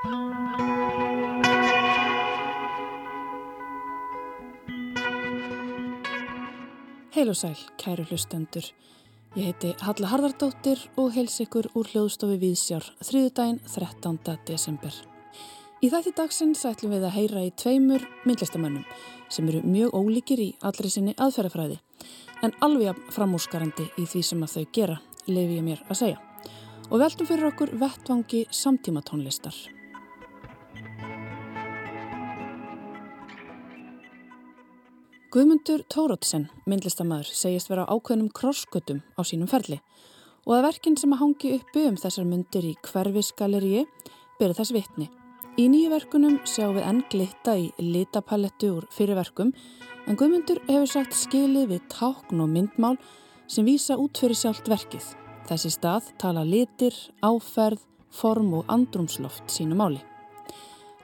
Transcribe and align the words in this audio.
Heil 0.00 0.08
og 7.28 7.36
sæl, 7.36 7.58
kæru 7.76 8.06
hlustendur. 8.08 8.64
Ég 9.36 9.50
heiti 9.50 9.74
Halla 9.84 10.08
Harðardóttir 10.08 10.80
og 10.96 11.12
heils 11.12 11.36
ykkur 11.44 11.68
úr 11.76 11.90
hljóðstofi 11.92 12.38
Víðsjár 12.40 12.86
þriðudaginn 13.04 13.60
13. 13.68 14.38
desember. 14.48 14.94
Í 15.84 15.90
þætti 15.92 16.14
dagsins 16.16 16.64
ætlum 16.64 16.94
við 16.96 17.04
að 17.04 17.16
heyra 17.18 17.44
í 17.44 17.52
tveimur 17.52 18.06
myndlistamönnum 18.24 18.88
sem 19.28 19.52
eru 19.52 19.60
mjög 19.68 19.92
ólíkir 20.00 20.40
í 20.40 20.54
allri 20.64 20.88
sinni 20.88 21.12
aðferðafræði 21.20 21.76
en 22.40 22.56
alveg 22.64 22.96
framúskarandi 23.12 23.90
í 24.00 24.08
því 24.08 24.24
sem 24.24 24.48
að 24.48 24.56
þau 24.56 24.64
gera, 24.72 24.96
lefi 25.28 25.60
ég 25.60 25.68
mér 25.68 25.84
að 25.90 26.00
segja. 26.00 26.24
Og 26.88 27.04
veltum 27.04 27.28
fyrir 27.28 27.52
okkur 27.52 27.76
vettvangi 27.76 28.46
samtíma 28.48 29.04
Guðmundur 35.30 35.84
Tórótsen, 35.86 36.48
myndlistamæður, 36.66 37.28
segist 37.38 37.68
vera 37.70 37.84
ákveðnum 37.86 38.32
krosskötum 38.34 38.96
á 39.14 39.22
sínum 39.22 39.46
ferli 39.46 39.76
og 40.42 40.56
að 40.56 40.64
verkinn 40.64 40.96
sem 40.98 41.14
að 41.14 41.20
hangi 41.20 41.52
uppi 41.54 41.84
um 41.86 41.98
þessar 42.02 42.26
myndir 42.26 42.66
í 42.66 42.72
hverfisgaleríi 42.88 43.84
byrja 44.40 44.58
þess 44.58 44.74
vitni. 44.74 45.06
Í 45.54 45.68
nýju 45.70 45.94
verkunum 45.94 46.40
sjáum 46.42 46.74
við 46.80 46.88
enn 46.90 47.00
glitta 47.14 47.54
í 47.62 47.70
litapalettu 47.78 48.72
úr 48.80 48.90
fyrirverkum 48.90 49.54
en 50.10 50.18
Guðmundur 50.18 50.64
hefur 50.66 50.90
sagt 50.96 51.14
skilið 51.14 51.76
við 51.76 51.86
tákn 51.94 52.42
og 52.42 52.50
myndmál 52.50 52.96
sem 53.46 53.70
vísa 53.70 54.02
út 54.02 54.18
fyrir 54.18 54.34
sjálft 54.34 54.66
verkið. 54.66 55.12
Þessi 55.46 55.76
stað 55.78 56.10
tala 56.18 56.42
litir, 56.42 56.96
áferð, 57.22 57.86
form 58.10 58.56
og 58.58 58.66
andrumsloft 58.66 59.46
sínu 59.46 59.78
máli. 59.78 60.02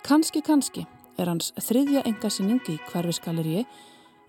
Kanski, 0.02 0.42
kannski 0.42 0.82
er 1.14 1.30
hans 1.30 1.54
þriðja 1.62 2.08
engasynning 2.10 2.66
í 2.74 2.82
hverfisgaleríi 2.90 3.68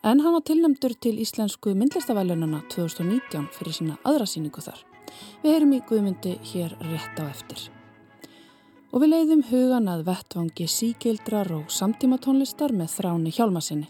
En 0.08 0.22
hann 0.24 0.34
var 0.34 0.44
tilnæmdur 0.48 0.94
til 1.04 1.18
Íslensku 1.20 1.74
myndlistavælununa 1.76 2.62
2019 2.72 3.48
fyrir 3.52 3.74
sína 3.76 3.96
aðra 4.08 4.24
síningu 4.24 4.62
þar. 4.64 4.78
Við 5.42 5.52
heyrum 5.52 5.74
í 5.76 5.80
Guðmundi 5.90 6.36
hér 6.48 6.76
rétt 6.80 7.20
á 7.20 7.28
eftir. 7.28 7.66
Og 8.94 9.04
við 9.04 9.12
leiðum 9.12 9.44
hugan 9.50 9.90
að 9.92 10.06
vettvangi 10.08 10.70
síkildrar 10.72 11.52
og 11.58 11.76
samtímatónlistar 11.80 12.72
með 12.72 12.94
þráni 12.96 13.36
hjálmasinni. 13.36 13.90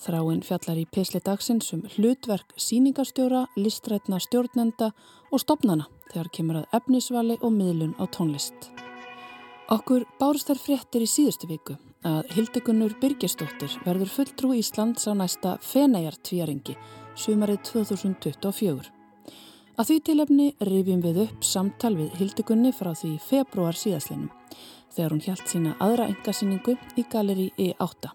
Þráin 0.00 0.40
fjallar 0.40 0.80
í 0.80 0.88
Pisli 0.88 1.20
dagsins 1.20 1.68
um 1.76 1.84
hlutverk 1.84 2.56
síningarstjóra, 2.56 3.44
listrætna 3.60 4.22
stjórnenda 4.24 4.94
og 5.28 5.44
stopnana 5.44 5.90
þegar 6.14 6.32
kemur 6.32 6.62
að 6.62 6.80
efnisvali 6.80 7.36
og 7.42 7.52
miðlun 7.52 7.96
á 8.00 8.08
tónlist. 8.08 8.72
Okkur 9.66 10.04
bárst 10.20 10.46
þær 10.46 10.58
fréttir 10.62 11.02
í 11.02 11.06
síðustu 11.10 11.48
viku 11.50 11.74
að 12.06 12.28
Hildekunnur 12.36 12.92
Birgisdóttir 13.00 13.72
verður 13.82 14.12
fulltrú 14.14 14.52
Íslands 14.54 15.08
á 15.10 15.12
næsta 15.18 15.56
Fenæjar-tvíaringi 15.58 16.76
sumarið 17.18 17.64
2024. 17.72 18.92
Að 19.74 19.88
því 19.88 19.96
tilefni 20.06 20.46
rifjum 20.68 21.02
við 21.02 21.18
upp 21.24 21.42
samtal 21.42 21.96
við 21.98 22.14
Hildekunni 22.20 22.70
frá 22.70 22.92
því 22.94 23.10
februar 23.24 23.74
síðaslinum 23.74 24.28
þegar 24.94 25.16
hún 25.16 25.24
hjælt 25.24 25.50
sína 25.50 25.72
aðra 25.82 26.06
engasýningu 26.12 26.76
í 26.94 27.06
galeri 27.10 27.48
E8. 27.58 28.12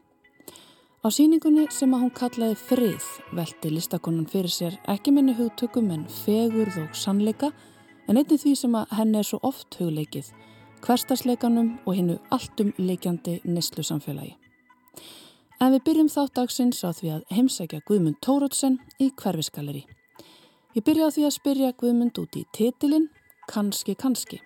Á 1.03 1.08
síningunni 1.11 1.67
sem 1.67 1.91
að 1.91 2.05
hún 2.05 2.13
kallaði 2.15 2.61
frið 2.61 3.09
velti 3.36 3.73
listakonun 3.75 4.31
fyrir 4.31 4.55
sér 4.55 4.80
ekki 4.95 5.11
minni 5.11 5.36
hugtökum 5.36 5.91
en 5.91 6.08
fegurð 6.21 6.80
og 6.86 6.95
sannleika 6.95 7.52
en 8.08 8.15
einnig 8.15 8.39
því 8.39 8.55
sem 8.55 8.80
að 8.80 8.95
henni 9.02 9.19
er 9.19 9.27
svo 9.27 9.43
oft 9.52 9.75
hugleikið 9.81 10.31
hverstasleikanum 10.81 11.77
og 11.85 11.95
hinnu 11.95 12.17
alltum 12.33 12.73
leikjandi 12.77 13.39
neslu 13.45 13.83
samfélagi. 13.85 14.35
En 15.61 15.75
við 15.75 15.83
byrjum 15.86 16.09
þátt 16.09 16.37
dagsins 16.39 16.81
á 16.81 16.89
því 16.89 17.09
að 17.15 17.25
heimsækja 17.37 17.81
Guðmund 17.86 18.17
Tórótsen 18.25 18.80
í 18.97 19.11
hverfisgaleri. 19.14 19.83
Ég 20.73 20.86
byrja 20.87 21.09
á 21.09 21.14
því 21.14 21.25
að 21.27 21.36
spyrja 21.37 21.73
Guðmund 21.77 22.17
út 22.17 22.37
í 22.39 22.45
titilinn 22.55 23.09
Kanski, 23.52 23.93
kannski. 23.99 24.39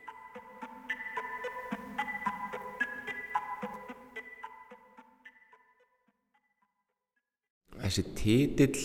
Þessi 7.86 8.04
titill, 8.18 8.80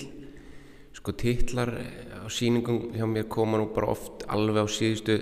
sko 0.92 1.14
titlar 1.16 1.72
á 2.20 2.28
síningum 2.28 2.90
hjá 2.92 3.06
mér 3.08 3.30
koma 3.32 3.58
nú 3.58 3.70
bara 3.74 3.94
oft 3.94 4.26
alveg 4.28 4.60
á 4.60 4.68
síðustu 4.68 5.16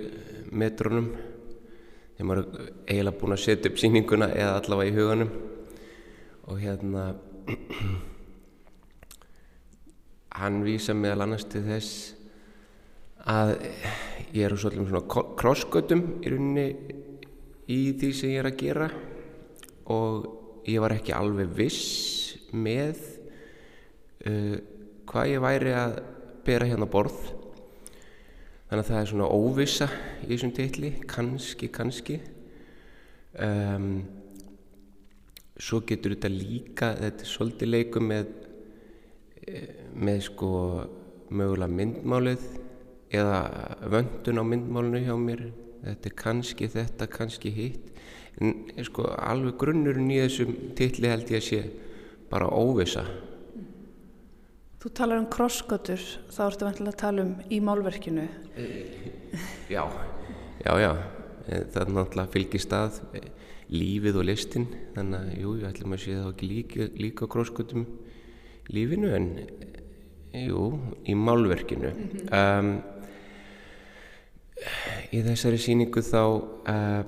metrunum 0.50 1.12
maður 2.26 2.58
er 2.58 2.70
eiginlega 2.88 3.20
búin 3.20 3.34
að 3.36 3.44
setja 3.44 3.70
upp 3.70 3.78
síninguna 3.78 4.28
eða 4.34 4.56
allavega 4.58 4.90
í 4.90 4.96
huganum. 4.96 5.30
Og 6.50 6.62
hérna 6.62 7.04
hann 10.40 10.62
vísa 10.66 10.96
meðal 10.98 11.28
annars 11.28 11.46
til 11.52 11.62
þess 11.68 11.92
að 13.28 13.54
ég 14.34 14.42
er 14.46 14.56
úr 14.56 14.62
svona 14.62 15.04
krossgötum 15.38 16.04
í 16.22 16.32
rauninni 16.32 16.66
í 17.70 17.80
því 18.00 18.12
sem 18.16 18.34
ég 18.34 18.42
er 18.42 18.50
að 18.50 18.60
gera. 18.64 18.90
Og 19.94 20.66
ég 20.68 20.82
var 20.82 20.96
ekki 20.96 21.14
alveg 21.16 21.54
viss 21.54 22.34
með 22.50 22.98
uh, 24.26 24.56
hvað 25.08 25.34
ég 25.36 25.44
væri 25.44 25.74
að 25.76 26.00
bera 26.48 26.68
hérna 26.68 26.88
borð 26.90 27.37
þannig 28.68 28.82
að 28.82 28.90
það 28.90 29.00
er 29.00 29.10
svona 29.12 29.30
óvisa 29.32 29.88
í 30.22 30.30
þessum 30.30 30.54
titli 30.56 30.92
kannski, 31.08 31.70
kannski. 31.72 32.18
Um, 33.38 34.02
svo 35.58 35.80
getur 35.86 36.14
þetta 36.14 36.30
líka 36.32 36.92
þetta 36.98 37.24
er 37.24 37.32
svolítið 37.32 37.72
leiku 37.72 38.02
með 38.02 38.28
með 39.98 40.20
sko 40.28 40.50
mögulega 41.28 41.72
myndmálið 41.72 42.44
eða 43.14 43.40
vöndun 43.88 44.40
á 44.40 44.44
myndmálinu 44.44 45.02
hjá 45.04 45.14
mér. 45.20 45.48
Þetta 45.78 46.10
er 46.10 46.16
kannski 46.18 46.68
þetta, 46.72 47.06
kannski 47.10 47.52
hitt. 47.54 47.92
En 48.38 48.84
sko 48.86 49.06
alveg 49.16 49.56
grunnurinn 49.58 50.10
í 50.12 50.20
þessum 50.20 50.52
titli 50.78 51.10
held 51.10 51.30
ég 51.32 51.40
að 51.40 51.46
sé 51.48 51.60
bara 52.30 52.50
óvisa 52.50 53.06
Þú 54.78 54.90
talar 54.94 55.18
um 55.18 55.26
krossgötur, 55.26 56.02
þá 56.30 56.42
ertu 56.44 56.66
vantilega 56.68 56.92
að 56.92 57.00
tala 57.00 57.22
um 57.26 57.32
í 57.50 57.58
málverkinu. 57.66 58.26
Já, 59.68 59.82
já, 60.62 60.72
já, 60.78 60.92
það 61.48 61.80
er 61.82 61.90
náttúrulega 61.96 62.32
fylgist 62.34 62.74
að 62.76 63.00
lífið 63.74 64.20
og 64.20 64.28
listin, 64.28 64.68
þannig 64.94 65.18
að 65.18 65.40
jú, 65.42 65.56
ég 65.58 65.66
ætlum 65.72 65.96
að 65.96 66.04
sé 66.04 66.14
það 66.14 66.30
ekki 66.30 66.50
líka, 66.52 66.86
líka 66.94 67.28
krossgötum 67.34 67.82
lífinu 68.70 69.10
en 69.16 69.26
jú, 70.44 70.62
í 71.04 71.14
málverkinu. 71.18 71.90
Mm 71.90 72.08
-hmm. 72.14 72.30
um, 72.38 72.70
í 75.10 75.22
þessari 75.26 75.58
síningu 75.58 76.00
þá 76.06 76.22
uh, 76.22 77.02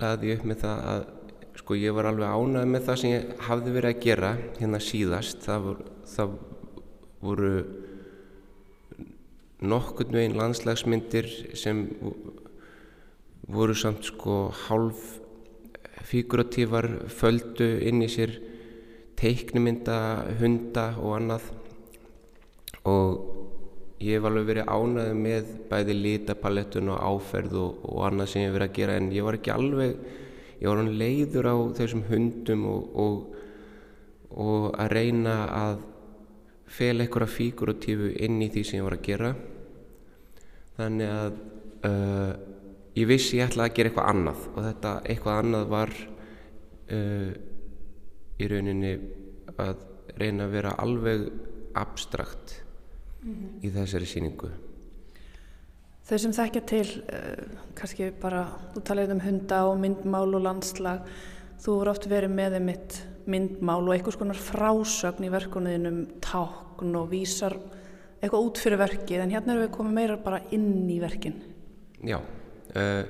laði 0.00 0.30
ég 0.30 0.38
upp 0.38 0.46
með 0.46 0.58
það 0.62 0.78
að 0.94 1.04
sko 1.56 1.74
ég 1.74 1.94
var 1.96 2.06
alveg 2.10 2.28
ánað 2.30 2.66
með 2.70 2.82
það 2.86 2.98
sem 3.00 3.10
ég 3.10 3.22
hafði 3.46 3.70
verið 3.74 3.90
að 3.90 4.02
gera 4.04 4.36
hérna 4.58 4.80
síðast 4.80 5.38
það 5.46 5.62
voru, 5.66 5.86
það 6.06 6.34
voru 7.24 7.52
nokkurnu 9.66 10.20
einn 10.20 10.36
landslagsmyndir 10.36 11.28
sem 11.56 11.86
voru 13.48 13.74
samt 13.74 14.04
sko 14.10 14.50
hálf 14.66 15.16
figuratívar 16.06 16.88
földu 17.10 17.66
inn 17.88 18.04
í 18.04 18.10
sér 18.10 18.36
teiknumynda, 19.16 19.98
hunda 20.38 20.90
og 21.00 21.16
annað. 21.16 21.48
Og 22.86 23.96
ég 24.04 24.18
hef 24.18 24.28
alveg 24.28 24.50
verið 24.50 24.70
ánaðið 24.70 25.18
með 25.24 25.50
bæði 25.70 25.96
lítapalettun 26.02 26.92
og 26.92 27.00
áferð 27.00 27.58
og, 27.62 27.82
og 27.88 28.04
annað 28.10 28.30
sem 28.30 28.44
ég 28.44 28.50
hef 28.50 28.56
verið 28.58 28.70
að 28.70 28.78
gera 28.78 28.96
en 29.00 29.12
ég 29.14 29.26
var 29.26 29.38
ekki 29.38 29.54
alveg 29.54 29.96
ég 30.60 30.68
var 30.68 30.80
hann 30.80 30.94
leiður 31.00 31.48
á 31.48 31.56
þessum 31.76 32.04
hundum 32.10 32.64
og, 32.70 32.96
og, 32.96 33.16
og 34.36 34.66
að 34.76 34.92
reyna 34.92 35.36
að 35.52 35.78
fel 36.66 36.98
eitthvað 37.00 37.32
fíguratífu 37.32 38.10
inn 38.26 38.42
í 38.42 38.50
því 38.52 38.64
sem 38.66 38.80
ég 38.80 38.86
var 38.86 38.96
að 38.96 39.06
gera 39.06 39.32
þannig 40.76 41.12
að 41.12 41.38
uh, 41.88 42.32
ég 42.96 43.08
vissi 43.08 43.40
ég 43.40 43.50
ætlaði 43.50 43.70
að 43.70 43.76
gera 43.78 43.92
eitthvað 43.92 44.10
annað 44.12 44.44
og 44.52 44.60
þetta 44.66 44.92
eitthvað 45.04 45.40
annað 45.42 45.66
var 45.72 45.94
uh, 46.96 47.30
í 48.36 48.50
rauninni 48.52 48.92
að 49.56 49.84
reyna 50.16 50.46
að 50.46 50.54
vera 50.56 50.76
alveg 50.82 51.26
abstrakt 51.76 52.60
mm 53.22 53.32
-hmm. 53.32 53.58
í 53.62 53.74
þessari 53.74 54.08
síningu 54.10 54.52
Þau 56.06 56.18
sem 56.22 56.32
þekkja 56.32 56.60
til, 56.70 56.86
uh, 57.10 57.62
kannski 57.74 58.12
bara, 58.22 58.44
þú 58.74 58.82
talaði 58.86 59.12
um 59.16 59.20
hunda 59.24 59.64
og 59.66 59.80
myndmál 59.82 60.36
og 60.38 60.42
landslag, 60.44 61.00
þú 61.58 61.72
voru 61.80 61.90
oft 61.90 62.06
verið 62.06 62.30
með 62.30 62.52
þeim 62.54 62.68
mitt 62.70 62.98
myndmál 63.30 63.84
og 63.84 63.94
einhvers 63.94 64.18
konar 64.20 64.38
frásögn 64.38 65.26
í 65.26 65.32
verkunin 65.32 65.90
um 65.90 66.00
tákn 66.22 66.96
og 66.98 67.10
vísar 67.12 67.56
eitthvað 68.20 68.48
út 68.48 68.60
fyrir 68.62 68.80
verkið, 68.80 69.22
en 69.22 69.34
hérna 69.34 69.54
erum 69.54 69.66
við 69.66 69.74
komið 69.76 69.96
meira 69.98 70.18
bara 70.22 70.42
inn 70.56 70.88
í 70.90 70.98
verkin. 71.02 71.36
Já, 72.06 72.18
uh, 72.20 73.02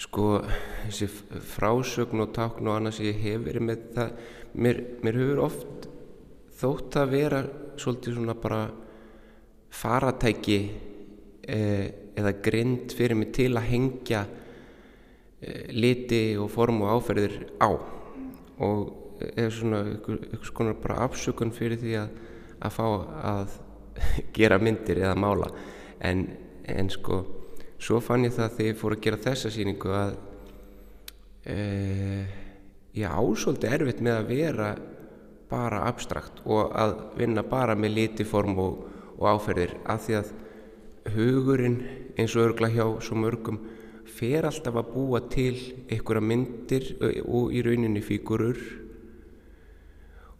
sko 0.00 0.26
þessi 0.86 1.08
frásögn 1.54 2.24
og 2.24 2.34
tákn 2.36 2.68
og 2.68 2.76
annað 2.78 2.98
sem 2.98 3.10
ég 3.10 3.24
hef 3.24 3.42
verið 3.44 3.66
með 3.68 3.88
það 3.96 4.14
mér, 4.54 4.84
mér 5.04 5.18
hefur 5.20 5.42
oft 5.44 5.88
þótt 6.60 6.96
að 7.00 7.12
vera 7.14 7.42
svolítið 7.80 8.16
svona 8.16 8.36
bara 8.36 8.60
faratæki 9.70 10.58
eh, 11.46 11.86
eða 12.18 12.34
grind 12.42 12.94
fyrir 12.96 13.18
mig 13.18 13.32
til 13.36 13.52
að 13.54 13.68
hengja 13.70 14.24
eh, 15.40 15.70
liti 15.72 16.22
og 16.40 16.50
form 16.52 16.82
og 16.84 16.98
áferðir 16.98 17.36
á 17.62 17.70
og 18.60 19.26
er 19.36 19.50
svona 19.52 19.82
einhvers 19.84 20.52
konar 20.56 20.78
bara 20.80 21.04
afsökun 21.06 21.52
fyrir 21.52 21.80
því 21.80 21.96
að, 22.00 22.14
að 22.60 22.76
fá 22.76 22.86
að 23.32 23.58
gera 24.36 24.60
myndir 24.62 25.02
eða 25.02 25.16
mála. 25.18 25.50
En, 26.00 26.24
en 26.64 26.90
sko 26.92 27.20
svo 27.80 28.00
fann 28.04 28.26
ég 28.26 28.36
það 28.36 28.56
þegar 28.56 28.70
ég 28.70 28.80
fór 28.80 28.96
að 28.96 29.02
gera 29.06 29.24
þessa 29.24 29.52
síningu 29.52 29.92
að 29.96 30.14
e, 31.48 31.56
ég 33.00 33.08
ásóldi 33.08 33.68
erfitt 33.70 34.02
með 34.04 34.18
að 34.18 34.30
vera 34.30 34.70
bara 35.50 35.84
abstrakt 35.88 36.42
og 36.46 36.74
að 36.78 36.94
vinna 37.18 37.42
bara 37.46 37.74
með 37.74 37.96
litiform 37.96 38.58
og, 38.62 38.84
og 39.18 39.26
áferðir 39.34 39.74
af 39.90 40.04
því 40.06 40.18
að 40.20 40.32
hugurinn 41.16 41.78
eins 42.18 42.36
og 42.36 42.50
örgla 42.50 42.70
hjá 42.70 42.84
svo 43.02 43.18
mörgum 43.18 43.60
fer 44.10 44.46
alltaf 44.48 44.76
að 44.80 44.92
búa 44.94 45.20
til 45.32 45.54
einhverja 45.90 46.24
myndir 46.24 46.90
og 47.24 47.54
í 47.54 47.62
rauninni 47.64 48.02
fígurur 48.04 48.60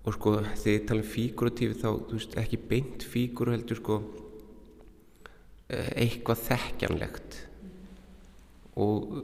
og 0.00 0.17
sko 0.17 0.38
þegar 0.43 0.75
ég 0.75 0.87
tala 0.88 1.05
um 1.05 1.11
fíguratífi 1.12 1.78
þá 1.82 1.90
veist, 2.11 2.37
ekki 2.40 2.61
beint 2.70 3.05
fígur 3.05 3.52
heldur 3.52 3.78
sko 3.81 4.00
eitthvað 5.70 6.44
þekkjanlegt. 6.49 7.37
Og 8.81 9.20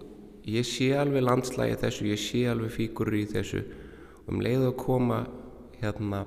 ég 0.46 0.66
sé 0.68 0.92
alveg 0.94 1.24
landslægi 1.24 1.78
þessu, 1.80 2.08
ég 2.12 2.20
sé 2.22 2.44
alveg 2.50 2.74
fígurur 2.76 3.18
í 3.18 3.24
þessu. 3.30 3.64
Og 4.26 4.34
um 4.34 4.42
leið 4.44 4.68
að 4.68 4.76
koma 4.82 5.20
hérna 5.80 6.24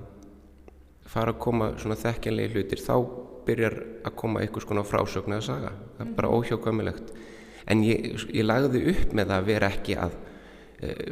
fara 1.10 1.34
að 1.34 1.42
koma 1.46 1.72
svona 1.80 1.98
þekkjanlegi 2.00 2.56
hlutir 2.56 2.84
þá 2.84 2.96
byrjar 3.48 3.78
að 4.06 4.16
koma 4.20 4.44
einhvers 4.44 4.68
konar 4.70 4.86
frásögn 4.86 5.34
eða 5.38 5.46
saga, 5.48 5.72
það 5.98 6.06
er 6.06 6.16
bara 6.18 6.34
óhjákvæmilegt 6.36 7.14
en 7.70 7.86
ég, 7.86 8.12
ég 8.34 8.46
lagði 8.46 8.84
upp 8.94 9.16
með 9.18 9.36
að 9.36 9.48
vera 9.54 9.72
ekki 9.74 9.98
að 10.00 10.18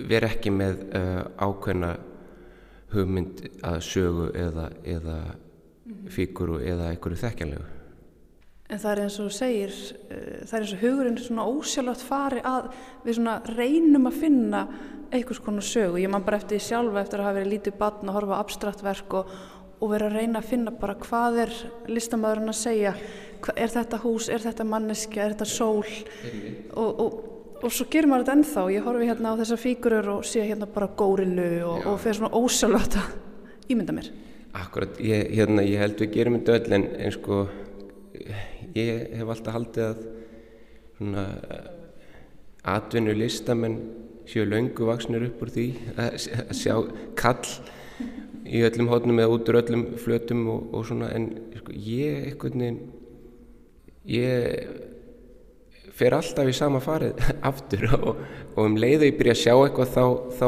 vera 0.07 0.29
ekki 0.31 0.51
með 0.53 0.83
uh, 0.95 1.23
ákveðna 1.43 1.95
hugmynd 2.93 3.41
að 3.67 3.79
sögu 3.83 4.29
eða, 4.37 4.69
eða 4.87 5.17
fíguru 6.11 6.61
eða 6.63 6.91
einhverju 6.93 7.19
þekkjanlegu. 7.23 7.73
En 8.67 8.79
það 8.83 8.91
er 8.91 9.01
eins 9.05 9.17
og 9.23 9.33
segir, 9.35 9.75
uh, 10.07 10.45
það 10.47 10.55
er 10.57 10.65
eins 10.65 10.75
og 10.75 10.85
hugurinn 10.85 11.19
svona 11.19 11.49
ósjálfátt 11.51 12.05
fari 12.07 12.45
að 12.47 12.71
við 13.03 13.19
svona 13.19 13.37
reynum 13.57 14.09
að 14.09 14.21
finna 14.23 14.63
einhvers 15.11 15.43
konar 15.43 15.67
sögu. 15.67 16.01
Ég 16.03 16.11
man 16.11 16.25
bara 16.27 16.39
eftir 16.39 16.57
því 16.57 16.63
sjálfa 16.67 17.03
eftir 17.03 17.21
að 17.21 17.29
hafa 17.29 17.39
verið 17.39 17.53
lítið 17.55 17.77
batn 17.79 18.11
að 18.11 18.19
horfa 18.21 18.41
abstrakt 18.41 18.83
verk 18.83 19.19
og, 19.19 19.37
og 19.79 19.93
vera 19.93 20.09
að 20.09 20.19
reyna 20.21 20.41
að 20.41 20.51
finna 20.51 20.75
bara 20.75 20.97
hvað 21.03 21.43
er 21.45 21.55
listamæðurinn 21.91 22.51
að 22.55 22.59
segja, 22.59 22.95
er 23.55 23.73
þetta 23.73 23.99
hús, 24.03 24.29
er 24.33 24.43
þetta 24.43 24.65
manneskja, 24.67 25.25
er 25.25 25.35
þetta 25.35 25.47
sól 25.49 25.85
og, 26.73 27.01
og, 27.03 27.17
og 27.61 27.73
svo 27.73 27.87
gerir 27.91 28.09
maður 28.11 28.25
þetta 28.25 28.37
ennþá. 28.37 28.65
Ég 28.75 28.87
horfi 28.87 29.09
hérna 29.09 29.33
á 29.35 29.39
þessa 29.41 29.59
fígurur 29.61 30.11
og 30.17 30.25
sé 30.27 30.45
hérna 30.45 30.69
bara 30.69 30.89
górilu 30.99 31.49
og 31.77 31.95
fer 32.03 32.17
svona 32.17 32.33
ósjálfátt 32.37 32.99
að 33.01 33.71
ímynda 33.73 33.95
mér. 33.95 34.11
Akkurat, 34.57 34.99
ég, 35.03 35.31
hérna, 35.37 35.65
ég 35.65 35.81
held 35.81 35.99
við 36.01 36.13
gerum 36.15 36.39
þetta 36.39 36.57
öll 36.57 36.77
en, 36.79 36.87
en 36.97 37.13
sko 37.13 37.41
ég 38.77 39.17
hef 39.17 39.31
alltaf 39.31 39.57
haldið 39.57 39.87
að 39.87 40.05
svona 40.97 41.25
atvinnu 42.67 43.15
listamenn 43.15 43.79
séu 44.27 44.45
laungu 44.47 44.87
vaksnir 44.89 45.27
upp 45.29 45.43
úr 45.45 45.51
því 45.53 45.67
að, 46.03 46.17
sjá 46.57 46.73
kall 47.19 47.51
í 48.47 48.63
öllum 48.67 48.89
hótnum 48.91 49.21
eða 49.21 49.35
út 49.35 49.51
úr 49.51 49.59
öllum 49.61 49.85
flötum 50.01 50.45
og, 50.51 50.69
og 50.75 50.87
svona 50.89 51.11
en 51.15 51.29
sko, 51.59 51.75
ég 51.75 52.31
eitthvað 52.31 52.59
neginn 52.61 52.79
ég 54.07 54.67
fer 55.97 56.15
alltaf 56.15 56.47
í 56.47 56.55
sama 56.55 56.81
farið 56.83 57.21
aftur 57.49 57.87
og, 57.97 58.09
og 58.55 58.63
um 58.63 58.77
leiðu 58.79 59.09
ég 59.09 59.19
byrja 59.19 59.35
að 59.35 59.43
sjá 59.43 59.53
eitthvað 59.55 59.93
þá, 59.93 60.03
þá 60.39 60.47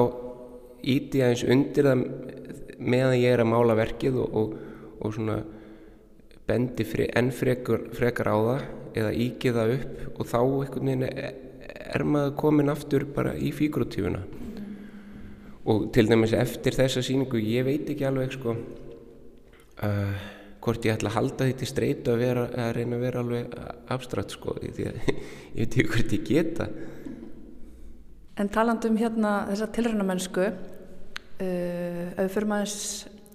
íti 0.79 1.21
ég 1.21 1.27
aðeins 1.27 1.45
undir 1.55 1.89
það 1.89 2.03
meðan 2.79 3.19
ég 3.19 3.33
er 3.33 3.43
að 3.43 3.51
mála 3.51 3.75
verkið 3.77 4.19
og, 4.23 4.53
og 4.99 5.15
svona 5.15 5.41
bendi 6.49 6.85
fre, 6.87 7.09
enn 7.17 7.33
frekar, 7.35 7.89
frekar 7.95 8.31
á 8.31 8.37
það 8.37 8.67
eða 8.99 9.11
ígið 9.25 9.59
það 9.59 9.75
upp 9.75 10.19
og 10.19 10.29
þá 10.29 10.39
einhvern 10.39 10.89
veginn 10.89 11.05
er 11.89 12.05
maður 12.05 12.35
komin 12.39 12.71
aftur 12.73 13.05
bara 13.13 13.35
í 13.37 13.51
fíguratífuna 13.55 14.21
mm. 14.23 14.73
og 15.69 15.89
til 15.95 16.07
dæmis 16.09 16.33
eftir 16.37 16.77
þessa 16.77 17.03
síningu 17.05 17.41
ég 17.41 17.67
veit 17.67 17.89
ekki 17.91 18.07
alveg 18.07 18.33
sko 18.37 18.55
uh, 18.55 20.27
hvort 20.59 20.85
ég 20.85 20.97
ætla 20.97 21.11
að 21.11 21.17
halda 21.17 21.47
því 21.47 21.55
til 21.59 21.69
streytu 21.69 22.13
að, 22.13 22.23
vera, 22.23 22.45
að 22.51 22.71
reyna 22.75 22.97
að 22.97 23.05
vera 23.05 23.23
alveg 23.23 23.53
abstrakt 23.95 24.35
sko 24.35 24.55
því 24.59 24.87
að 24.89 24.99
ég 25.09 25.61
veit 25.61 25.77
ekki 25.77 25.87
hvort 25.93 26.15
ég 26.17 26.25
geta. 26.27 26.69
En 28.39 28.51
talandum 28.51 28.99
hérna 28.99 29.33
þessa 29.49 29.69
tilrænamennsku 29.75 30.45
uh, 30.47 30.53
ef 31.39 32.19
við 32.19 32.33
fyrir 32.35 32.51
maður 32.51 32.77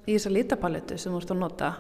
í 0.04 0.16
þessa 0.16 0.32
lítapaletu 0.32 0.98
sem 1.00 1.12
þú 1.12 1.20
ert 1.20 1.34
að 1.34 1.42
nota 1.42 1.70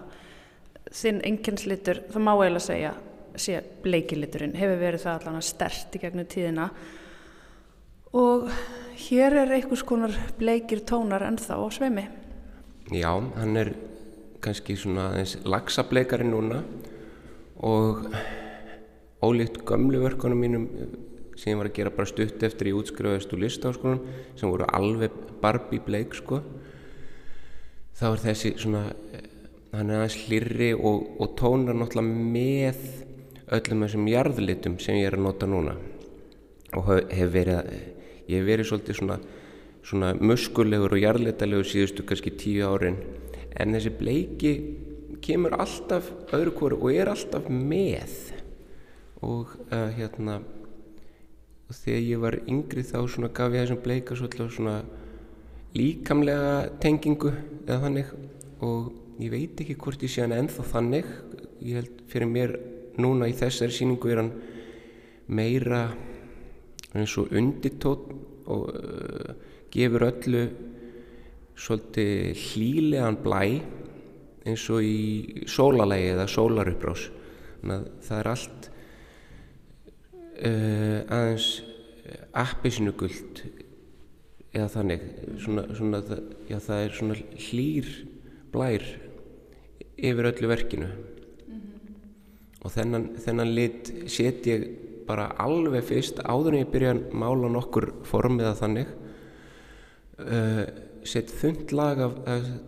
þinn 0.94 1.20
enginslitur, 1.26 2.02
það 2.12 2.24
má 2.24 2.32
eiginlega 2.34 2.64
segja 2.64 2.92
sé 3.40 3.58
bleikiliturinn, 3.82 4.54
hefur 4.54 4.78
verið 4.78 5.02
það 5.02 5.16
allan 5.18 5.40
að 5.40 5.48
stert 5.48 5.96
í 5.96 6.00
gegnum 6.04 6.28
tíðina. 6.30 6.68
Og 8.14 8.46
hér 9.08 9.40
er 9.40 9.54
einhvers 9.56 9.82
konar 9.86 10.14
bleikir 10.38 10.84
tónar 10.86 11.24
ennþá 11.26 11.58
á 11.58 11.66
sveimi. 11.74 12.04
Já, 12.94 13.10
hann 13.10 13.58
er 13.58 13.72
kannski 14.44 14.76
svona 14.78 15.10
aðeins 15.12 15.36
lagsableikari 15.48 16.26
núna 16.28 16.62
og 17.64 18.06
ólíkt 19.24 19.62
gömlu 19.66 20.02
verkunum 20.04 20.44
mínum 20.44 20.66
sem 21.34 21.54
ég 21.54 21.58
var 21.58 21.70
að 21.70 21.78
gera 21.78 21.94
bara 21.94 22.10
stutt 22.10 22.42
eftir 22.46 22.70
í 22.70 22.76
útskrifaðist 22.76 23.32
úr 23.34 23.42
listáskónum 23.42 24.02
sem 24.38 24.50
voru 24.50 24.68
alveg 24.70 25.14
Barbie 25.42 25.82
bleik 25.82 26.14
sko 26.14 26.42
þá 27.98 28.06
er 28.12 28.22
þessi 28.28 28.54
svona 28.60 28.84
hann 29.74 29.90
er 29.90 30.02
aðeins 30.04 30.20
hlirri 30.28 30.70
og, 30.74 31.08
og 31.18 31.34
tónar 31.38 31.76
náttúrulega 31.76 32.30
með 32.34 32.84
öllum 33.54 33.84
þessum 33.84 34.08
jarðlitum 34.10 34.78
sem 34.82 35.00
ég 35.00 35.08
er 35.10 35.18
að 35.18 35.26
nota 35.26 35.48
núna. 35.50 35.74
Og 36.78 36.90
hef 36.90 37.32
verið 37.34 37.72
ég 38.30 38.40
hef 38.40 38.46
verið 38.48 38.70
svolítið 38.70 38.98
svona, 39.00 39.18
svona 39.84 40.12
muskulegur 40.18 40.96
og 40.96 41.02
jarðlitalegur 41.02 41.68
síðustu 41.68 42.06
kannski 42.08 42.34
tíu 42.40 42.70
árin 42.70 42.98
en 43.60 43.76
þessi 43.76 43.92
bleiki 43.98 44.52
kemur 45.24 45.56
alltaf 45.56 46.10
öðru 46.34 46.52
kóru 46.58 46.80
og 46.82 46.92
er 46.92 47.10
alltaf 47.12 47.48
með. 47.48 48.14
Og 49.24 49.54
uh, 49.70 49.88
hérna 49.96 50.40
og 51.64 51.78
þegar 51.78 52.02
ég 52.04 52.20
var 52.20 52.36
yngri 52.44 52.84
þá 52.84 52.98
gaf 53.32 53.54
ég 53.54 53.64
þessum 53.64 53.82
bleika 53.84 54.16
svona 54.18 54.82
líkamlega 55.74 56.68
tengingu 56.80 57.32
eða 57.66 57.80
þannig. 57.86 58.12
Og 58.60 58.92
ég 59.22 59.32
veit 59.32 59.60
ekki 59.60 59.78
hvort 59.80 60.02
ég 60.04 60.12
sé 60.12 60.22
hann 60.24 60.36
ennþá 60.36 60.66
þannig. 60.74 61.08
Ég 61.64 61.80
held 61.80 62.04
fyrir 62.10 62.28
mér 62.28 62.58
núna 63.00 63.30
í 63.30 63.34
þessari 63.36 63.74
síningu 63.74 64.12
er 64.12 64.22
hann 64.22 64.34
meira 65.26 65.88
eins 66.94 67.16
og 67.18 67.32
undirtótt 67.34 68.12
og 68.44 68.68
uh, 68.76 69.32
gefur 69.72 70.04
öllu 70.10 70.44
svolítið 71.54 72.40
hlílegan 72.50 73.18
blæ 73.22 73.42
eins 74.44 74.64
og 74.72 74.84
í 74.84 75.44
sólalegi 75.48 76.12
eða 76.12 76.26
sólarupprás. 76.30 77.08
Þannig 77.60 77.76
að 77.76 77.86
það 78.06 78.18
er 78.18 78.30
allt 78.32 78.68
uh, 80.44 80.98
aðeins 81.16 81.48
appisnugult 82.44 83.44
eða 84.54 84.68
þannig. 84.74 85.06
Svona, 85.42 85.64
svona, 85.74 86.02
já, 86.50 86.58
það 86.60 86.82
er 86.82 86.96
svona 86.98 87.18
hlýr 87.48 87.90
blær 88.54 88.86
yfir 89.94 90.30
öllu 90.30 90.50
verkinu. 90.50 90.90
Mm 90.90 91.60
-hmm. 91.60 91.94
og 92.62 92.72
þennan, 92.74 93.08
þennan 93.24 93.54
lit 93.54 93.92
set 94.06 94.46
ég 94.46 94.68
bara 95.06 95.32
alveg 95.38 95.84
fyrst 95.84 96.20
áður 96.24 96.54
en 96.54 96.64
ég 96.64 96.72
byrja 96.72 96.94
að 96.94 97.12
mála 97.12 97.48
nokkur 97.48 97.92
formiða 98.04 98.54
þannig. 98.54 98.86
Uh, 100.18 100.64
set 101.04 101.32
þund 101.40 101.72
lag 101.76 102.00
af, 102.00 102.14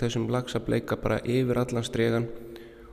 þessum 0.00 0.28
lags 0.32 0.56
að 0.56 0.66
bleika 0.68 0.98
bara 1.00 1.20
yfir 1.24 1.60
allan 1.60 1.86
stregan 1.86 2.28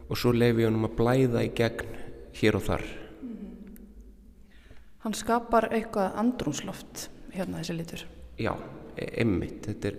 og 0.07 0.19
svo 0.19 0.33
lefi 0.35 0.63
ég 0.63 0.69
honum 0.69 0.87
að 0.87 0.97
blæða 0.99 1.43
í 1.45 1.51
gegn 1.55 1.97
hér 2.39 2.57
og 2.59 2.65
þar. 2.67 2.83
Mm 3.21 3.29
-hmm. 3.29 3.77
Hann 5.03 5.13
skapar 5.13 5.69
eitthvað 5.71 6.15
andrúnsloft 6.15 7.09
hérna 7.33 7.61
þessi 7.61 7.77
litur. 7.77 8.05
Já, 8.37 8.53
emmitt 8.97 9.65
þetta 9.65 9.87
er, 9.87 9.97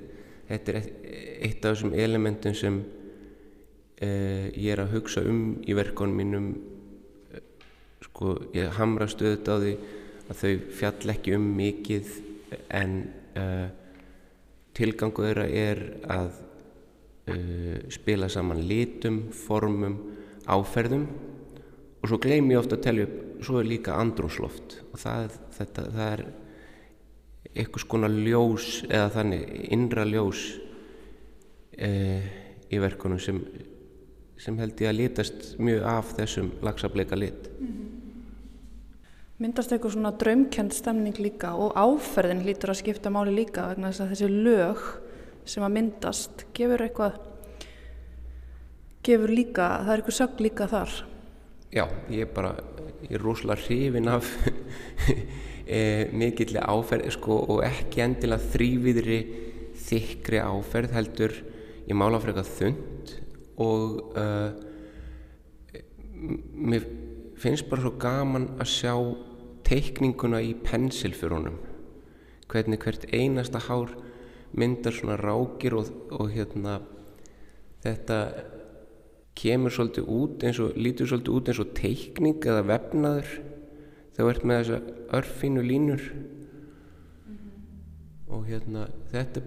þetta 0.48 0.72
er 0.72 0.82
eitt 1.40 1.64
af 1.64 1.74
þessum 1.76 1.94
elementum 1.94 2.54
sem 2.54 2.84
eh, 3.96 4.50
ég 4.56 4.72
er 4.72 4.80
að 4.80 4.92
hugsa 4.92 5.20
um 5.20 5.62
í 5.66 5.74
verkonum 5.74 6.16
mínum. 6.16 6.54
Eh, 7.34 7.40
sko 8.00 8.38
ég 8.54 8.70
hamra 8.78 9.06
stöðut 9.06 9.48
á 9.48 9.56
því 9.58 9.76
að 10.28 10.36
þau 10.40 10.52
fjall 10.78 11.14
ekki 11.14 11.34
um 11.36 11.48
mikið 11.56 12.12
en 12.70 12.94
uh, 13.36 13.68
tilgangu 14.74 15.24
þeirra 15.24 15.46
er 15.48 15.82
að 16.10 16.30
uh, 17.30 17.78
spila 17.92 18.28
saman 18.32 18.62
litum, 18.68 19.24
formum, 19.34 19.98
áferðum 20.44 21.06
og 22.02 22.10
svo 22.10 22.18
gleym 22.20 22.50
ég 22.52 22.60
ofta 22.60 22.76
að 22.76 22.86
telja 22.88 23.08
upp, 23.08 23.20
svo 23.44 23.60
er 23.60 23.68
líka 23.68 23.96
andrúnsloft 23.96 24.80
og 24.90 25.00
það, 25.00 25.38
þetta, 25.56 25.86
það 25.94 26.10
er 26.10 26.24
eitthvað 27.54 27.84
skona 27.84 28.10
ljós 28.10 28.68
eða 28.88 29.12
þannig 29.14 29.44
innra 29.76 30.04
ljós 30.08 30.44
uh, 31.78 32.32
í 32.68 32.80
verkunum 32.82 33.20
sem, 33.22 33.40
sem 34.40 34.58
held 34.58 34.80
ég 34.82 34.90
að 34.90 35.00
litast 35.00 35.52
mjög 35.62 35.86
af 35.94 36.14
þessum 36.18 36.50
lagsableika 36.64 37.18
lit. 37.18 37.48
Mm 37.58 37.68
-hmm. 37.68 38.03
Myndast 39.42 39.72
eitthvað 39.74 39.96
svona 39.96 40.12
draumkend 40.14 40.74
stemning 40.76 41.16
líka 41.18 41.56
og 41.58 41.72
áferðin 41.74 42.44
lítur 42.46 42.70
að 42.70 42.78
skipta 42.84 43.10
máli 43.10 43.32
líka 43.34 43.64
vegna 43.72 43.90
þess 43.90 44.04
að 44.04 44.12
þessi 44.12 44.28
lög 44.30 44.84
sem 45.50 45.64
að 45.66 45.74
myndast 45.74 46.44
gefur 46.54 46.84
eitthvað 46.84 47.16
gefur 49.04 49.32
líka, 49.34 49.66
það 49.82 49.90
er 49.90 50.02
eitthvað 50.02 50.18
sög 50.20 50.44
líka 50.44 50.68
þar. 50.70 50.94
Já, 51.74 51.84
ég 52.14 52.22
er 52.22 52.30
bara 52.36 52.54
ég 53.02 53.16
er 53.18 53.24
rosalega 53.26 53.66
hrifin 53.66 54.12
af 54.14 54.30
e, 55.66 55.80
mikill 56.14 56.54
áferð 56.62 57.10
sko, 57.18 57.40
og 57.56 57.64
ekki 57.66 58.04
endilega 58.06 58.52
þrýviðri 58.54 59.20
þykri 59.84 60.44
áferð 60.46 60.94
heldur 60.94 61.34
ég 61.88 61.98
mála 61.98 62.22
fyrir 62.22 62.38
eitthvað 62.38 62.54
þund 62.60 63.16
og 63.64 64.14
uh, 64.18 64.50
mér 66.54 66.86
finnst 67.44 67.68
bara 67.68 67.84
svo 67.84 67.94
gaman 68.00 68.48
að 68.56 68.72
sjá 68.72 68.94
teikninguna 69.68 70.40
í 70.44 70.54
pensilfjörunum 70.64 71.60
hvernig 72.48 72.82
hvert 72.84 73.06
einasta 73.12 73.60
hár 73.66 73.94
myndar 74.54 74.94
svona 74.94 75.16
rákir 75.18 75.76
og, 75.78 75.90
og 76.14 76.30
hérna 76.32 76.78
þetta 77.84 78.18
kemur 79.34 79.74
svolítið 79.74 80.10
út 80.14 80.44
eins 80.46 80.60
og 80.62 80.76
lítur 80.78 81.10
svolítið 81.10 81.38
út 81.38 81.50
eins 81.50 81.62
og 81.64 81.72
teikning 81.76 82.44
eða 82.44 82.66
vefnaður 82.68 83.32
þegar 84.14 84.28
verður 84.28 84.50
með 84.50 84.60
þessa 84.60 84.98
örfínu 85.18 85.64
línur 85.64 86.04
mm 86.04 87.34
-hmm. 87.34 88.36
og 88.36 88.46
hérna 88.46 88.86
þetta, 89.10 89.42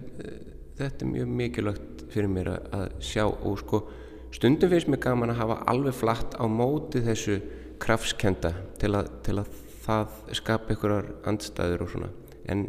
þetta 0.78 1.04
er 1.04 1.12
mjög 1.12 1.28
mikilvægt 1.40 2.04
fyrir 2.12 2.28
mér 2.28 2.52
að 2.72 2.90
sjá 3.00 3.24
og 3.26 3.58
sko 3.58 3.82
stundum 4.30 4.70
finnst 4.70 4.88
mér 4.88 5.00
gaman 5.00 5.30
að 5.30 5.40
hafa 5.42 5.62
alveg 5.66 5.94
flatt 5.94 6.36
á 6.36 6.44
móti 6.46 7.00
þessu 7.00 7.40
krafskenda 7.82 8.52
til 8.80 8.92
að, 8.98 9.10
til 9.26 9.38
að 9.42 9.52
það 9.84 10.16
skapa 10.38 10.74
einhverjar 10.74 11.12
andstæður 11.28 11.84
og 11.84 11.92
svona. 11.92 12.10
En 12.48 12.66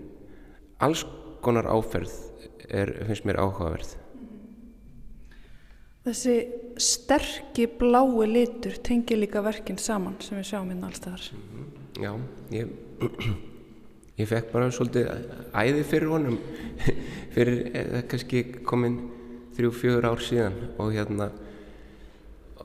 alls 0.79 1.05
konar 1.43 1.67
áferð 1.71 2.13
er, 2.69 2.93
finnst 3.07 3.27
mér 3.27 3.41
áhugaverð. 3.41 3.95
Þessi 6.07 6.35
sterkir 6.79 7.75
blái 7.77 8.27
litur 8.29 8.77
tengir 8.83 9.19
líka 9.19 9.43
verkinn 9.45 9.77
saman 9.77 10.15
sem 10.23 10.39
við 10.39 10.47
sjáum 10.53 10.71
hérna 10.71 10.87
allstaðar 10.87 11.21
-hmm. 11.29 11.67
Já, 11.99 12.13
ég 12.51 12.67
ég 14.19 14.27
fekk 14.27 14.51
bara 14.51 14.71
svolítið 14.71 15.07
æði 15.53 15.83
fyrir 15.83 16.07
honum 16.07 16.37
fyrir 17.35 17.71
eða 17.73 18.01
kannski 18.07 18.43
komin 18.63 18.99
þrjú, 19.55 19.71
fjögur 19.71 20.05
ár 20.05 20.21
síðan 20.23 20.55
og 20.77 20.93
hérna 20.93 21.31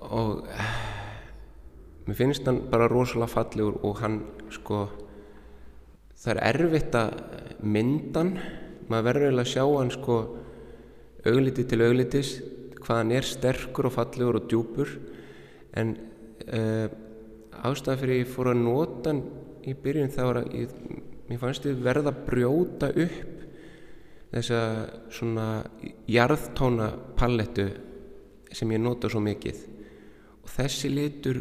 og 0.01 0.47
mér 2.05 2.19
finnst 2.19 2.47
hann 2.49 2.65
bara 2.71 2.89
rosalega 2.91 3.33
fallegur 3.33 3.79
og 3.83 4.01
hann 4.03 4.21
sko 4.53 4.87
það 6.21 6.35
er 6.35 6.43
erfitt 6.51 6.99
að 6.99 7.15
myndan 7.65 8.35
maður 8.89 9.07
verður 9.09 9.29
eiginlega 9.29 9.47
að 9.47 9.53
sjá 9.55 9.65
hann 9.79 9.93
sko 9.95 10.19
augliti 11.25 11.65
til 11.69 11.81
auglitis 11.85 12.35
hvað 12.85 13.01
hann 13.01 13.15
er 13.17 13.29
sterkur 13.29 13.89
og 13.89 13.95
fallegur 13.97 14.41
og 14.41 14.49
djúpur. 14.51 14.91
En 15.75 15.95
uh, 16.45 16.87
ástæða 17.65 18.01
fyrir 18.03 18.23
ég 18.23 18.31
fór 18.31 18.53
að 18.53 18.61
nota 18.63 19.13
hann 19.13 19.23
í 19.65 19.75
byrjun 19.81 20.13
þá 20.13 20.21
var 20.29 20.41
að 20.43 20.59
ég, 20.61 20.75
mér 21.31 21.41
fannst 21.41 21.69
ég 21.69 21.81
verða 21.85 22.13
að 22.13 22.25
brjóta 22.29 22.91
upp 22.93 23.31
þessa 24.35 24.61
svona 25.15 25.47
jarðtóna 26.11 26.91
pallettu 27.17 27.69
sem 28.55 28.73
ég 28.75 28.83
nota 28.83 29.09
svo 29.11 29.23
mikið. 29.25 29.63
Og 30.45 30.53
þessi 30.53 30.91
litur 30.93 31.41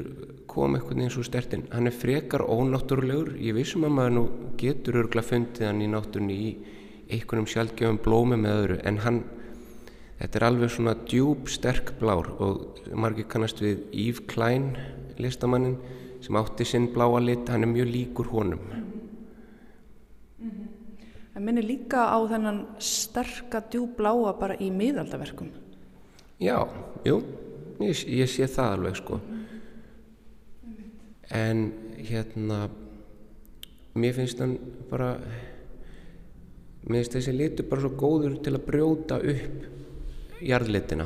kom 0.54 0.76
eitthvað 0.78 1.02
eins 1.02 1.16
og 1.18 1.26
stertinn 1.26 1.66
hann 1.74 1.90
er 1.90 1.96
frekar 1.98 2.44
ónáttúrulegur. 2.46 3.34
Ég 3.42 3.56
vissum 3.58 3.86
að 3.88 3.96
maður 3.98 4.14
nú 4.18 4.24
getur 4.62 5.00
örgla 5.02 5.24
fundið 5.26 5.68
hann 5.70 5.82
í 5.82 5.90
náttúrunni 5.90 6.36
í 6.38 6.52
einhvernum 7.14 7.50
sjálfgefum 7.50 8.00
blómi 8.06 8.38
með 8.40 8.60
öðru 8.60 8.78
en 8.86 9.00
hann 9.04 9.20
þetta 10.20 10.40
er 10.40 10.46
alveg 10.48 10.74
svona 10.74 10.96
djúb 11.10 11.50
sterk 11.52 11.96
blár 12.00 12.30
og 12.38 12.80
margir 12.94 13.28
kannast 13.30 13.64
við 13.64 13.82
Yves 14.06 14.24
Klein 14.30 14.72
listamannin 15.18 15.80
sem 16.24 16.38
átti 16.40 16.68
sinn 16.68 16.92
bláa 16.94 17.20
lit. 17.20 17.50
Hann 17.50 17.66
er 17.66 17.74
mjög 17.74 17.90
líkur 17.90 18.30
honum. 18.34 18.62
Það 21.34 21.46
minnir 21.48 21.66
líka 21.66 22.06
á 22.14 22.18
þennan 22.30 22.66
sterka 22.78 23.64
djúb 23.74 23.98
bláa 23.98 24.36
bara 24.38 24.60
í 24.62 24.70
miðaldaverkum. 24.70 25.50
Já, 26.38 26.60
jú. 27.08 27.24
Ég, 27.82 28.04
ég 28.06 28.30
sé 28.30 28.46
það 28.46 28.76
alveg 28.78 29.00
sko 29.02 29.18
en 31.32 31.72
hérna 31.98 32.70
mér 33.96 34.14
finnst 34.18 34.40
hann 34.42 34.58
bara 34.90 35.14
mér 36.88 37.04
finnst 37.04 37.18
þessi 37.18 37.36
litur 37.36 37.70
bara 37.70 37.86
svo 37.86 37.94
góður 38.00 38.40
til 38.44 38.56
að 38.58 38.66
brjóta 38.68 39.20
upp 39.22 39.70
jarðlitina. 40.44 41.06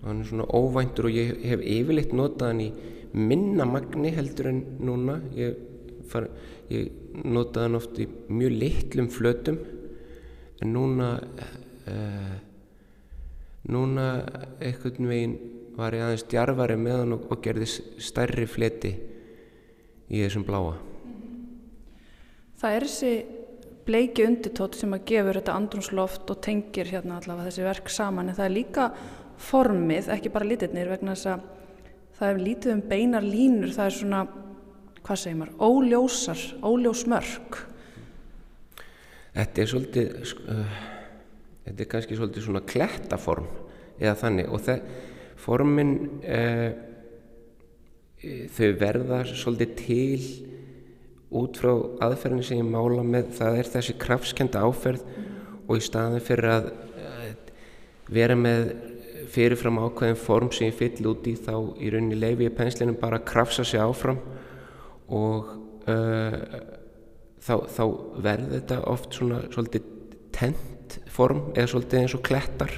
Hann 0.00 0.22
er 0.22 0.28
svona 0.30 0.46
óvæntur 0.48 1.10
og 1.10 1.16
ég 1.16 1.42
hef 1.44 1.60
yfirleitt 1.60 2.14
notað 2.16 2.52
hann 2.52 2.62
í 2.64 2.70
minna 3.12 3.66
magni 3.68 4.12
heldur 4.16 4.48
en 4.48 4.62
núna. 4.80 5.18
Ég, 5.36 5.58
far, 6.08 6.30
ég 6.72 6.88
notaði 7.24 7.66
hann 7.66 7.80
oft 7.80 8.00
í 8.00 8.06
mjög 8.32 8.56
litlum 8.62 9.10
flötum. 9.12 9.58
En 10.60 10.72
núna 10.72 11.10
uh, 11.90 12.36
núna 13.68 14.06
einhvern 14.60 15.10
veginn 15.10 15.36
var 15.80 15.96
ég 15.96 16.04
aðeins 16.04 16.26
djarfari 16.28 16.76
með 16.78 17.02
hann 17.02 17.16
og, 17.16 17.26
og 17.32 17.42
gerði 17.44 17.68
stærri 18.02 18.46
fleti 18.48 18.94
í 20.10 20.22
þessum 20.22 20.46
bláa. 20.46 20.74
Það 22.60 22.76
er 22.76 22.86
þessi 22.86 23.12
bleiki 23.86 24.26
undirtótt 24.26 24.76
sem 24.78 24.92
að 24.94 25.06
gefur 25.08 25.38
þetta 25.40 25.56
andrumsloft 25.56 26.30
og 26.30 26.42
tengir 26.44 26.90
hérna 26.92 27.16
allavega 27.18 27.48
þessi 27.48 27.64
verk 27.64 27.90
saman 27.92 28.28
en 28.28 28.36
það 28.36 28.46
er 28.46 28.54
líka 28.54 28.90
formið, 29.40 30.10
ekki 30.12 30.32
bara 30.34 30.48
lítiðnir 30.50 30.92
vegna 30.92 31.16
þess 31.16 31.30
að 31.32 31.48
það 32.18 32.28
er 32.28 32.42
lítið 32.44 32.74
um 32.74 32.82
beinar 32.90 33.24
línur, 33.24 33.72
það 33.72 33.86
er 33.86 33.96
svona, 33.96 34.20
hvað 35.00 35.20
segir 35.22 35.38
maður, 35.40 35.54
óljósar, 35.64 36.42
óljósmörk. 36.68 37.60
Þetta 39.38 39.62
er 39.62 39.70
svolítið, 39.70 40.34
uh, 40.52 40.74
þetta 41.64 41.84
er 41.86 41.90
kannski 41.94 42.18
svolítið 42.18 42.44
svona 42.44 42.64
klettaform 42.68 43.48
eða 44.00 44.18
þannig 44.20 44.52
og 44.52 44.64
það 44.66 44.84
formin 45.40 45.94
eh, 46.22 46.70
þau 48.52 48.70
verða 48.80 49.22
svolítið 49.28 49.74
til 49.80 50.28
út 51.40 51.60
frá 51.60 51.72
aðferðinu 52.08 52.44
sem 52.44 52.60
ég 52.60 52.68
mála 52.68 53.04
með. 53.06 53.32
Það 53.38 53.58
er 53.60 53.72
þessi 53.74 53.96
krafskenda 54.02 54.64
áferð 54.66 55.04
og 55.66 55.76
í 55.78 55.84
staðin 55.84 56.24
fyrir 56.24 56.50
að 56.50 56.70
vera 58.10 58.34
með 58.38 58.72
fyrirfram 59.30 59.78
ákveðin 59.84 60.18
form 60.18 60.50
sem 60.54 60.68
ég 60.68 60.76
fyll 60.78 61.10
út 61.12 61.26
í 61.30 61.36
þá 61.38 61.54
í 61.78 61.90
rauninni 61.92 62.18
leifi 62.18 62.48
ég 62.48 62.56
penslinum 62.56 62.98
bara 62.98 63.20
að 63.20 63.28
krafsa 63.30 63.64
sig 63.66 63.82
áfram 63.82 64.18
og 65.10 65.52
uh, 65.90 66.38
þá, 67.38 67.54
þá 67.70 67.84
verður 68.26 68.54
þetta 68.56 68.80
oft 68.90 69.18
svona 69.18 69.42
svolítið 69.52 69.86
tent 70.34 70.98
form 71.10 71.50
eða 71.54 71.70
svolítið 71.70 72.02
eins 72.02 72.16
og 72.18 72.24
klettar. 72.26 72.74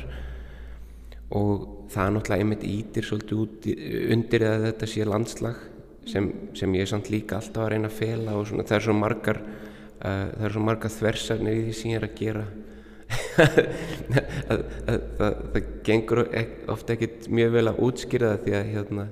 Og 1.32 1.81
það 1.92 2.06
er 2.06 2.14
náttúrulega 2.16 2.44
einmitt 2.44 2.64
ítir 2.66 3.06
svolítið 3.06 3.42
út 3.42 3.68
undir 4.16 4.46
að 4.48 4.66
þetta 4.68 4.88
sé 4.90 5.06
landslag 5.08 5.60
sem, 6.08 6.30
sem 6.58 6.74
ég 6.74 6.86
er 6.86 6.90
samt 6.90 7.10
líka 7.12 7.38
alltaf 7.38 7.66
að 7.66 7.70
reyna 7.74 7.90
að 7.90 7.98
fela 7.98 8.36
og 8.38 8.48
svona, 8.48 8.66
það 8.66 8.78
er 8.78 8.86
svo 8.86 8.96
margar 8.98 9.40
uh, 9.42 10.26
það 10.32 10.46
er 10.48 10.56
svo 10.56 10.64
margar 10.66 10.94
þversarnir 10.96 11.58
í 11.58 11.64
því 11.68 11.76
sem 11.78 11.92
ég 11.92 12.00
er 12.00 12.08
að 12.08 12.18
gera. 12.20 12.44
Að, 13.42 13.58
að, 14.48 14.62
það, 15.18 15.34
það 15.52 15.66
gengur 15.84 16.20
ofta 16.72 16.94
ekkit 16.94 17.26
mjög 17.32 17.50
vel 17.52 17.64
að 17.68 17.80
útskýra 17.84 18.30
það 18.30 18.46
því 18.46 18.54
að 18.56 18.70
hérna 18.70 19.04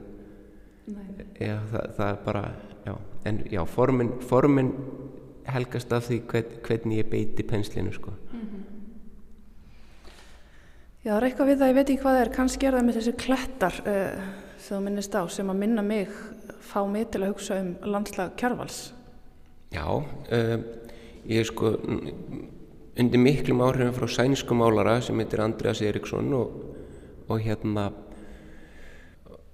já, 1.37 1.56
það, 1.70 1.84
það 1.99 2.06
er 2.06 2.18
bara 2.25 2.42
já, 2.87 2.94
en 3.28 3.40
já, 3.52 3.60
formin, 3.68 4.12
formin 4.30 4.70
helgast 5.50 5.92
af 5.96 6.08
því 6.08 6.20
hvern, 6.32 6.56
hvernig 6.64 7.02
ég 7.02 7.10
beiti 7.12 7.46
penslinu 7.46 7.92
sko. 7.92 8.14
Mm 8.32 8.40
-hmm. 8.40 8.79
Já, 11.00 11.14
það 11.14 11.16
er 11.16 11.26
eitthvað 11.30 11.49
við 11.49 11.61
það, 11.61 11.71
ég 11.71 11.76
veit 11.78 11.87
ekki 11.87 12.02
hvað 12.02 12.16
það 12.16 12.23
er, 12.23 12.30
kannski 12.35 12.66
er 12.69 12.75
það 12.76 12.83
með 12.87 12.97
þessi 12.99 13.12
klettar 13.23 13.76
uh, 13.88 14.25
sem 14.61 14.88
á, 15.00 15.23
sem 15.33 15.49
að 15.52 15.61
minna 15.62 15.85
mig, 15.87 16.11
fá 16.61 16.80
mig 16.85 17.09
til 17.09 17.23
að 17.23 17.33
hugsa 17.33 17.57
um 17.62 17.71
landslag 17.88 18.35
kjærvals. 18.37 18.80
Já, 19.73 19.87
um, 19.97 20.66
ég 21.25 21.40
er 21.40 21.49
sko 21.49 21.73
undir 23.00 23.25
miklum 23.25 23.64
áhrifin 23.64 23.97
frá 23.97 24.12
sænsku 24.12 24.61
málara 24.61 25.00
sem 25.00 25.16
heitir 25.25 25.40
Andreas 25.40 25.80
Eriksson 25.80 26.33
og, 26.37 26.54
og 27.33 27.40
hérna 27.49 27.88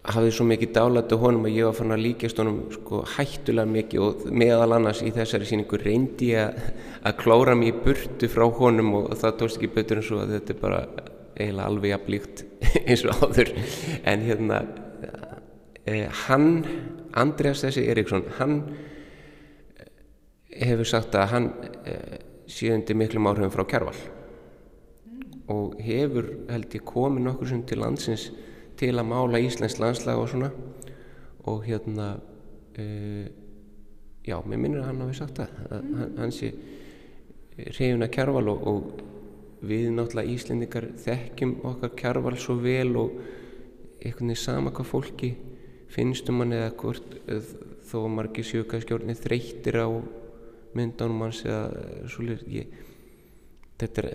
hafði 0.06 0.34
svo 0.34 0.46
mikið 0.50 0.74
dálættu 0.74 1.18
honum 1.22 1.46
að 1.46 1.58
ég 1.60 1.68
var 1.68 1.76
fann 1.78 1.94
að 1.94 2.04
líkjast 2.08 2.42
honum 2.42 2.62
sko 2.74 3.02
hættulega 3.16 3.70
mikið 3.70 4.02
og 4.02 4.30
meðal 4.34 4.80
annars 4.80 5.02
í 5.06 5.14
þessari 5.14 5.46
síningu 5.46 5.78
reyndi 5.78 6.32
ég 6.34 6.58
að 7.06 7.18
klóra 7.22 7.54
mér 7.58 7.78
burtu 7.84 8.30
frá 8.30 8.46
honum 8.50 8.96
og 9.00 9.12
það 9.18 9.38
tókst 9.42 9.60
ekki 9.60 9.76
betur 9.78 10.02
en 10.02 10.10
svo 10.10 10.22
að 10.22 10.34
þetta 10.36 10.54
er 10.54 10.62
bara 10.62 10.82
eiginlega 11.36 11.68
alveg 11.70 11.92
jafnlíkt 11.92 12.44
eins 12.88 13.04
og 13.06 13.22
áður. 13.22 13.52
En 14.04 14.24
hérna 14.26 14.60
eh, 15.84 16.06
hann, 16.26 16.50
Andreas 17.16 17.64
þessi 17.64 17.86
Eriksson 17.90 18.26
hann 18.40 18.58
eh, 19.76 19.90
hefur 20.66 20.88
sagt 20.88 21.16
að 21.16 21.32
hann 21.34 21.50
eh, 21.84 22.18
síðundi 22.50 22.96
miklum 22.98 23.28
áhrifum 23.30 23.54
frá 23.54 23.66
Kjærvall 23.68 24.02
og 25.52 25.76
hefur 25.78 26.32
held 26.50 26.72
ég 26.74 26.86
komið 26.86 27.28
nokkur 27.28 27.52
sem 27.52 27.62
til 27.66 27.78
landsins 27.78 28.30
til 28.76 28.96
að 28.98 29.08
mála 29.08 29.38
Íslands 29.40 29.78
landslag 29.78 30.18
og 30.18 30.30
svona. 30.32 30.50
Og 31.46 31.62
hérna 31.64 32.16
já, 34.26 34.36
mér 34.42 34.58
minnir 34.58 34.82
að 34.82 34.88
hann 34.90 35.04
hafi 35.04 35.14
sagt 35.16 35.38
það 35.38 35.52
að 35.70 36.16
hann, 36.18 36.32
sé 36.34 36.50
reyfin 37.56 38.04
að 38.04 38.10
kjærval 38.16 38.50
og, 38.52 38.66
og 38.66 39.04
við 39.64 39.88
náttúrulega 39.94 40.32
Íslendingar 40.34 40.88
þekkjum 41.00 41.56
okkar 41.70 41.94
kjærval 41.96 42.36
svo 42.40 42.58
vel 42.60 42.92
og 43.00 43.16
einhvern 44.02 44.30
veginn 44.30 44.42
sama 44.42 44.72
hvað 44.74 44.90
fólki 44.90 45.32
finnstum 45.92 46.42
hann 46.42 46.54
eða 46.56 46.72
hvort 46.80 47.16
þó 47.86 47.98
margir 48.12 48.46
sjökaskjórnir 48.46 49.18
þreytir 49.18 49.80
á 49.80 49.88
myndanum 50.76 51.24
hans 51.24 51.44
eða 51.46 52.08
svolítið 52.12 52.74
þetta 53.80 54.02
er, 54.02 54.10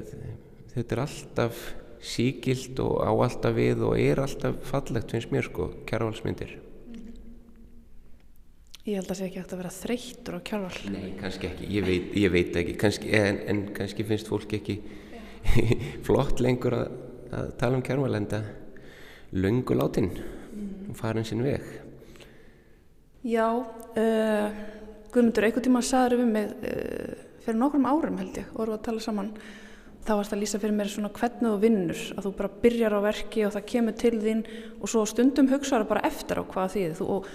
þetta 0.75 0.95
er 0.95 1.03
alltaf 1.05 1.61
síkild 2.01 2.81
og 2.81 2.99
á 3.05 3.11
alltaf 3.13 3.55
við 3.55 3.85
og 3.85 3.95
er 4.01 4.21
alltaf 4.21 4.59
fallegt 4.67 5.13
finnst 5.13 5.33
mér 5.33 5.47
sko, 5.47 5.71
kjárvalsmyndir 5.89 6.59
Ég 8.81 8.97
held 8.97 9.05
að 9.05 9.11
það 9.11 9.17
sé 9.19 9.25
ekki 9.27 9.37
hægt 9.37 9.51
að 9.53 9.59
vera 9.61 9.71
þreytur 9.75 10.35
á 10.35 10.39
kjárval 10.49 10.77
Nei, 10.89 11.09
kannski 11.19 11.49
ekki, 11.51 11.67
ég 11.69 11.83
veit, 11.85 12.07
ég 12.17 12.31
veit 12.33 12.55
ekki. 12.57 12.73
Kannski, 12.81 13.11
en, 13.13 13.37
en 13.51 13.59
kannski 13.77 14.05
finnst 14.09 14.31
fólk 14.31 14.55
ekki 14.57 14.79
flott 16.05 16.41
lengur 16.43 16.75
að, 16.77 16.91
að 17.31 17.53
tala 17.61 17.79
um 17.79 17.85
kjárval 17.85 18.17
en 18.17 18.29
það 18.31 18.51
löngu 19.31 19.77
látin 19.77 20.11
mm. 20.11 20.93
farin 20.97 21.27
sinn 21.27 21.43
veg 21.45 21.65
Já 23.21 23.47
uh, 23.53 24.61
Guðmundur, 25.11 25.45
einhvern 25.45 25.65
tíma 25.65 25.83
saður 25.85 26.21
við 26.23 26.31
mig 26.31 26.53
uh, 26.65 27.27
fyrir 27.45 27.59
nokkrum 27.59 27.89
árum 27.89 28.19
held 28.21 28.39
ég 28.41 28.49
og 28.53 28.63
vorum 28.63 28.77
að 28.77 28.87
tala 28.87 29.03
saman 29.03 29.31
þá 30.01 30.11
varst 30.17 30.33
að 30.33 30.41
lýsa 30.41 30.59
fyrir 30.61 30.73
mér 30.73 30.89
svona 30.89 31.11
hvernig 31.13 31.45
þú 31.45 31.61
vinnur 31.61 32.03
að 32.15 32.25
þú 32.25 32.33
bara 32.39 32.53
byrjar 32.63 32.95
á 32.97 32.99
verki 33.05 33.45
og 33.45 33.53
það 33.53 33.67
kemur 33.69 33.97
til 34.01 34.13
þín 34.23 34.43
og 34.79 34.89
svo 34.89 35.03
stundum 35.09 35.49
hugsaður 35.51 35.89
bara 35.91 36.05
eftir 36.09 36.41
á 36.41 36.43
hvað 36.43 36.73
því 36.73 36.85
þú, 36.97 37.09
og, 37.17 37.27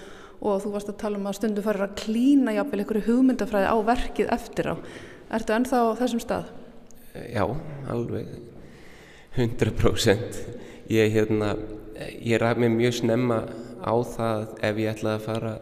og 0.43 0.63
þú 0.63 0.73
varst 0.73 0.91
að 0.91 0.99
tala 1.03 1.19
um 1.19 1.29
að 1.29 1.37
stundum 1.39 1.65
farir 1.65 1.87
að 1.87 1.95
klína 2.01 2.55
jáfnvel 2.57 2.81
einhverju 2.83 3.05
hugmyndafræði 3.07 3.71
á 3.71 3.77
verkið 3.87 4.33
eftir 4.35 4.71
á 4.71 4.75
Ertu 5.27 5.51
ennþá 5.51 5.79
á 5.91 5.99
þessum 5.99 6.21
stað? 6.23 6.51
Já, 7.33 7.45
alveg. 7.93 8.27
100% 9.37 10.41
ég, 10.89 11.11
hérna, 11.13 11.55
ég 12.25 12.41
ræð 12.41 12.63
mér 12.63 12.73
mjög 12.73 12.99
snemma 13.01 13.43
á 13.83 13.93
það 14.01 14.45
ef 14.65 14.79
ég 14.81 14.93
ætlaði 14.95 15.17
að 15.17 15.25
fara 15.27 15.53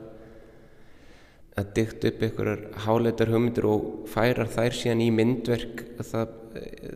að 1.55 1.71
dykta 1.75 2.09
upp 2.11 2.23
einhverjar 2.27 2.63
háleitar 2.85 3.31
hugmyndir 3.31 3.67
og 3.67 3.85
færa 4.11 4.47
þær 4.51 4.75
síðan 4.75 5.03
í 5.03 5.09
myndverk 5.15 5.83
það 6.03 6.33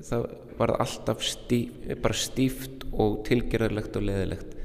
það 0.07 0.25
var 0.59 0.75
alltaf 0.79 1.23
stíf, 1.23 1.71
bara 2.01 2.15
stíft 2.15 2.85
og 2.91 3.21
tilgerðarlegt 3.27 3.95
og 3.99 4.05
leðilegt 4.07 4.55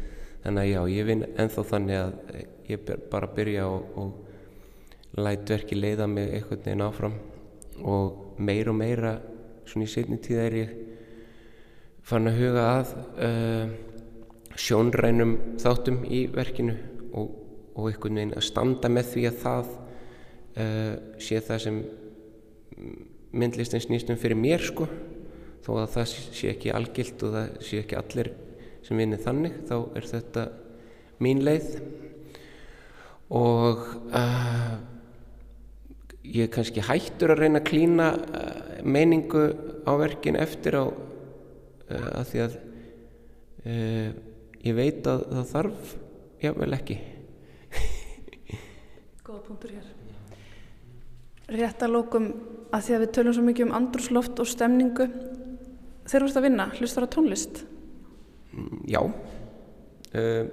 þannig 0.44 0.62
að 0.62 0.70
já, 0.70 0.80
ég 0.94 1.08
vinn 1.08 1.24
enþá 1.40 1.64
þannig 1.70 2.00
að 2.00 2.40
ég 2.70 2.90
bara 3.12 3.30
byrja 3.36 3.68
og, 3.70 3.98
og 3.98 5.20
læt 5.20 5.50
verki 5.50 5.78
leiða 5.78 6.08
mig 6.10 6.32
einhvern 6.38 6.64
veginn 6.64 6.84
áfram 6.84 7.16
og 7.82 8.38
meira 8.38 8.72
og 8.72 8.78
meira 8.78 9.14
svona 9.68 9.86
í 9.86 9.90
setni 9.90 10.20
tíð 10.22 10.42
er 10.44 10.56
ég 10.58 10.74
fann 12.04 12.28
að 12.28 12.40
huga 12.42 12.64
að 12.68 12.92
uh, 13.24 13.72
sjónrænum 14.60 15.34
þáttum 15.62 16.02
í 16.06 16.26
verkinu 16.32 16.76
og, 17.16 17.32
og 17.74 17.88
einhvern 17.90 18.20
veginn 18.20 18.36
að 18.36 18.46
standa 18.48 18.90
með 18.92 19.10
því 19.14 19.26
að 19.30 19.40
það 19.42 19.72
uh, 20.60 20.94
sé 21.22 21.40
það 21.42 21.62
sem 21.64 21.82
myndlistin 23.34 23.82
snýstum 23.82 24.20
fyrir 24.20 24.38
mér 24.38 24.62
sko. 24.62 24.86
Þó 25.64 25.70
að 25.80 25.92
það 25.94 26.10
sé 26.12 26.50
ekki 26.52 26.72
algilt 26.76 27.22
og 27.24 27.34
það 27.34 27.60
sé 27.64 27.80
ekki 27.82 27.98
allir 27.98 28.32
sem 28.84 29.00
vinni 29.00 29.18
þannig 29.20 29.62
þá 29.70 29.76
er 29.96 30.08
þetta 30.10 30.48
mín 31.24 31.40
leið. 31.46 31.70
Og 33.34 33.80
uh, 34.12 34.74
ég 36.28 36.46
er 36.46 36.52
kannski 36.52 36.84
hættur 36.84 37.32
að 37.32 37.46
reyna 37.46 37.62
að 37.62 37.68
klína 37.70 38.10
meiningu 38.84 39.44
á 39.84 39.92
verkin 40.00 40.38
eftir 40.40 40.78
á 40.78 40.84
uh, 40.86 42.08
að 42.20 42.30
því 42.30 42.44
að 42.44 42.60
ég 43.64 44.74
veit 44.76 45.06
að 45.08 45.22
það 45.30 45.46
þarf 45.48 45.92
jável 46.44 46.76
ekki. 46.76 46.96
Góða 49.24 49.40
punktur 49.46 49.72
hér. 49.72 49.86
Rétt 51.54 51.84
að 51.84 51.94
lókum 51.94 52.26
að 52.74 52.84
því 52.86 52.96
að 52.96 53.02
við 53.04 53.12
tölum 53.16 53.36
svo 53.36 53.44
mikið 53.46 53.66
um 53.66 53.74
andrúsloft 53.78 54.42
og 54.42 54.48
stemningu 54.48 55.08
þeir 56.04 56.20
eru 56.20 56.30
að 56.30 56.46
vinna, 56.46 56.68
hlustar 56.76 57.06
á 57.08 57.14
tónlist? 57.14 57.64
Mm, 58.52 58.84
já. 58.88 59.00
Uh, 60.14 60.44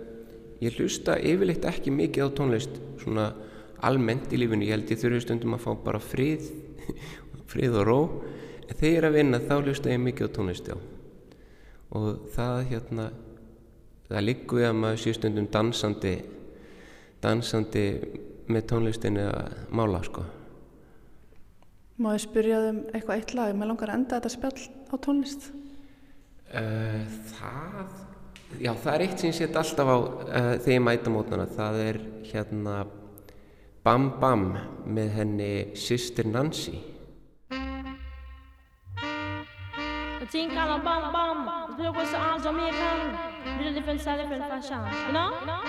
ég 0.61 0.77
hlusta 0.79 1.17
yfirleitt 1.19 1.67
ekki 1.67 1.93
mikið 1.93 2.27
á 2.27 2.35
tónlist 2.37 2.81
svona 3.01 3.31
almennt 3.81 4.31
í 4.31 4.39
lífinu, 4.39 4.67
ég 4.67 4.77
held 4.77 4.91
ég 4.93 4.99
þurfi 5.01 5.23
stundum 5.25 5.57
að 5.57 5.63
fá 5.65 5.71
bara 5.87 6.01
frið 6.01 6.51
frið 7.51 7.77
og 7.81 7.87
ró 7.87 7.99
en 8.67 8.75
þegar 8.75 8.91
ég 8.91 8.99
er 9.01 9.09
að 9.09 9.17
vinna 9.19 9.41
þá 9.43 9.55
hlusta 9.59 9.91
ég 9.91 10.03
mikið 10.03 10.31
á 10.31 10.35
tónlist, 10.37 10.71
já 10.71 10.77
og 11.91 12.27
það 12.31 12.59
hérna 12.71 13.07
það 14.07 14.29
við 14.59 14.67
að 14.67 14.77
maður 14.79 15.01
sé 15.03 15.15
stundum 15.15 15.49
dansandi 15.51 16.13
dansandi 17.23 17.87
með 18.51 18.69
tónlistinni 18.71 19.25
að 19.27 19.57
mála 19.75 20.03
sko 20.07 20.27
Má 22.01 22.15
ég 22.15 22.23
spyrja 22.23 22.61
þau 22.63 22.69
um 22.71 22.77
eitthvað 22.95 23.19
eitt 23.19 23.33
lag, 23.37 23.51
maður 23.53 23.69
langar 23.75 23.91
að 23.91 23.97
enda 23.99 24.17
þetta 24.17 24.29
spjall 24.33 24.63
á 24.89 24.95
tónlist? 25.05 25.43
Uh, 26.49 27.03
það, 27.29 27.91
já 28.57 28.71
það 28.71 28.93
er 28.93 29.03
eitt 29.05 29.21
sem 29.21 29.29
ég 29.29 29.37
set 29.37 29.59
alltaf 29.61 29.91
á 29.91 29.97
uh, 30.01 30.07
þegar 30.63 30.73
ég 30.73 30.81
mæta 30.87 31.13
mótnana, 31.13 31.45
það 31.51 31.77
er 31.83 31.99
hérna 32.31 32.79
Bam 33.85 34.07
Bam 34.21 34.47
með 34.89 35.13
henni 35.19 35.51
Sister 35.77 36.25
Nancy. 36.29 36.79
Think 40.29 40.53
on 40.53 40.79
a 40.79 40.83
bam 40.83 41.11
bam, 41.11 41.77
the 41.77 41.91
was 41.91 42.13
all 42.13 42.39
Jamaican, 42.39 43.17
the 43.57 43.71
different 43.71 43.99
style, 43.99 44.17
different 44.17 44.43
fashion, 44.47 44.79
you 45.07 45.13
know? 45.13 45.33
You 45.41 45.47
know? 45.47 45.63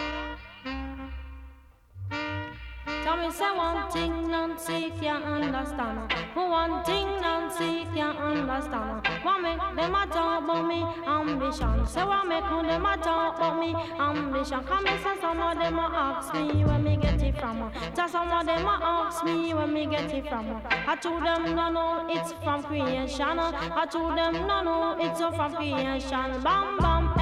Tell 3.03 3.17
me 3.17 3.31
say 3.33 3.57
one 3.57 3.91
thing 3.91 4.31
Nancy 4.31 4.93
can't 5.01 5.25
understand 5.25 6.13
One 6.35 6.85
thing 6.85 7.07
Nancy 7.21 7.87
can't 7.95 8.19
understand 8.19 9.09
them 9.77 9.95
a 9.95 10.07
talk 10.07 10.45
about 10.45 10.67
me 10.67 10.83
ambition. 11.07 11.87
Say 11.87 12.05
what 12.05 12.27
make 12.27 12.45
them 12.45 12.87
a 12.87 12.97
talk 12.97 13.37
about 13.37 13.59
me 13.59 13.75
ambition. 13.99 14.63
Come 14.65 14.87
and 14.87 15.03
say 15.03 15.21
some 15.21 15.41
of 15.41 15.59
them 15.59 15.79
a 15.79 15.91
ask 15.93 16.35
me 16.35 16.65
where 16.65 16.79
me 16.79 16.97
get 16.97 17.23
it 17.23 17.39
from. 17.39 17.71
Just 17.95 18.13
some 18.13 18.31
of 18.31 18.47
them 18.47 18.67
a 18.67 18.79
ask 18.83 19.25
me 19.25 19.55
where 19.55 19.67
me 19.67 19.87
get 19.87 20.13
it 20.13 20.29
from. 20.29 20.63
I 20.71 20.97
told 20.97 21.25
them 21.25 21.55
no 21.55 21.71
no 21.71 22.07
it's 22.09 22.33
from 22.45 22.63
creation. 22.63 23.39
I 23.39 23.87
told 23.91 24.17
them 24.17 24.35
no 24.47 24.63
no 24.63 24.97
it's 25.01 25.21
from 25.21 25.55
creation. 25.55 26.43
Bam 26.43 26.79
bam 26.79 27.22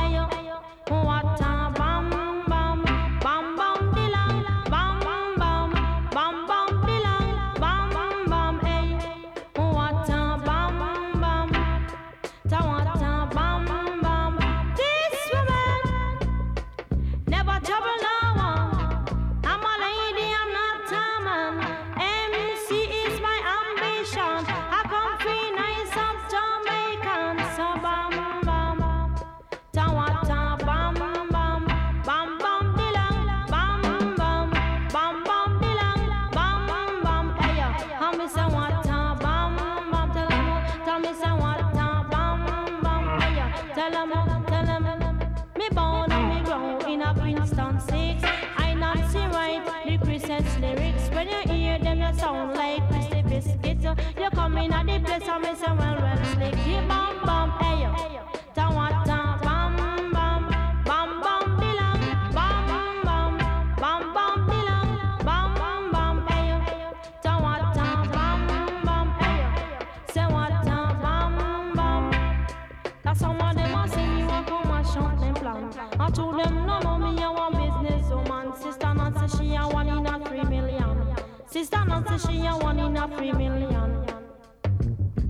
I 75.76 76.10
told 76.10 76.38
them 76.38 76.66
no 76.66 76.80
no 76.80 76.98
me 76.98 77.22
a 77.22 77.30
one 77.30 77.52
business 77.52 78.06
oh, 78.10 78.16
woman. 78.16 78.56
Sister 78.56 78.92
Nancy 78.92 79.38
she 79.38 79.54
a 79.54 79.68
one 79.68 79.88
in 79.88 80.04
a 80.06 80.24
three 80.24 80.42
million. 80.42 81.16
Sister 81.46 81.84
Nancy 81.84 82.18
she 82.26 82.46
a 82.46 82.56
one 82.56 82.78
in 82.80 82.96
a 82.96 83.06
three 83.16 83.32
million. 83.32 84.04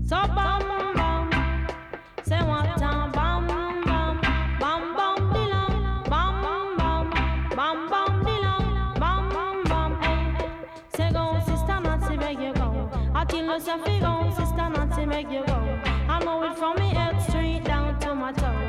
So 0.06 0.16
bam 0.16 0.62
bam, 0.96 1.68
say 2.24 2.40
what 2.40 2.76
time 2.78 3.12
bam 3.12 3.46
bam, 3.46 4.20
bam 4.58 4.96
bam 4.96 5.16
dilang, 5.34 6.08
bam 6.08 6.76
bam, 6.78 7.10
bam 7.56 7.90
bam 7.90 8.24
dilang, 8.24 8.98
bam 8.98 9.64
bam 9.64 10.00
hey. 10.00 10.48
Say 10.96 11.12
go 11.12 11.38
sister 11.44 11.80
Nancy 11.80 12.16
make 12.16 12.40
you 12.40 12.54
go. 12.54 12.90
I 13.14 13.24
tell 13.26 13.44
you 13.44 13.60
say 13.60 14.00
go 14.00 14.32
sister 14.38 14.68
Nancy 14.70 15.04
make 15.04 15.30
you 15.30 15.44
go. 15.46 15.80
I 16.08 16.18
know 16.24 16.42
it 16.44 16.56
from 16.56 16.76
me 16.76 16.88
head 16.94 17.20
straight 17.28 17.64
down 17.64 17.98
to 18.00 18.14
my 18.14 18.32
toe. 18.32 18.59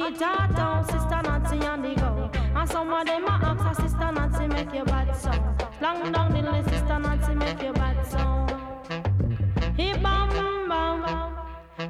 Her 0.00 0.10
down, 0.12 0.84
sister 0.84 1.20
Nancy 1.24 1.58
on 1.66 1.82
the 1.82 1.94
go. 1.94 2.30
And 2.56 2.68
some 2.70 2.90
of 2.90 3.06
them 3.06 3.24
a 3.24 3.28
ask 3.28 3.82
sister 3.82 4.10
Nancy 4.10 4.46
make 4.46 4.72
you 4.72 4.84
bad 4.84 5.14
song. 5.14 5.58
Long 5.82 6.10
down 6.10 6.32
the 6.32 6.40
list, 6.50 6.70
sister 6.70 6.98
Nancy 6.98 7.34
make 7.34 7.62
you 7.62 7.72
bad 7.74 8.06
song. 8.06 8.48
He 9.76 9.92
bam 9.92 10.30
bam, 10.70 11.04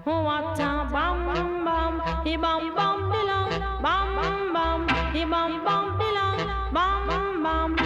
oh 0.07 0.23
what 0.25 0.59
a 0.59 0.89
bam 0.91 1.65
bam. 1.65 2.25
He 2.25 2.37
bam 2.37 2.75
bam 2.75 3.13
dilong, 3.13 3.53
bam 3.81 4.53
bam. 4.55 4.89
He 5.15 5.25
bam 5.25 5.65
bam 5.65 5.99
dilong, 6.01 6.73
bam 6.75 7.43
bam. 7.45 7.77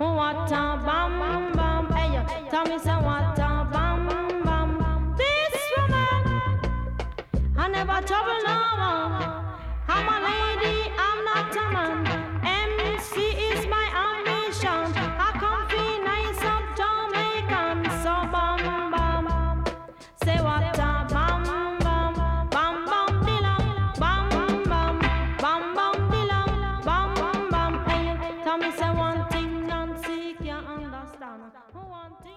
Oh 0.00 0.14
what 0.14 0.50
a 0.50 0.82
bam 0.84 1.52
bam. 1.52 1.92
Hey, 1.92 2.48
tell 2.50 2.64
me 2.64 2.78
say 2.80 2.90
what 2.90 3.38
a 3.38 3.68
bam 3.72 4.08
bam. 4.44 5.14
This 5.16 5.56
woman. 5.76 6.24
I 7.56 7.68
never 7.68 8.00
trouble 8.04 8.40
no 8.44 8.57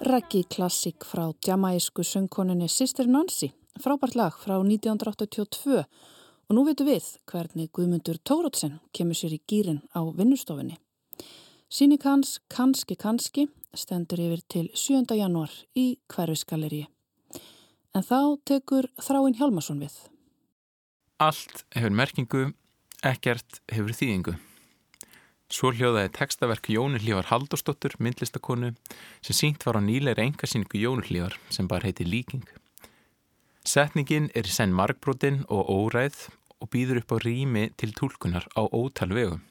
Reggi 0.02 0.42
klassík 0.50 1.06
frá 1.06 1.28
djamaísku 1.46 2.02
söngkoninni 2.04 2.66
Sister 2.68 3.06
Nancy, 3.06 3.52
frábært 3.78 4.16
lag 4.18 4.34
frá 4.34 4.56
1982 4.58 5.78
og 5.78 6.56
nú 6.58 6.64
veitum 6.66 6.90
við 6.90 7.06
hvernig 7.30 7.70
Guðmundur 7.70 8.18
Tórótsen 8.26 8.80
kemur 8.98 9.14
sér 9.14 9.38
í 9.38 9.40
gýrin 9.46 9.84
á 9.94 10.02
vinnustofinni. 10.02 10.80
Sýning 11.70 12.02
hans 12.02 12.40
Kanski 12.50 12.98
Kanski 12.98 13.46
stendur 13.78 14.26
yfir 14.26 14.42
til 14.50 14.68
7. 14.74 15.06
janúar 15.14 15.54
í 15.78 16.00
hverfisgalleríi. 16.10 16.90
En 17.94 18.02
þá 18.02 18.42
tekur 18.42 18.90
Þráinn 18.98 19.38
Hjálmarsson 19.38 19.86
við. 19.86 19.94
Allt 21.22 21.68
hefur 21.78 21.94
merkingu, 21.94 22.48
ekkert 23.06 23.62
hefur 23.70 23.94
þýðingu. 23.94 24.42
Svo 25.52 25.74
hljóðaði 25.76 26.14
textaverk 26.16 26.70
Jónu 26.72 27.00
Hlífar 27.02 27.28
Halldórsdóttur, 27.28 27.98
myndlistakonu, 28.00 28.70
sem 29.20 29.36
sínt 29.36 29.66
var 29.68 29.76
á 29.76 29.82
nýleiri 29.84 30.24
engasýningu 30.30 30.80
Jónu 30.80 31.04
Hlífar 31.04 31.36
sem 31.52 31.68
bara 31.68 31.90
heiti 31.90 32.06
Líking. 32.08 32.46
Setningin 33.68 34.30
er 34.32 34.48
í 34.48 34.54
senn 34.54 34.72
markbrotin 34.72 35.44
og 35.52 35.68
óræð 35.68 36.30
og 36.64 36.72
býður 36.72 37.02
upp 37.02 37.12
á 37.14 37.18
rými 37.26 37.66
til 37.76 37.92
tólkunar 37.92 38.48
á 38.56 38.64
ótal 38.64 39.12
vegum. 39.12 39.44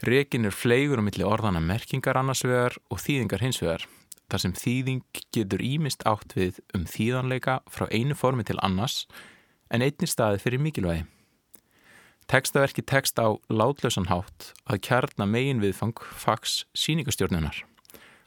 Rekin 0.00 0.48
er 0.48 0.56
fleigur 0.56 1.04
á 1.04 1.04
milli 1.04 1.28
orðana 1.28 1.60
merkingar 1.60 2.16
annars 2.16 2.40
vegar 2.48 2.78
og 2.88 3.04
þýðingar 3.04 3.44
hins 3.44 3.60
vegar, 3.60 3.84
þar 4.32 4.44
sem 4.46 4.56
þýðing 4.56 5.04
getur 5.28 5.60
ímist 5.60 6.08
átt 6.08 6.32
við 6.40 6.64
um 6.72 6.88
þýðanleika 6.88 7.60
frá 7.68 7.84
einu 7.92 8.16
formi 8.16 8.48
til 8.48 8.56
annars 8.64 9.04
en 9.68 9.84
einni 9.84 10.08
staði 10.08 10.40
fyrir 10.40 10.64
mikilvægi. 10.64 11.04
Tekstaverki 12.26 12.82
tekst 12.82 13.20
á 13.20 13.36
látlausan 13.52 14.08
hátt 14.08 14.54
að 14.64 14.80
kjarna 14.86 15.26
megin 15.28 15.60
viðfang 15.60 15.98
fags 16.16 16.62
síningastjórnunar, 16.72 17.58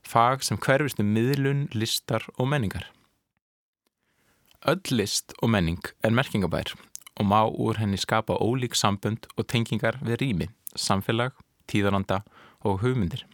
fag 0.05 0.45
sem 0.45 0.59
hverfist 0.61 1.01
um 1.01 1.09
miðlun, 1.15 1.65
listar 1.73 2.27
og 2.37 2.51
menningar. 2.51 2.85
Öll 4.69 4.93
list 4.93 5.33
og 5.41 5.49
menning 5.49 5.81
er 6.05 6.13
merkingabær 6.13 6.75
og 7.17 7.25
má 7.25 7.41
úr 7.49 7.81
henni 7.81 7.97
skapa 7.97 8.37
ólík 8.37 8.77
sambönd 8.77 9.25
og 9.33 9.49
tengingar 9.49 9.97
við 10.05 10.21
rými, 10.21 10.47
samfélag, 10.77 11.33
tíðaranda 11.65 12.21
og 12.61 12.83
hugmyndir. 12.85 13.25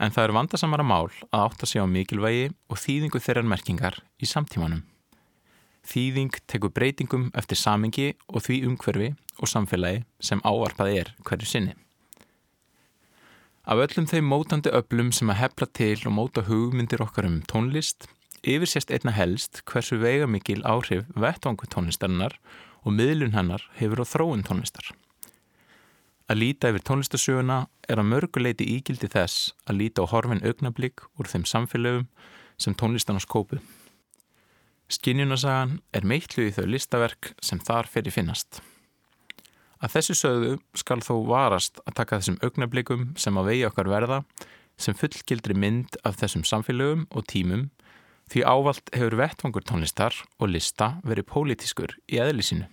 En 0.00 0.12
það 0.12 0.24
er 0.24 0.36
vandasamara 0.36 0.84
mál 0.84 1.12
að 1.28 1.42
átta 1.42 1.68
sig 1.68 1.84
á 1.84 1.86
mikilvægi 1.88 2.50
og 2.72 2.80
þýðingu 2.80 3.20
þeirrar 3.20 3.48
merkingar 3.48 4.00
í 4.20 4.28
samtímanum. 4.28 4.84
Þýðing 5.86 6.34
tekur 6.50 6.72
breytingum 6.74 7.28
eftir 7.38 7.58
samengi 7.60 8.12
og 8.26 8.42
því 8.42 8.56
umhverfi 8.66 9.12
og 9.38 9.50
samfélagi 9.50 10.02
sem 10.18 10.42
áarpað 10.42 10.92
er 11.00 11.12
hverju 11.28 11.46
sinni. 11.46 11.74
Af 13.66 13.80
öllum 13.82 14.06
þeim 14.06 14.28
mótandi 14.30 14.70
öllum 14.70 15.12
sem 15.14 15.30
að 15.30 15.40
hefla 15.40 15.66
til 15.74 15.98
og 16.06 16.14
móta 16.14 16.44
hugmyndir 16.46 17.02
okkar 17.02 17.26
um 17.26 17.40
tónlist, 17.50 18.06
yfirsést 18.46 18.92
einna 18.94 19.14
helst 19.14 19.64
hversu 19.66 19.98
veigamikil 20.02 20.62
áhrif 20.62 21.08
vettvangu 21.14 21.66
tónlistarinnar 21.70 22.36
og 22.86 22.94
miðlun 22.94 23.34
hennar 23.34 23.64
hefur 23.78 24.02
á 24.02 24.06
þróun 24.06 24.46
tónlistar. 24.46 24.92
Að 26.30 26.40
líta 26.42 26.70
yfir 26.70 26.82
tónlistasöguna 26.86 27.58
er 27.86 28.02
að 28.02 28.10
mörguleiti 28.10 28.66
ígildi 28.76 29.10
þess 29.10 29.52
að 29.66 29.82
líta 29.82 30.06
á 30.06 30.10
horfin 30.10 30.42
augnablík 30.46 31.02
úr 31.18 31.30
þeim 31.30 31.46
samfélögum 31.46 32.06
sem 32.58 32.74
tónlistan 32.74 33.18
á 33.18 33.22
skópu. 33.22 33.58
Skinjunasagan 34.86 35.80
er 35.96 36.04
meitlu 36.06 36.44
í 36.46 36.52
þau 36.54 36.66
listaverk 36.70 37.32
sem 37.42 37.58
þar 37.58 37.88
fyrir 37.90 38.14
finnast. 38.14 38.60
Að 39.82 39.96
þessu 39.96 40.14
sögðu 40.16 40.52
skal 40.78 41.00
þó 41.04 41.14
varast 41.26 41.80
að 41.84 41.96
taka 41.98 42.20
þessum 42.20 42.38
augnablikum 42.46 43.08
sem 43.18 43.36
að 43.36 43.50
vegi 43.50 43.64
okkar 43.68 43.90
verða 43.90 44.20
sem 44.80 44.96
fullgildri 44.96 45.56
mynd 45.58 45.98
af 46.06 46.20
þessum 46.20 46.46
samfélögum 46.46 47.04
og 47.10 47.26
tímum 47.32 47.66
því 48.30 48.44
ávalt 48.46 48.94
hefur 48.94 49.18
vettvangur 49.20 49.66
tónlistar 49.66 50.14
og 50.38 50.50
lista 50.54 50.96
verið 51.06 51.28
pólitískur 51.32 51.94
í 52.10 52.20
eðlisínu. 52.22 52.66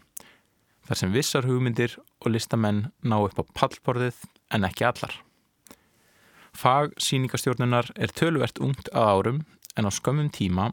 Þar 0.83 0.99
sem 0.99 1.13
vissar 1.15 1.47
hugmyndir 1.47 1.97
og 2.21 2.33
listamenn 2.33 2.87
ná 3.01 3.17
upp 3.23 3.39
á 3.39 3.43
pallborðið 3.57 4.21
en 4.53 4.67
ekki 4.67 4.85
allar. 4.87 5.13
Fag 6.53 6.93
síningastjórnunar 7.01 7.89
er 7.97 8.13
tölvert 8.13 8.59
ungt 8.61 8.91
að 8.93 9.09
árum 9.09 9.43
en 9.77 9.89
á 9.89 9.91
skömmum 9.91 10.29
tíma 10.29 10.69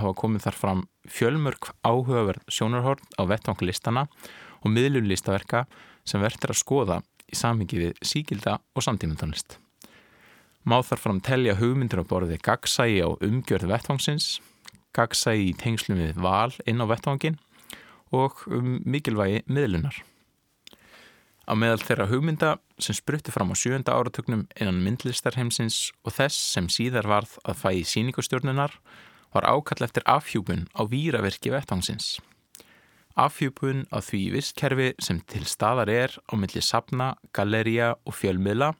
hafa 0.00 0.14
komið 0.18 0.46
þar 0.46 0.58
fram 0.60 0.84
fjölmörk 1.10 1.72
áhugaverð 1.86 2.46
sjónarhorn 2.50 3.04
á 3.20 3.22
vettvangulistana 3.30 4.06
og 4.62 4.72
miðlun 4.72 5.08
listaverka 5.10 5.64
sem 6.04 6.22
verður 6.22 6.54
að 6.54 6.60
skoða 6.60 7.02
í 7.30 7.36
samhengi 7.38 7.80
við 7.80 8.00
síkilda 8.04 8.58
og 8.74 8.86
samtímantónlist. 8.86 9.58
Má 10.64 10.78
þar 10.80 11.00
fram 11.00 11.20
telja 11.20 11.58
hugmyndir 11.58 12.00
á 12.00 12.04
borði 12.08 12.38
gagsægi 12.40 13.02
á 13.04 13.08
umgjörð 13.12 13.68
vettvangsins, 13.68 14.38
gagsægi 14.96 15.50
í 15.50 15.58
tengslum 15.60 16.00
við 16.00 16.20
val 16.24 16.54
inn 16.64 16.80
á 16.80 16.88
vettvangin 16.88 17.36
og 18.14 18.44
um 18.48 18.78
mikilvægi 18.88 19.44
miðlunar. 19.50 19.96
Á 21.44 21.52
meðal 21.52 21.82
þeirra 21.84 22.08
hugmynda 22.08 22.54
sem 22.80 22.96
sprutti 22.96 23.32
fram 23.34 23.52
á 23.52 23.56
sjönda 23.58 23.92
áratögnum 23.92 24.46
innan 24.56 24.80
myndlistarheimsins 24.80 25.90
og 26.04 26.16
þess 26.16 26.38
sem 26.54 26.70
síðar 26.72 27.08
varð 27.10 27.36
að 27.44 27.60
fæ 27.60 27.70
í 27.82 27.84
síningustjórnunar 27.84 28.72
var 29.34 29.48
ákall 29.50 29.84
eftir 29.86 30.06
afhjúpun 30.06 30.68
á 30.78 30.86
víraverki 30.86 31.52
vettvangsins. 31.52 32.20
Afhjúpun 33.14 33.84
á 33.94 34.02
því 34.02 34.20
visskerfi 34.34 34.88
sem 34.98 35.20
til 35.30 35.44
staðar 35.46 35.90
er 35.90 36.14
á 36.30 36.34
milli 36.34 36.62
sapna, 36.62 37.14
galleria 37.34 37.94
og 38.02 38.16
fjölmiðla 38.18 38.72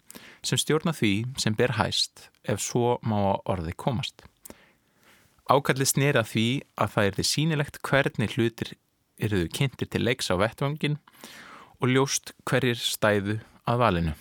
sem 0.42 0.58
stjórna 0.58 0.94
því 0.94 1.12
sem 1.38 1.54
ber 1.54 1.76
hæst 1.78 2.28
ef 2.42 2.62
svo 2.62 2.98
má 3.06 3.38
orði 3.46 3.76
komast. 3.78 4.26
Ákallið 5.46 5.90
snera 5.92 6.24
því 6.26 6.48
að 6.80 6.94
það 6.96 7.06
er 7.06 7.16
því 7.18 7.26
sínilegt 7.30 7.82
hvernig 7.86 8.34
hlutir 8.34 8.74
eruðu 9.22 9.50
kynntir 9.54 9.90
til 9.90 10.02
leiks 10.02 10.32
á 10.32 10.40
vettvangin 10.40 10.98
og 11.78 11.90
ljóst 11.92 12.34
hverjir 12.48 12.80
stæðu 12.80 13.38
að 13.68 13.82
valinu. 13.84 14.14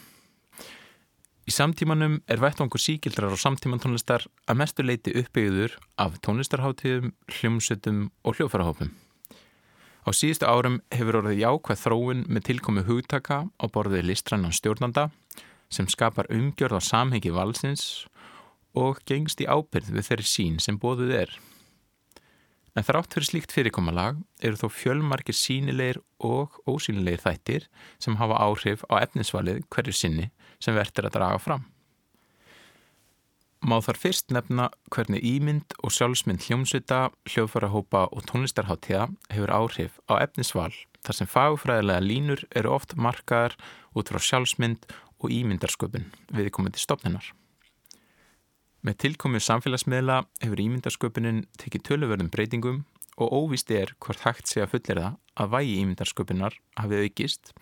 Í 1.44 1.52
samtímanum 1.52 2.22
er 2.32 2.40
vettvangur 2.40 2.80
síkildrar 2.80 3.34
og 3.36 3.40
samtímantónlistar 3.42 4.24
að 4.48 4.60
mestu 4.62 4.84
leiti 4.86 5.12
uppbyggður 5.20 5.74
af 6.00 6.16
tónlistarháttíðum, 6.24 7.12
hljómsutum 7.36 8.06
og 8.24 8.38
hljófarahópum. 8.38 8.94
Á 10.08 10.10
síðustu 10.16 10.48
árum 10.48 10.80
hefur 10.96 11.20
orðið 11.20 11.42
jákvæð 11.44 11.82
þróun 11.82 12.24
með 12.32 12.46
tilkomi 12.48 12.84
hugtaka 12.88 13.42
á 13.60 13.66
borðið 13.68 14.08
listrannan 14.08 14.56
stjórnanda 14.56 15.10
sem 15.68 15.90
skapar 15.92 16.32
umgjörð 16.32 16.80
á 16.80 16.82
samhengi 16.84 17.34
valsins 17.36 18.06
og 18.80 19.04
gengst 19.04 19.44
í 19.44 19.48
ábyrð 19.48 19.92
við 19.98 20.08
þeirri 20.08 20.28
sín 20.28 20.62
sem 20.64 20.80
bóðuð 20.80 21.12
er. 21.26 21.34
En 22.74 22.88
þrátt 22.88 23.12
fyrir 23.14 23.28
slíkt 23.28 23.52
fyrirkomalag 23.54 24.24
eru 24.42 24.58
þó 24.58 24.72
fjölmarkir 24.72 25.36
sínilegir 25.38 26.00
og 26.24 26.56
ósínilegir 26.66 27.22
þættir 27.22 27.68
sem 28.02 28.16
hafa 28.18 28.40
áhrif 28.48 28.88
á 28.88 29.04
efnisvalið 29.04 29.62
hverju 29.68 29.94
sinni 29.94 30.32
sem 30.62 30.76
verður 30.76 31.10
að 31.10 31.16
draga 31.18 31.40
fram. 31.42 31.68
Má 33.64 33.78
þar 33.80 33.96
fyrst 33.96 34.34
nefna 34.36 34.66
hvernig 34.92 35.24
ímynd 35.24 35.76
og 35.80 35.94
sjálfsmynd 35.96 36.44
hljómsvita, 36.44 37.14
hljóðfarahópa 37.32 38.10
og 38.12 38.26
tónlistarháttíða 38.28 39.06
hefur 39.32 39.54
áhrif 39.56 40.02
á 40.12 40.20
efnisval 40.20 40.74
þar 41.04 41.16
sem 41.16 41.30
fagfræðilega 41.32 42.04
línur 42.04 42.44
eru 42.52 42.74
oft 42.76 42.98
markaðar 43.00 43.56
út 43.96 44.12
frá 44.12 44.20
sjálfsmynd 44.20 44.84
og 45.24 45.32
ímyndarsköpun 45.32 46.10
viðkomandi 46.36 46.84
stopninar. 46.84 47.32
Með 48.84 49.00
tilkomið 49.06 49.46
samfélagsmiðla 49.48 50.18
hefur 50.44 50.60
ímyndarsköpunin 50.60 51.46
tekið 51.56 51.86
töluverðum 51.88 52.32
breytingum 52.34 52.82
og 53.16 53.32
óvist 53.32 53.72
er 53.72 53.94
hvort 54.04 54.26
hægt 54.26 54.52
sé 54.52 54.64
að 54.64 54.74
fullir 54.74 55.00
það 55.00 55.20
að 55.40 55.54
vægi 55.56 55.78
ímyndarsköpunar 55.86 56.60
hafið 56.82 57.08
aukist 57.08 57.54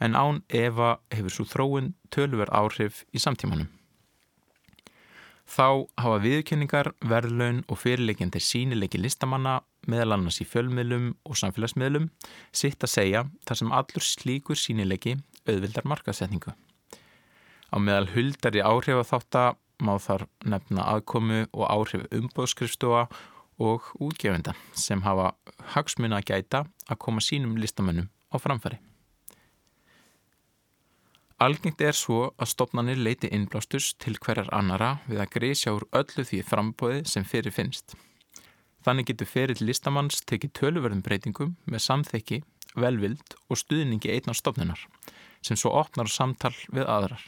en 0.00 0.16
án 0.18 0.42
Eva 0.48 0.98
hefur 1.14 1.32
svo 1.32 1.46
þróun 1.48 1.94
töluverð 2.14 2.54
áhrif 2.54 3.04
í 3.14 3.22
samtímanum. 3.22 3.70
Þá 5.44 5.84
hafa 6.00 6.20
viðkenningar, 6.24 6.94
verðlaun 7.04 7.60
og 7.68 7.78
fyrirleikjandi 7.82 8.40
sínileiki 8.40 8.98
listamanna 8.98 9.58
meðal 9.86 10.16
annars 10.16 10.40
í 10.40 10.46
fjölmiðlum 10.48 11.10
og 11.28 11.36
samfélagsmiðlum 11.36 12.08
sitt 12.48 12.80
að 12.84 12.94
segja 12.94 13.24
þar 13.44 13.60
sem 13.60 13.74
allur 13.76 14.06
slíkur 14.08 14.58
sínileiki 14.58 15.18
auðvildar 15.44 15.84
markasetningu. 15.84 16.54
Á 17.68 17.76
meðal 17.76 18.08
huldari 18.14 18.64
áhrif 18.64 19.02
að 19.02 19.10
þátt 19.12 19.40
að 19.42 19.60
má 19.84 19.94
þar 20.00 20.26
nefna 20.48 20.88
aðkomu 20.94 21.44
og 21.52 21.68
áhrif 21.68 22.08
umbóðskrifstofa 22.14 23.04
og 23.60 23.92
útgefenda 24.02 24.54
sem 24.72 25.02
hafa 25.04 25.34
hagsmuna 25.74 26.22
að 26.22 26.30
gæta 26.32 26.64
að 26.88 27.00
koma 27.04 27.22
sínum 27.22 27.58
listamönnum 27.60 28.08
á 28.32 28.36
framfæri. 28.40 28.80
Algengt 31.42 31.80
er 31.82 31.96
svo 31.98 32.28
að 32.38 32.50
stopnarnir 32.52 33.00
leiti 33.00 33.26
innblástus 33.34 33.88
til 33.98 34.14
hverjar 34.22 34.52
annara 34.54 35.00
við 35.08 35.18
að 35.24 35.32
greisja 35.34 35.72
úr 35.74 35.86
öllu 35.90 36.22
því 36.22 36.42
frambóði 36.46 37.00
sem 37.10 37.26
fyrir 37.26 37.52
finnst. 37.52 37.96
Þannig 38.86 39.08
getur 39.10 39.26
ferill 39.26 39.64
listamanns 39.66 40.22
tekið 40.30 40.52
töluverðum 40.60 41.02
breytingum 41.02 41.56
með 41.66 41.82
samþekki, 41.88 42.42
velvild 42.78 43.34
og 43.48 43.58
stuðningi 43.58 44.12
einna 44.14 44.34
stopnunar 44.34 44.86
sem 45.44 45.58
svo 45.58 45.74
opnar 45.74 46.08
samtal 46.08 46.54
við 46.70 46.86
aðrar. 46.86 47.24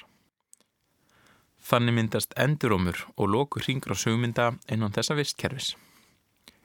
Þannig 1.66 1.98
myndast 1.98 2.38
endurómur 2.38 3.02
og 3.16 3.32
loku 3.34 3.60
hringur 3.64 3.96
á 3.98 3.98
sögmynda 3.98 4.52
einan 4.70 4.94
þessa 4.94 5.18
vistkerfis. 5.18 5.74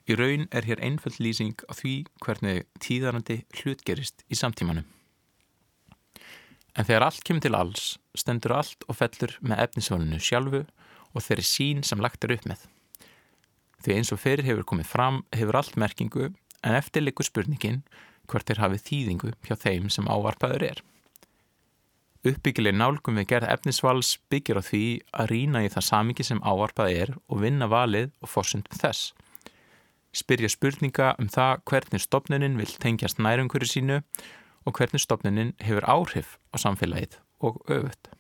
Í 0.06 0.13
raun 0.13 0.45
er 0.54 0.69
hér 0.69 0.82
einföld 0.86 1.17
lýsing 1.17 1.58
á 1.65 1.73
því 1.73 1.95
hvernig 2.21 2.67
tíðarandi 2.77 3.41
hlutgerist 3.58 4.25
í 4.30 4.38
samtímanum. 4.38 4.86
En 6.77 6.88
þegar 6.88 7.07
allt 7.07 7.23
kemur 7.27 7.43
til 7.43 7.57
alls, 7.57 7.88
stendur 8.15 8.55
allt 8.55 8.86
og 8.88 8.97
fellur 8.99 9.34
með 9.43 9.63
efnisvölinu 9.65 10.19
sjálfu 10.23 10.62
og 11.12 11.25
þeirri 11.25 11.47
sín 11.47 11.81
sem 11.84 11.99
lagt 12.03 12.23
er 12.23 12.36
upp 12.38 12.45
með. 12.47 12.62
Því 13.81 13.97
eins 13.97 14.13
og 14.13 14.21
fyrir 14.21 14.45
hefur 14.47 14.67
komið 14.71 14.88
fram 14.91 15.23
hefur 15.36 15.57
allt 15.60 15.75
merkingu 15.79 16.29
en 16.29 16.77
eftir 16.77 17.03
likur 17.03 17.27
spurningin 17.27 17.81
hvert 18.31 18.53
er 18.53 18.62
hafið 18.62 18.86
þýðingu 18.88 19.34
hjá 19.47 19.55
þeim 19.60 19.89
sem 19.91 20.07
ávarpaður 20.07 20.67
er. 20.69 20.81
Uppbyggileg 22.21 22.75
nálgum 22.77 23.17
við 23.17 23.31
gerð 23.31 23.49
efnisvals 23.49 24.12
byggir 24.29 24.60
á 24.62 24.63
því 24.63 24.84
að 25.10 25.31
rína 25.31 25.63
í 25.65 25.71
það 25.73 25.88
samingi 25.88 26.25
sem 26.27 26.41
áarpað 26.45 26.93
er 26.93 27.13
og 27.25 27.41
vinna 27.41 27.65
valið 27.65 28.12
og 28.21 28.29
fórsundum 28.29 28.77
þess. 28.77 29.15
Spyrja 30.13 30.51
spurninga 30.51 31.15
um 31.17 31.31
það 31.31 31.63
hvernig 31.71 32.03
stopnunin 32.03 32.60
vil 32.60 32.69
tengjast 32.84 33.17
nærumhverju 33.17 33.71
sínu 33.71 33.97
og 34.03 34.40
hvernig 34.69 35.02
stopnunin 35.02 35.56
hefur 35.58 35.88
áhrif 35.89 36.38
á 36.54 36.56
samfélagið 36.62 37.17
og 37.41 37.62
öfut. 37.67 38.12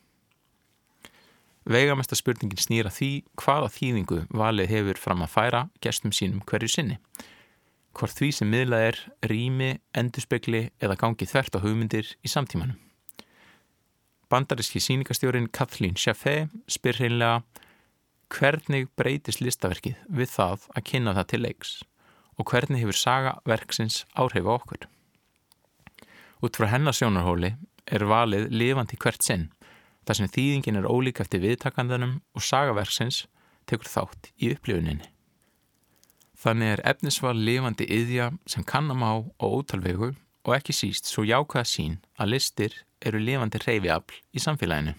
Veigamesta 1.69 2.17
spurningin 2.17 2.57
snýra 2.57 2.89
því 2.89 3.11
hvaða 3.37 3.69
þýðingu 3.69 4.23
valið 4.33 4.71
hefur 4.73 4.97
fram 4.97 5.21
að 5.21 5.33
færa 5.35 5.61
gestum 5.85 6.13
sínum 6.15 6.41
hverju 6.49 6.71
sinni. 6.73 6.97
Hvort 7.93 8.15
því 8.17 8.29
sem 8.33 8.49
miðlað 8.49 8.85
er 8.87 8.99
rými, 9.29 9.75
endurspegli 9.93 10.69
eða 10.81 10.97
gangi 10.97 11.27
þvert 11.29 11.59
á 11.59 11.63
hugmyndir 11.63 12.15
í 12.25 12.31
samtímanum. 12.31 12.79
Bandaríski 14.31 14.79
síningastjórin 14.81 15.51
Kathleen 15.51 15.99
Chaffee 15.99 16.47
spyr 16.71 16.97
hreinlega 16.97 17.43
hvernig 18.31 18.87
breytist 18.95 19.43
listaverkið 19.43 19.99
við 20.07 20.31
það 20.31 20.65
að 20.71 20.85
kynna 20.87 21.13
það 21.17 21.29
til 21.33 21.41
leiks 21.45 21.73
og 22.39 22.47
hvernig 22.47 22.81
hefur 22.81 22.97
saga 22.97 23.35
verksins 23.45 24.05
áhrif 24.15 24.47
á 24.47 24.53
okkur. 24.55 24.87
Út 26.41 26.57
frá 26.57 26.71
hennarsjónarhóli 26.71 27.53
er 27.85 28.05
valið 28.09 28.47
lifandi 28.49 28.97
hvert 29.01 29.21
sinn 29.25 29.49
þar 30.07 30.17
sem 30.17 30.31
þýðingin 30.33 30.79
er 30.79 30.89
ólík 30.89 31.21
eftir 31.21 31.43
viðtakandanum 31.43 32.15
og 32.33 32.45
sagaverksins 32.45 33.25
tekur 33.69 33.89
þátt 33.89 34.31
í 34.41 34.49
upplifuninni. 34.55 35.05
Þannig 36.41 36.73
er 36.73 36.81
efnisval 36.89 37.35
lifandi 37.37 37.85
yðja 37.85 38.31
sem 38.49 38.65
kannam 38.65 39.05
á 39.05 39.13
og 39.21 39.59
ótalvegu 39.61 40.15
og 40.47 40.55
ekki 40.55 40.73
síst 40.73 41.05
svo 41.05 41.21
jákvæða 41.27 41.67
sín 41.69 41.99
að 42.17 42.33
listir 42.33 42.79
eru 43.05 43.21
lifandi 43.21 43.61
reyfiafl 43.61 44.17
í 44.33 44.41
samfélaginu. 44.41 44.95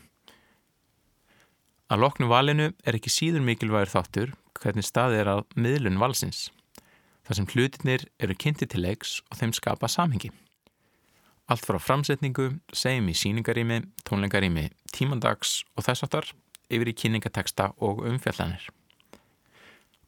Að 1.90 2.00
loknu 2.04 2.28
valinu 2.30 2.70
er 2.86 2.96
ekki 2.96 3.10
síður 3.10 3.42
mikilvægur 3.44 3.90
þáttur 3.90 4.30
hvernig 4.62 4.86
staðið 4.86 5.24
er 5.24 5.32
að 5.34 5.42
miðlun 5.58 5.98
valsins, 5.98 6.46
þar 7.26 7.38
sem 7.38 7.50
hlutinir 7.50 8.06
eru 8.22 8.38
kynnti 8.38 8.68
til 8.70 8.84
leiks 8.86 9.18
og 9.28 9.40
þeim 9.40 9.56
skapa 9.58 9.90
samhengi. 9.90 10.30
Allt 11.50 11.66
frá 11.66 11.78
framsetningu, 11.82 12.52
segjum 12.72 13.08
í 13.10 13.16
síningarými, 13.18 13.80
tónleikarými, 14.06 14.68
tímandags 14.94 15.62
og 15.76 15.86
þess 15.88 16.06
aftar 16.06 16.28
yfir 16.72 16.92
í 16.92 16.96
kynningateksta 16.96 17.72
og 17.82 18.04
umfjallanir. 18.08 18.68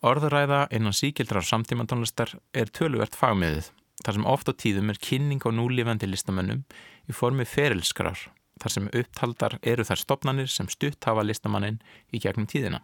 Orðuræða 0.05 0.67
innan 0.77 0.95
síkildrar 0.95 1.47
samtímantónlistar 1.49 2.35
er 2.53 2.71
töluvert 2.77 3.17
fagmiðið 3.17 3.71
þar 4.05 4.17
sem 4.19 4.27
oft 4.29 4.51
á 4.51 4.53
tíðum 4.53 4.93
er 4.93 5.01
kynning 5.01 5.45
á 5.45 5.51
núlifandi 5.55 6.09
listamönnum 6.11 6.65
í 7.09 7.17
formi 7.17 7.47
ferilskrar 7.49 8.27
þar 8.63 8.75
sem 8.75 8.91
upptaldar 8.93 9.57
eru 9.63 9.87
þær 9.87 10.03
stopnarnir 10.03 10.51
sem 10.53 10.69
stutt 10.71 11.09
hafa 11.09 11.25
listamannin 11.25 11.81
í 12.13 12.21
gegnum 12.23 12.47
tíðina. 12.51 12.83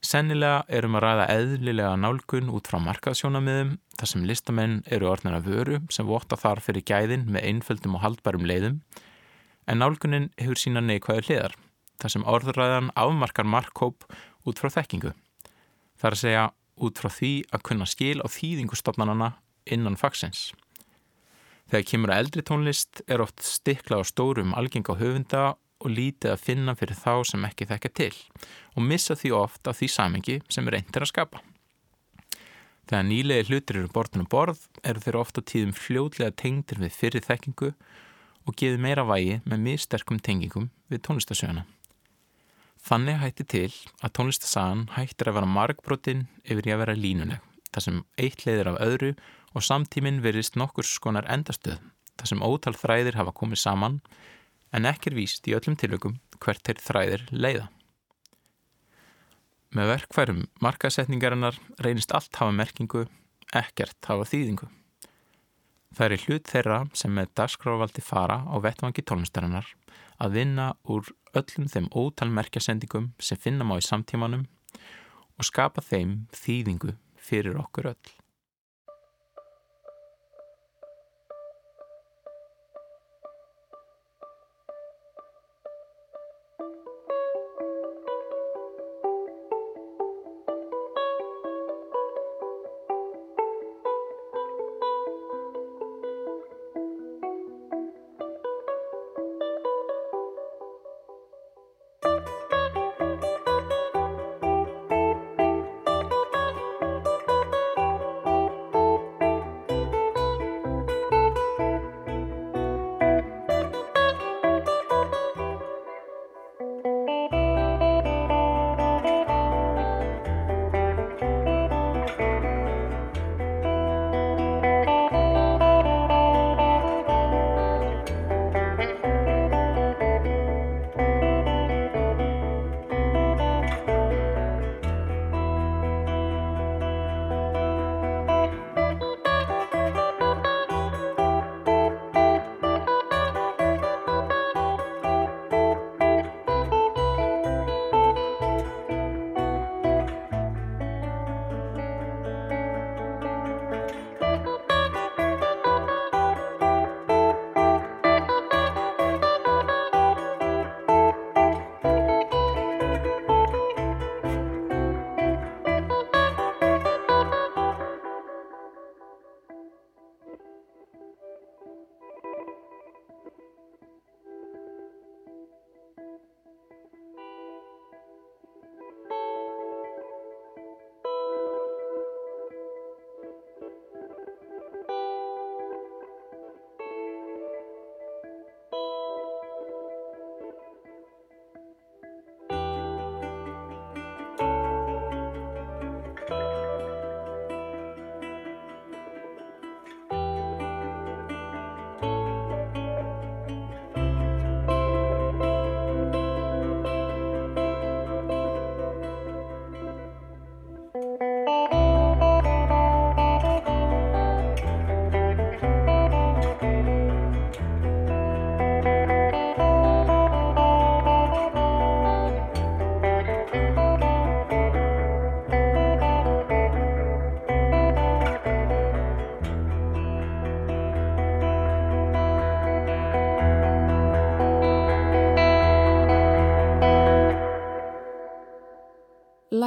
Sennilega 0.00 0.62
erum 0.72 0.96
að 0.96 1.04
ræða 1.04 1.24
eðlilega 1.34 1.96
nálgun 2.00 2.48
út 2.56 2.68
frá 2.70 2.78
markaðsjónamiðum 2.80 3.74
þar 4.00 4.08
sem 4.08 4.22
listamenn 4.24 4.78
eru 4.88 5.10
orðnir 5.10 5.36
að 5.36 5.50
vöru 5.50 5.80
sem 5.92 6.08
votta 6.08 6.38
þar 6.40 6.62
fyrir 6.64 6.86
gæðin 6.88 7.26
með 7.28 7.44
einföldum 7.50 7.98
og 7.98 8.04
haldbærum 8.06 8.46
leiðum 8.48 8.78
en 9.68 9.82
nálgunin 9.82 10.30
hefur 10.40 10.56
sína 10.56 10.80
neikvæðu 10.80 11.26
hliðar 11.28 11.56
þar 12.00 12.14
sem 12.14 12.24
orðræðan 12.24 12.88
afmarkar 12.96 13.44
markkóp 13.44 14.08
út 14.48 14.62
frá 14.62 14.72
þekkingu. 14.72 15.12
Það 16.00 16.08
er 16.08 16.16
að 16.16 16.22
segja 16.22 16.46
út 16.80 17.00
frá 17.02 17.10
því 17.12 17.32
að 17.52 17.64
kunna 17.68 17.88
skil 17.92 18.16
á 18.24 18.26
þýðingustofnanana 18.32 19.34
innan 19.68 20.00
fagsins. 20.00 20.48
Þegar 21.68 21.88
kemur 21.92 22.14
að 22.14 22.22
eldri 22.24 22.46
tónlist 22.48 23.02
er 23.04 23.20
oft 23.20 23.44
stikla 23.44 24.00
á 24.00 24.02
stórum 24.08 24.56
algenga 24.56 24.96
höfunda 24.96 25.42
og 25.80 25.94
lítið 25.94 26.34
að 26.34 26.42
finna 26.44 26.74
fyrir 26.76 26.98
þá 26.98 27.14
sem 27.30 27.46
ekki 27.48 27.68
þekka 27.70 27.90
til 27.96 28.12
og 28.76 28.84
missa 28.86 29.16
því 29.16 29.32
oft 29.36 29.70
af 29.70 29.78
því 29.80 29.88
samengi 29.94 30.36
sem 30.52 30.68
er 30.68 30.78
eintir 30.80 31.04
að 31.04 31.12
skapa. 31.12 31.42
Þegar 32.90 33.06
nýlega 33.06 33.46
hlutir 33.48 33.80
eru 33.80 33.90
bortin 33.94 34.24
og 34.24 34.30
borð 34.32 34.62
eru 34.84 35.02
þeir 35.04 35.20
ofta 35.20 35.44
tíðum 35.46 35.74
fljóðlega 35.78 36.34
tengdir 36.42 36.80
við 36.82 36.96
fyrir 36.96 37.26
þekkingu 37.26 37.70
og 38.48 38.56
geði 38.58 38.80
meira 38.82 39.04
vægi 39.06 39.38
með 39.44 39.62
mjög 39.66 39.84
sterkum 39.84 40.18
tengingum 40.18 40.70
við 40.90 41.04
tónlistasöguna. 41.06 41.66
Þannig 42.80 43.20
hætti 43.20 43.44
til 43.44 43.68
að 44.00 44.14
tónlistasagan 44.16 44.88
hættir 44.96 45.30
að 45.30 45.38
vera 45.38 45.54
markbrotinn 45.54 46.26
yfir 46.42 46.70
í 46.70 46.74
að 46.74 46.82
vera 46.82 46.96
línuleg, 46.96 47.40
þar 47.70 47.86
sem 47.86 48.02
eitt 48.18 48.46
leiðir 48.46 48.72
af 48.72 48.80
öðru 48.82 49.14
og 49.54 49.66
samtíminn 49.66 50.22
verist 50.24 50.56
nokkur 50.58 50.88
skonar 50.88 51.28
endastöð 51.30 51.78
þar 52.20 52.28
sem 52.28 52.44
ótal 52.44 52.76
þræðir 52.76 53.18
hafa 53.20 53.34
komið 53.36 53.62
saman 53.62 54.00
en 54.72 54.88
ekki 54.88 55.10
er 55.10 55.18
víst 55.18 55.46
í 55.50 55.54
öllum 55.56 55.76
tilökum 55.78 56.18
hvert 56.40 56.64
þeir 56.66 56.82
þræðir 56.84 57.24
leiða. 57.30 57.68
Með 59.70 59.92
verkfærum 59.92 60.42
markasetningarinnar 60.64 61.58
reynist 61.84 62.10
allt 62.16 62.34
hafa 62.40 62.54
merkingu, 62.54 63.04
ekkert 63.54 63.98
hafa 64.10 64.26
þýðingu. 64.26 64.66
Það 65.94 66.06
er 66.06 66.14
í 66.14 66.20
hlut 66.24 66.50
þeirra 66.50 66.78
sem 66.94 67.14
með 67.14 67.30
dagskrávaldi 67.38 68.02
fara 68.02 68.40
á 68.46 68.56
vettvangi 68.62 69.02
tónlistarinnar 69.06 69.66
að 70.22 70.36
vinna 70.38 70.72
úr 70.90 71.10
öllum 71.38 71.68
þeim 71.70 71.90
ótal 71.94 72.30
merkjasendingum 72.34 73.12
sem 73.18 73.38
finna 73.38 73.66
má 73.66 73.76
í 73.78 73.86
samtímanum 73.86 74.46
og 75.38 75.46
skapa 75.46 75.82
þeim 75.82 76.24
þýðingu 76.34 76.94
fyrir 77.18 77.58
okkur 77.62 77.92
öll. 77.92 78.10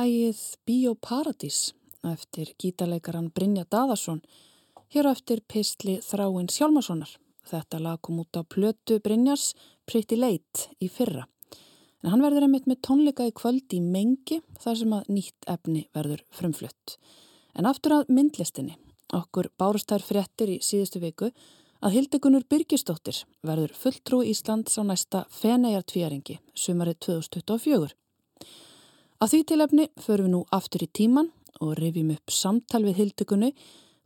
Lægið 0.03 0.39
Bíóparadís 0.67 1.57
eftir 2.03 2.49
gítarleikaran 2.59 3.29
Brynja 3.31 3.63
Daðarsson 3.71 4.17
hér 4.91 5.07
eftir 5.07 5.39
pistli 5.47 5.93
Þráin 6.03 6.49
Sjálmarssonar. 6.51 7.13
Þetta 7.47 7.79
lag 7.85 8.01
kom 8.03 8.19
út 8.19 8.35
á 8.35 8.43
plötu 8.43 8.97
Brynjas 9.05 9.53
Pretty 9.87 10.17
Late 10.19 10.73
í 10.83 10.89
fyrra. 10.91 11.23
En 12.03 12.11
hann 12.11 12.25
verður 12.25 12.49
einmitt 12.49 12.67
með 12.67 12.81
tónleika 12.89 13.29
í 13.29 13.35
kvöld 13.37 13.77
í 13.77 13.79
mengi 13.79 14.41
þar 14.65 14.81
sem 14.81 14.97
að 14.97 15.13
nýtt 15.15 15.49
efni 15.55 15.85
verður 15.95 16.25
frumflutt. 16.35 16.97
En 17.55 17.69
aftur 17.69 18.01
að 18.01 18.11
myndlistinni. 18.11 18.75
Okkur 19.13 19.53
bárustær 19.55 20.03
fréttir 20.03 20.57
í 20.57 20.59
síðustu 20.59 20.99
viku 21.05 21.31
að 21.79 21.99
Hildegunur 21.99 22.43
Byrkistóttir 22.51 23.23
verður 23.45 23.77
fulltrú 23.77 24.23
Íslands 24.27 24.75
á 24.75 24.83
næsta 24.83 25.27
Fenejartvíaringi 25.39 26.41
sumarið 26.51 27.05
2024. 27.13 27.93
Að 29.23 29.29
því 29.31 29.37
tilefni 29.47 29.83
förum 30.03 30.25
við 30.25 30.31
nú 30.33 30.39
aftur 30.51 30.83
í 30.83 30.89
tíman 30.99 31.29
og 31.63 31.77
rifjum 31.77 32.09
upp 32.11 32.31
samtal 32.35 32.81
við 32.83 32.97
Hildegunni 32.97 33.53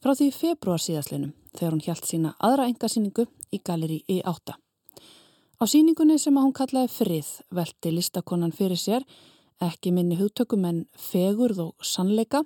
frá 0.04 0.12
því 0.14 0.28
februar 0.36 0.84
síðaslinum 0.84 1.32
þegar 1.56 1.74
hún 1.74 1.82
hjælt 1.82 2.06
sína 2.06 2.34
aðra 2.38 2.68
engasýningu 2.70 3.26
í 3.50 3.60
galeri 3.66 4.04
E8. 4.06 4.54
Á 5.58 5.64
síningunni 5.66 6.20
sem 6.22 6.38
að 6.38 6.46
hún 6.46 6.54
kallaði 6.60 6.94
frið 6.94 7.32
velti 7.50 7.96
listakonan 7.96 8.54
fyrir 8.54 8.78
sér 8.78 9.08
ekki 9.66 9.96
minni 9.96 10.20
hugtökum 10.20 10.70
en 10.70 10.84
fegurð 11.08 11.64
og 11.66 11.90
sannleika 11.94 12.44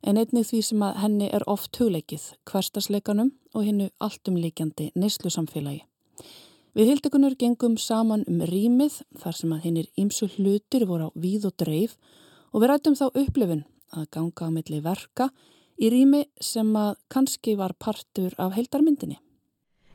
en 0.00 0.16
einnig 0.16 0.48
því 0.48 0.62
sem 0.70 0.88
að 0.88 1.02
henni 1.02 1.28
er 1.36 1.44
oft 1.44 1.76
hugleikið 1.76 2.30
hverstasleikanum 2.48 3.34
og 3.52 3.68
hinnu 3.68 3.90
alltumlíkjandi 4.00 4.94
neyslu 4.96 5.28
samfélagi. 5.36 5.84
Við 6.76 6.90
hildegunur 6.90 7.32
gengum 7.40 7.78
saman 7.80 8.26
um 8.28 8.42
rýmið 8.44 8.98
þar 9.16 9.36
sem 9.38 9.52
að 9.54 9.62
hinnir 9.64 9.86
ímsu 9.96 10.26
hlutir 10.34 10.82
voru 10.84 11.06
á 11.08 11.10
víð 11.16 11.46
og 11.48 11.54
dreif 11.56 11.94
og 12.52 12.60
við 12.60 12.68
rættum 12.68 12.96
þá 12.98 13.06
upplifun 13.16 13.62
að 13.96 14.02
ganga 14.12 14.44
á 14.44 14.52
milli 14.52 14.80
verka 14.84 15.30
í 15.80 15.88
rými 15.88 16.26
sem 16.36 16.68
að 16.76 16.98
kannski 17.08 17.54
var 17.56 17.72
partur 17.80 18.36
af 18.36 18.52
heildarmyndinni. 18.58 19.16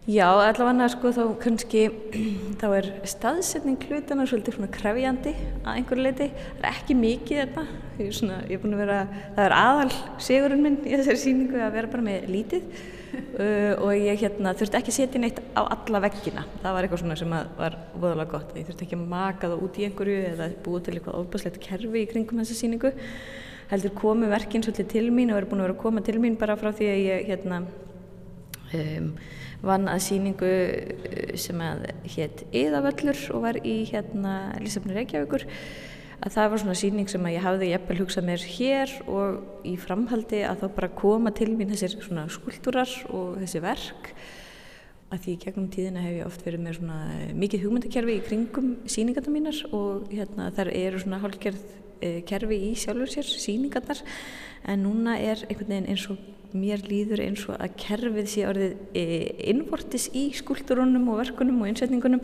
Já, 0.09 0.25
allavega 0.33 0.87
sko 0.89 1.11
þá 1.13 1.21
kannski 1.43 1.83
þá 2.63 2.65
er 2.79 2.89
staðsetning 3.11 3.77
hlutana 3.85 4.25
svolítið 4.25 4.57
svona 4.57 4.71
krefjandi 4.73 5.35
að 5.61 5.75
einhverju 5.75 6.07
leiti. 6.07 6.29
Það 6.33 6.65
er 6.65 6.71
ekki 6.71 6.97
mikið 6.97 7.43
þetta. 7.43 7.67
Ég 7.99 8.07
er, 8.07 8.17
svona, 8.23 8.39
ég 8.47 8.57
er 8.57 8.63
búin 8.65 8.73
að 8.79 8.81
vera, 8.87 8.97
það 9.37 9.43
er 9.45 9.55
aðal 9.59 9.93
sigurinn 10.17 10.65
minn 10.65 10.81
í 10.81 10.95
þessari 10.95 11.23
síningu 11.27 11.61
að 11.61 11.77
vera 11.77 11.93
bara 11.93 12.07
með 12.09 12.27
lítið 12.33 12.65
uh, 13.43 13.73
og 13.83 13.91
ég 13.97 14.19
hérna, 14.21 14.53
þurfti 14.57 14.79
ekki 14.79 14.91
að 14.93 14.97
setja 14.97 15.21
neitt 15.21 15.41
á 15.57 15.61
alla 15.63 16.01
veggina. 16.05 16.45
Það 16.63 16.75
var 16.75 16.87
eitthvað 16.87 17.03
svona 17.03 17.17
sem 17.19 17.35
var 17.57 17.77
voðalega 17.93 18.31
gott. 18.33 18.55
Ég 18.57 18.67
þurfti 18.69 18.87
ekki 18.87 18.97
að 18.99 19.05
maka 19.11 19.51
það 19.51 19.65
út 19.67 19.79
í 19.79 19.85
einhverju 19.87 20.17
eða 20.31 20.49
búið 20.65 20.87
til 20.87 20.95
eitthvað 20.95 21.19
ofbaslegt 21.19 21.61
kerfi 21.65 22.03
í 22.03 22.09
kringum 22.11 22.41
þessa 22.41 22.57
síningu. 22.59 22.93
Heldur 23.71 23.93
komu 23.95 24.31
verkinn 24.31 24.65
svolítið 24.65 24.89
til 24.95 25.05
mín 25.15 25.31
og 25.31 25.41
er 25.41 25.47
búin 25.51 25.63
að 25.63 25.69
vera 25.69 25.77
að 25.77 25.83
koma 25.85 26.03
til 26.07 26.17
mín 26.23 26.39
bara 26.39 26.57
frá 26.59 26.71
því 26.75 26.89
að 26.91 27.03
ég 27.05 27.29
hérna 27.29 27.61
um, 28.79 29.13
vann 29.61 29.87
að 29.91 30.03
síningu 30.07 30.51
uh, 30.51 31.37
sem 31.39 31.63
að 31.63 31.85
hétt 32.15 32.43
Íðavöllur 32.51 33.23
og 33.35 33.47
var 33.47 33.61
í 33.63 33.77
hérna 33.91 34.35
Lísafni 34.59 34.97
Reykjavíkur 34.97 35.47
að 36.21 36.35
það 36.35 36.51
var 36.51 36.61
svona 36.61 36.77
síning 36.77 37.09
sem 37.09 37.25
að 37.25 37.33
ég 37.33 37.45
hafði 37.45 37.71
jæfnvel 37.71 37.97
hugsað 38.01 38.27
mér 38.27 38.45
hér 38.55 38.93
og 39.09 39.65
í 39.67 39.73
framhaldi 39.81 40.43
að 40.45 40.61
þá 40.61 40.67
bara 40.77 40.91
koma 41.01 41.33
til 41.33 41.49
mín 41.55 41.71
þessir 41.73 41.97
svona 41.97 42.27
skuldurar 42.29 42.91
og 43.09 43.39
þessi 43.41 43.61
verk. 43.63 44.11
Að 45.11 45.25
því 45.25 45.37
gegnum 45.41 45.71
tíðina 45.73 46.03
hef 46.05 46.17
ég 46.19 46.27
oft 46.29 46.45
verið 46.45 46.65
með 46.65 46.77
svona 46.77 46.99
mikið 47.41 47.65
hugmyndakerfi 47.65 48.17
í 48.17 48.25
kringum 48.27 48.69
síningarna 48.87 49.33
mínar 49.33 49.63
og 49.75 50.11
hérna 50.13 50.51
þar 50.55 50.71
eru 50.77 51.01
svona 51.01 51.19
hálfgerð 51.23 51.65
eh, 51.99 52.21
kerfi 52.29 52.61
í 52.69 52.71
sjálfur 52.79 53.11
sér 53.11 53.27
síningarnar 53.27 54.05
en 54.69 54.85
núna 54.85 55.17
er 55.19 55.41
einhvern 55.49 55.73
veginn 55.73 55.89
eins 55.91 56.05
og 56.13 56.21
mér 56.55 56.83
líður 56.87 57.23
eins 57.23 57.43
og 57.49 57.57
að 57.57 57.75
kerfið 57.79 58.27
sé 58.29 58.43
orðið 58.47 58.73
e, 58.97 59.03
innvortis 59.51 60.09
í 60.17 60.29
skúlturunum 60.35 61.07
og 61.11 61.21
verkunum 61.21 61.61
og 61.63 61.71
innsetningunum 61.71 62.23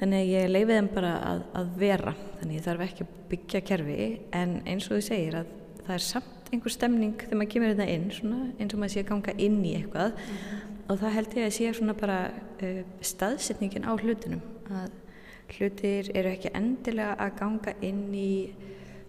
þannig 0.00 0.20
að 0.20 0.30
ég 0.32 0.50
leiði 0.50 0.76
þeim 0.76 0.90
bara 0.94 1.14
að, 1.28 1.40
að 1.60 1.72
vera. 1.80 2.14
Þannig 2.40 2.58
ég 2.58 2.66
þarf 2.66 2.84
ekki 2.86 3.06
að 3.06 3.16
byggja 3.30 3.62
kerfi 3.68 4.06
en 4.36 4.54
eins 4.68 4.88
og 4.88 4.96
þú 4.96 5.00
segir 5.06 5.36
að 5.40 5.50
það 5.80 5.92
er 5.96 6.04
samt 6.06 6.50
einhver 6.50 6.74
stemning 6.74 7.14
þegar 7.20 7.38
maður 7.40 7.52
kemur 7.54 7.74
þetta 7.74 7.94
inn 7.94 8.06
svona, 8.14 8.40
eins 8.58 8.74
og 8.74 8.80
maður 8.82 8.94
sé 8.94 9.04
að 9.04 9.10
ganga 9.10 9.34
inn 9.46 9.58
í 9.60 9.74
eitthvað. 9.78 10.24
Og 10.90 11.02
það 11.02 11.16
held 11.18 11.36
ég 11.38 11.46
að 11.46 11.54
sé 11.56 11.72
svona 11.78 11.96
bara 12.00 12.18
uh, 12.30 12.80
staðsetningin 13.10 13.86
á 13.86 13.92
hlutunum 13.94 14.42
að 14.70 14.96
hlutir 15.50 16.10
eru 16.14 16.30
ekki 16.30 16.52
endilega 16.54 17.16
að 17.20 17.36
ganga 17.40 17.74
inn 17.86 18.04
í 18.14 18.32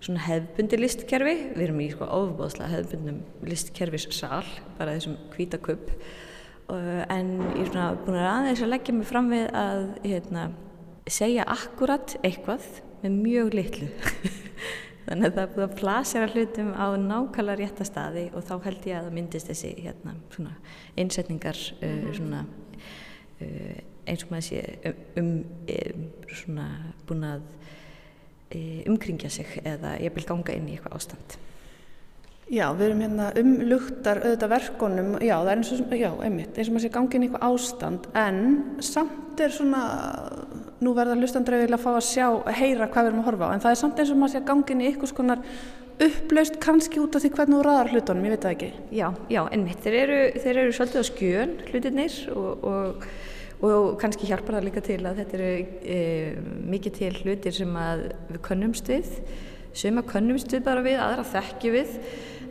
svona 0.02 0.26
hefbundi 0.26 0.80
listkerfi. 0.82 1.38
Við 1.54 1.64
erum 1.68 1.82
í 1.82 1.92
sko 1.94 2.10
ofbóðslega 2.10 2.74
hefbundum 2.76 3.24
listkerfis 3.48 4.10
sal, 4.18 4.44
bara 4.78 4.98
þessum 4.98 5.18
kvítakupp 5.34 5.90
en 6.72 7.32
ég 7.58 7.66
er 7.66 7.70
svona 7.72 7.88
búin 8.00 8.18
að 8.20 8.30
aðeins 8.32 8.62
að 8.64 8.72
leggja 8.72 8.96
mig 8.96 9.08
fram 9.10 9.30
við 9.32 9.48
að 9.58 9.82
hérna, 10.06 10.44
segja 11.10 11.48
akkurat 11.50 12.16
eitthvað 12.22 12.66
með 13.02 13.18
mjög 13.18 13.54
litlu 13.58 13.90
þannig 15.08 15.28
að 15.28 15.38
það 15.38 15.44
er 15.44 15.54
búin 15.56 15.66
að 15.66 15.78
plasera 15.80 16.32
hlutum 16.32 16.74
á 16.78 16.88
nákvæmlega 17.02 17.60
rétta 17.64 17.88
staði 17.88 18.28
og 18.36 18.46
þá 18.46 18.54
held 18.68 18.90
ég 18.90 18.98
að 19.00 19.08
það 19.08 19.16
myndist 19.18 19.50
þessi 19.50 19.72
hérna, 19.82 20.16
svona, 20.36 20.54
innsetningar 21.02 21.62
uh, 21.82 22.12
svona, 22.16 22.44
uh, 23.42 23.80
eins 24.06 24.28
og 24.28 24.36
maður 24.36 24.48
sé 24.52 24.62
um, 24.92 25.02
um, 25.24 25.34
um 25.82 26.06
svona 26.44 26.68
búin 27.10 27.26
að 27.28 27.50
E, 28.52 28.84
umkringja 28.90 29.30
sig 29.32 29.48
eða 29.64 29.96
ég 30.04 30.12
vil 30.12 30.26
ganga 30.28 30.52
inn 30.58 30.68
í 30.68 30.76
eitthvað 30.76 30.98
ástand. 30.98 31.36
Já, 32.52 32.66
við 32.76 32.90
erum 32.90 33.04
hérna 33.06 33.28
umlugtar 33.40 34.20
auðvitað 34.26 34.52
verkonum, 34.52 35.12
já, 35.24 35.38
það 35.38 35.52
er 35.52 35.62
eins 35.62 35.70
og, 35.72 35.94
já, 35.96 36.10
einmitt, 36.26 36.58
eins 36.58 36.68
og 36.68 36.76
maður 36.76 36.84
sé 36.84 36.92
gangið 36.98 37.16
inn 37.16 37.24
í 37.24 37.30
eitthvað 37.30 37.46
ástand, 37.48 38.10
en 38.20 38.42
samt 38.84 39.44
er 39.46 39.56
svona, 39.56 39.84
nú 40.82 40.96
verða 40.98 41.18
hlustandrauðilega 41.20 41.78
að 41.78 41.86
fá 41.86 41.92
að 41.94 42.08
sjá, 42.08 42.28
að 42.42 42.58
heyra 42.58 42.90
hvað 42.90 43.06
við 43.06 43.12
erum 43.12 43.22
að 43.22 43.30
horfa 43.30 43.50
á, 43.50 43.54
en 43.54 43.64
það 43.64 43.76
er 43.76 43.82
samt 43.82 44.02
eins 44.02 44.12
og 44.14 44.22
maður 44.22 44.34
sé 44.36 44.44
gangið 44.48 44.76
inn 44.76 44.82
í 44.82 44.88
eitthvað 44.90 45.12
skonar 45.14 45.44
upplaust 46.02 46.56
kannski 46.64 47.02
út 47.02 47.16
af 47.18 47.22
því 47.22 47.34
hvernig 47.36 47.60
þú 47.60 47.66
ræðar 47.68 47.92
hlutunum, 47.94 48.26
ég 48.26 48.34
veit 48.34 48.46
það 48.48 48.56
ekki. 48.56 48.70
Já, 48.98 49.08
já, 49.30 49.42
einmitt, 49.54 49.84
þeir 49.84 49.98
eru, 50.00 50.22
þeir 50.42 50.62
eru 50.64 50.74
svolítið 50.78 51.04
á 51.04 51.06
skjön 51.12 51.54
hlutinir 51.70 52.16
og, 52.34 52.66
og 52.72 53.12
og 53.62 53.94
kannski 54.02 54.26
hjálpar 54.26 54.58
það 54.58 54.68
líka 54.68 54.82
til 54.86 55.00
að 55.06 55.20
þetta 55.22 55.38
eru 55.38 55.50
e, 55.94 55.98
mikið 56.72 56.96
til 56.98 57.12
hlutir 57.22 57.54
sem 57.54 57.76
við 58.32 58.40
könnumst 58.48 58.90
við. 58.90 59.12
Sem 59.78 60.00
að 60.02 60.10
könnumst 60.16 60.52
við 60.52 60.64
bara 60.66 60.84
við, 60.84 60.98
aðra 61.00 61.26
þekkju 61.30 61.74
við 61.76 61.94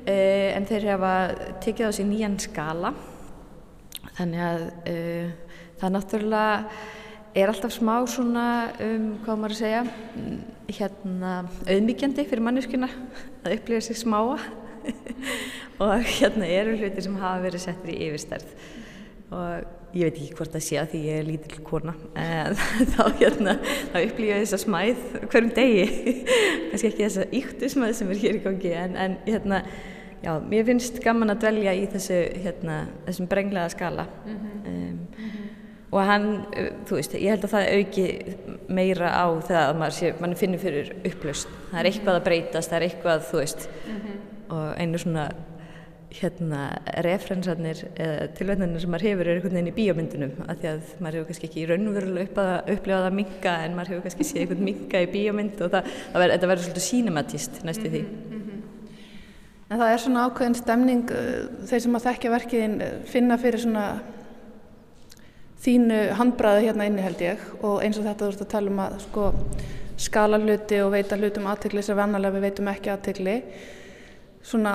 e, 0.06 0.14
en 0.54 0.68
þeir 0.70 0.86
hefa 0.92 1.12
tekið 1.64 1.90
á 1.90 1.92
sig 1.96 2.06
nýjan 2.08 2.38
skala. 2.40 2.94
Þannig 4.20 4.44
að 4.46 4.64
e, 4.86 4.96
það 5.82 5.94
náttúrulega 5.96 6.54
er 7.34 7.50
alltaf 7.50 7.74
smá 7.74 7.94
svona 8.10 8.46
um, 8.82 9.10
hvað 9.24 9.42
maður 9.42 9.54
að 9.54 9.60
segja 9.60 9.82
hérna 10.70 11.34
auðmíkjandi 11.66 12.26
fyrir 12.26 12.44
manneskuna 12.46 12.88
að 13.44 13.56
upplifa 13.58 13.86
sig 13.86 14.00
smáa 14.00 14.38
og 15.82 16.08
hérna 16.18 16.48
eru 16.48 16.78
hlutir 16.78 17.04
sem 17.04 17.18
hafa 17.20 17.44
verið 17.44 17.66
settir 17.66 17.94
í 17.94 18.08
yfirstærð 18.08 18.56
og 19.30 19.76
ég 19.94 20.06
veit 20.06 20.18
ekki 20.18 20.36
hvort 20.38 20.54
það 20.54 20.64
sé 20.66 20.78
að 20.78 20.92
því 20.92 21.00
ég 21.06 21.20
er 21.20 21.28
lítill 21.28 21.62
kona 21.66 21.94
en 22.18 22.58
þá 22.94 23.02
hérna 23.20 23.56
þá 23.92 23.96
upplýja 24.00 24.38
ég 24.38 24.44
þessa 24.44 24.60
smæð 24.64 25.06
hverjum 25.22 25.54
degi 25.56 25.86
kannski 26.70 26.90
ekki 26.90 27.06
þessa 27.06 27.26
yktu 27.40 27.72
smæð 27.74 27.96
sem 27.98 28.12
er 28.14 28.22
hér 28.24 28.38
í 28.38 28.44
gangi 28.46 28.74
en, 28.84 28.96
en 28.98 29.18
hérna 29.26 29.62
já, 30.22 30.32
mér 30.46 30.66
finnst 30.68 31.00
gaman 31.04 31.34
að 31.34 31.44
dvelja 31.46 31.76
í 31.78 31.86
þessu 31.94 32.18
hérna, 32.44 32.80
þessum 33.06 33.30
brenglega 33.30 33.70
skala 33.74 34.06
mm 34.10 34.34
-hmm. 34.34 34.66
um, 34.66 34.74
mm 34.74 34.98
-hmm. 35.14 35.39
Og 35.90 36.00
hann 36.06 36.26
þú 36.86 36.98
veist, 36.98 37.14
ég 37.18 37.34
held 37.34 37.44
að 37.46 37.54
það 37.54 37.70
auki 37.76 38.06
meira 38.70 39.10
á 39.10 39.26
það 39.42 39.62
að 39.64 39.78
maður, 39.82 39.96
sé, 39.98 40.12
maður 40.20 40.42
finnir 40.42 40.62
fyrir 40.62 40.90
upplöst, 41.10 41.54
það 41.70 41.80
er 41.80 41.90
eitthvað 41.90 42.18
að 42.18 42.26
breytast 42.28 42.70
það 42.70 42.78
er 42.78 42.86
eitthvað, 42.88 43.24
þú 43.30 43.40
veist 43.42 43.68
mm 43.70 43.96
-hmm. 43.96 44.20
og 44.56 44.68
einu 44.78 44.98
svona 44.98 45.30
hérna 46.10 46.60
referensarnir 47.04 47.84
eða 47.94 48.26
tilvætnarnir 48.34 48.82
sem 48.82 48.90
maður 48.90 49.06
hefur 49.06 49.28
er 49.28 49.36
einhvern 49.36 49.54
veginn 49.54 49.70
í 49.70 49.76
bíómyndunum 49.76 50.32
af 50.48 50.58
því 50.58 50.70
að 50.70 50.80
maður 50.98 51.18
hefur 51.18 51.28
kannski 51.28 51.46
ekki 51.46 51.62
í 51.62 51.66
raunverulega 51.70 52.24
upp 52.74 52.88
að 52.96 53.12
minga 53.14 53.52
en 53.64 53.76
maður 53.76 53.92
hefur 53.92 54.02
kannski 54.08 54.26
séð 54.26 54.40
einhvern 54.42 54.64
minga 54.64 55.02
í 55.04 55.10
bíómynd 55.12 55.62
og 55.62 55.70
það, 55.70 55.92
það 56.12 56.24
ver, 56.24 56.34
verður 56.50 56.64
svolítið 56.64 56.86
sínematist 56.86 57.62
næstu 57.64 57.88
því 57.88 58.02
mm 58.02 58.40
-hmm. 58.40 58.60
En 59.70 59.78
það 59.78 59.92
er 59.92 60.00
svona 60.02 60.22
ákveðin 60.26 60.54
stemning 60.58 61.10
uh, 61.14 61.66
þeir 61.70 61.80
sem 61.80 61.94
að 61.94 62.06
þekkja 62.08 62.30
verkiðin 62.30 62.80
uh, 62.82 62.88
finna 63.06 63.36
fyrir 63.38 63.60
svona 63.62 63.84
þínu 65.60 65.98
handbræði 66.16 66.68
hérna 66.68 66.86
inni 66.88 67.04
held 67.04 67.20
ég 67.24 67.42
og 67.60 67.82
eins 67.84 67.98
og 68.00 68.06
þetta 68.08 68.24
þú 68.24 68.32
ert 68.32 68.44
að 68.46 68.52
tala 68.54 68.72
um 68.72 68.80
að 68.86 68.96
sko 69.04 69.26
skala 70.00 70.40
hluti 70.40 70.80
og 70.80 70.94
veita 70.94 71.18
hlutum 71.20 71.48
aðtegli 71.50 71.82
sem 71.84 71.98
vannalega 71.98 72.38
við 72.38 72.46
veitum 72.46 72.70
ekki 72.72 72.92
aðtegli 72.92 73.36
svona, 74.42 74.74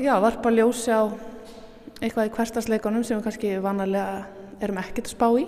já, 0.00 0.14
varpa 0.20 0.52
ljósi 0.52 0.94
á 0.94 1.12
eitthvað 2.00 2.30
í 2.30 2.32
hverstasleikunum 2.36 3.04
sem 3.04 3.18
við 3.18 3.26
kannski 3.28 3.52
vanalega 3.64 4.24
erum 4.64 4.80
ekkert 4.80 5.10
að 5.10 5.14
spá 5.14 5.26
í. 5.40 5.44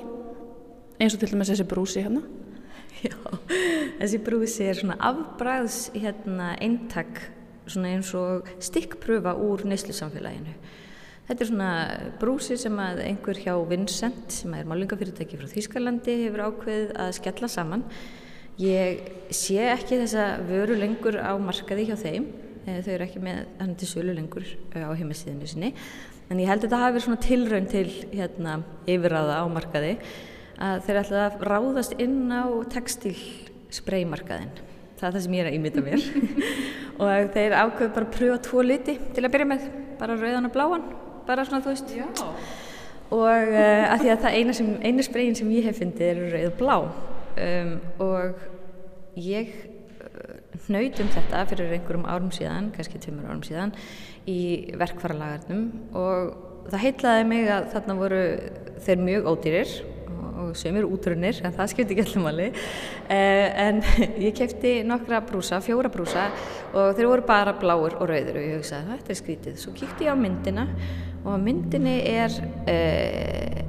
Eins 1.01 1.17
og 1.17 1.21
til 1.21 1.31
dæmis 1.33 1.53
þessi 1.53 1.69
brúsi 1.69 2.05
hérna. 2.05 2.23
Já, 3.05 3.17
þessi 4.01 4.21
brúsi 4.25 4.65
er 4.65 4.79
svona 4.79 4.97
afbræðs 5.05 5.91
hérna 5.95 6.55
eintak 6.65 7.21
svona 7.69 7.91
eins 7.93 8.13
og 8.17 8.49
stikkpröfa 8.63 9.35
úr 9.43 9.67
neyslusamfélaginu 9.69 10.55
Þetta 11.27 11.43
er 11.43 11.49
svona 11.49 11.71
brúsi 12.21 12.55
sem 12.61 12.77
að 12.79 13.01
einhver 13.03 13.39
hjá 13.43 13.55
Vincent 13.67 14.31
sem 14.31 14.53
er 14.55 14.67
málingafyrirtæki 14.71 15.39
frá 15.41 15.49
Þýskalandi 15.51 16.13
hefur 16.21 16.43
ákveðið 16.47 16.93
að 17.03 17.09
skella 17.17 17.49
saman. 17.51 17.83
Ég 18.63 19.01
sé 19.35 19.57
ekki 19.73 19.99
þessa 20.05 20.27
vöru 20.47 20.77
lengur 20.79 21.19
á 21.19 21.35
markaði 21.43 21.89
hjá 21.89 21.97
þeim. 21.99 22.29
Eh, 22.67 22.79
þau 22.79 22.93
eru 22.95 23.07
ekki 23.09 23.23
með 23.25 23.41
hann 23.59 23.75
til 23.81 23.89
sölu 23.91 24.15
lengur 24.15 24.47
eh, 24.47 24.87
á 24.87 24.91
heimasíðinu 24.95 25.51
sinni. 25.51 25.73
En 26.31 26.39
ég 26.39 26.47
held 26.47 26.63
að 26.63 26.69
þetta 26.69 26.81
hafi 26.85 26.95
verið 26.95 27.07
svona 27.09 27.25
tilraun 27.25 27.67
til 27.73 27.89
hérna, 28.13 28.55
yfirraða 28.95 29.41
á 29.43 29.45
markaði 29.51 29.93
að 30.63 30.85
þeir 30.87 31.01
ætla 31.01 31.25
að 31.25 31.43
ráðast 31.51 31.97
inn 32.03 32.21
á 32.31 32.47
textilspreymarkaðin 32.71 34.55
það 34.97 35.09
er 35.09 35.17
það 35.17 35.25
sem 35.27 35.35
ég 35.37 35.43
er 35.43 35.51
að 35.51 35.59
ímynda 35.59 35.83
mér. 35.85 36.07
Og 37.03 37.35
þeir 37.35 37.57
ákveðu 37.59 37.91
bara 37.99 38.07
að 38.07 38.15
pröfa 38.15 38.39
tvo 38.47 38.63
liti 38.65 38.97
til 39.13 39.27
að 39.27 39.35
byrja 39.35 39.49
með, 39.51 39.67
bara 40.01 40.17
rauðan 40.17 40.49
og 40.49 40.55
bláan 40.55 40.87
bara 41.29 41.47
svona 41.47 41.63
þú 41.65 41.75
veist. 41.75 41.95
Já. 41.97 42.07
og 43.15 43.23
uh, 43.55 43.85
að 43.93 44.03
því 44.03 44.13
að 44.13 44.25
það 44.25 44.41
eina, 44.41 44.59
eina 44.89 45.07
spreyin 45.07 45.39
sem 45.39 45.55
ég 45.55 45.69
hef 45.69 45.81
fyndið 45.83 46.11
er 46.11 46.23
rauð 46.35 46.51
og 46.51 46.61
blá. 46.61 46.77
Um, 47.37 47.73
og 48.03 48.45
ég 49.21 49.55
hnautum 50.67 51.09
þetta 51.13 51.43
fyrir 51.51 51.75
einhverjum 51.77 52.07
árum 52.09 52.33
síðan, 52.35 52.71
kannski 52.75 53.01
tveimur 53.03 53.29
árum 53.31 53.45
síðan 53.47 53.75
í 54.29 54.39
verkvaralagarnum 54.79 55.67
og 55.97 56.71
það 56.71 56.83
heitlaði 56.83 57.29
mig 57.31 57.51
að 57.53 57.69
þarna 57.75 57.99
voru 58.01 58.23
þeir 58.87 59.05
mjög 59.05 59.29
ódýrir 59.33 59.77
og 60.37 60.53
sömur 60.59 60.85
útrunnir, 60.93 61.39
en 61.49 61.55
það 61.57 61.71
skipti 61.73 61.95
ekki 61.95 62.05
allum 62.05 62.27
alveg 62.29 62.59
eh, 63.13 63.47
en 63.67 63.81
ég 64.27 64.35
kefti 64.37 64.75
nokkra 64.87 65.23
brúsa, 65.27 65.63
fjóra 65.65 65.91
brúsa 65.93 66.29
og 66.75 66.97
þeir 66.97 67.11
voru 67.13 67.27
bara 67.29 67.57
bláur 67.57 67.97
og 67.97 68.11
rauður 68.11 68.41
og 68.41 68.45
ég 68.45 68.59
hugsaði 68.61 68.91
þetta 68.93 69.15
er 69.15 69.21
skrítið, 69.23 69.61
svo 69.63 69.75
kíkti 69.77 70.09
ég 70.09 70.13
á 70.13 70.17
myndina 70.19 70.67
og 71.27 71.35
á 71.35 71.39
myndinni 71.43 71.97
er 72.07 72.35
eh, 72.71 73.65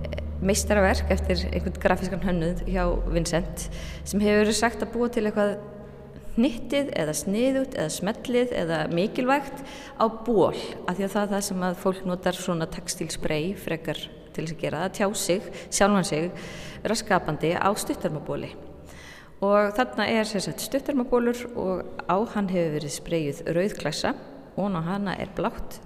meistaraverk 0.45 1.09
eftir 1.13 1.47
einhvern 1.49 1.79
grafískan 1.81 2.21
hönnuð 2.21 2.61
hjá 2.69 2.83
Vincent 3.09 3.65
sem 4.05 4.21
hefur 4.21 4.53
sagt 4.53 4.85
að 4.85 4.93
búa 4.93 5.09
til 5.09 5.25
eitthvað 5.25 5.57
hnittið 6.37 6.91
eða 7.01 7.15
sniðut 7.17 7.73
eða 7.73 7.93
smellið 7.95 8.53
eða 8.61 8.83
mikilvægt 8.93 9.63
á 9.97 10.05
ból 10.05 10.53
af 10.85 10.93
því 10.93 11.07
að 11.07 11.15
það 11.15 11.23
er 11.23 11.31
það 11.33 11.43
sem 11.49 11.65
að 11.65 11.81
fólk 11.81 12.05
notar 12.05 12.37
svona 12.37 12.69
textilsprey 12.69 13.55
frekar 13.57 14.03
til 14.35 14.45
þess 14.45 14.53
að 14.53 14.61
gera 14.61 14.83
það, 14.83 14.93
tjá 14.99 15.07
sig, 15.17 15.49
sjálfan 15.73 16.05
sig, 16.05 16.29
vera 16.83 16.99
skapandi 17.01 17.55
á 17.57 17.69
stuttarmabóli 17.73 18.51
og 19.41 19.73
þarna 19.77 20.05
er 20.13 20.29
sérstaklega 20.29 20.69
stuttarmabólur 20.69 21.43
og 21.57 22.05
á 22.05 22.17
hann 22.35 22.53
hefur 22.53 22.77
verið 22.77 22.95
spreyjuð 22.99 23.43
rauðklassa 23.57 24.13
og 24.57 24.77
á 24.77 24.81
hana 24.93 25.17
er 25.17 25.33
blátt 25.37 25.81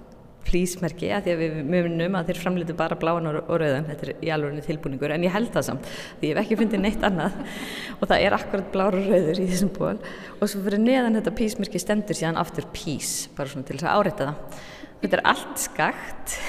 flýsmerki 0.46 1.10
að 1.14 1.26
því 1.26 1.32
að 1.34 1.42
við 1.42 1.56
munum 1.70 2.18
að 2.18 2.30
þeir 2.30 2.40
framleitu 2.42 2.76
bara 2.78 2.98
bláan 2.98 3.28
og 3.30 3.48
rauðan, 3.48 3.88
þetta 3.88 4.06
er 4.08 4.12
í 4.18 4.32
alveg 4.34 4.66
tilbúningur 4.66 5.14
en 5.14 5.26
ég 5.26 5.34
held 5.34 5.52
það 5.54 5.66
samt 5.68 5.88
því 6.20 6.28
ég 6.30 6.36
hef 6.36 6.42
ekki 6.42 6.58
fundið 6.60 6.84
neitt 6.84 7.06
annað. 7.06 7.38
Og 8.00 8.04
það 8.10 8.26
er 8.26 8.36
akkurat 8.36 8.70
blár 8.74 8.98
og 8.98 9.08
rauður 9.08 9.40
í 9.42 9.48
þessum 9.52 9.72
ból 9.76 9.96
og 10.40 10.44
svo 10.50 10.62
fyrir 10.64 10.82
neðan 10.82 11.18
þetta 11.20 11.34
písmerki 11.38 11.82
stendur 11.82 12.18
síðan 12.18 12.40
aftur 12.40 12.66
pís 12.74 13.12
bara 13.36 13.52
svona 13.52 13.68
til 13.68 13.78
þess 13.78 13.88
að 13.88 13.98
áreita 14.00 14.28
það. 14.30 14.62
Þetta 15.02 15.18
er 15.18 15.26
allt 15.32 15.62
skakt. 15.62 16.36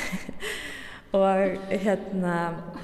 Og 1.14 1.68
hérna 1.70 2.36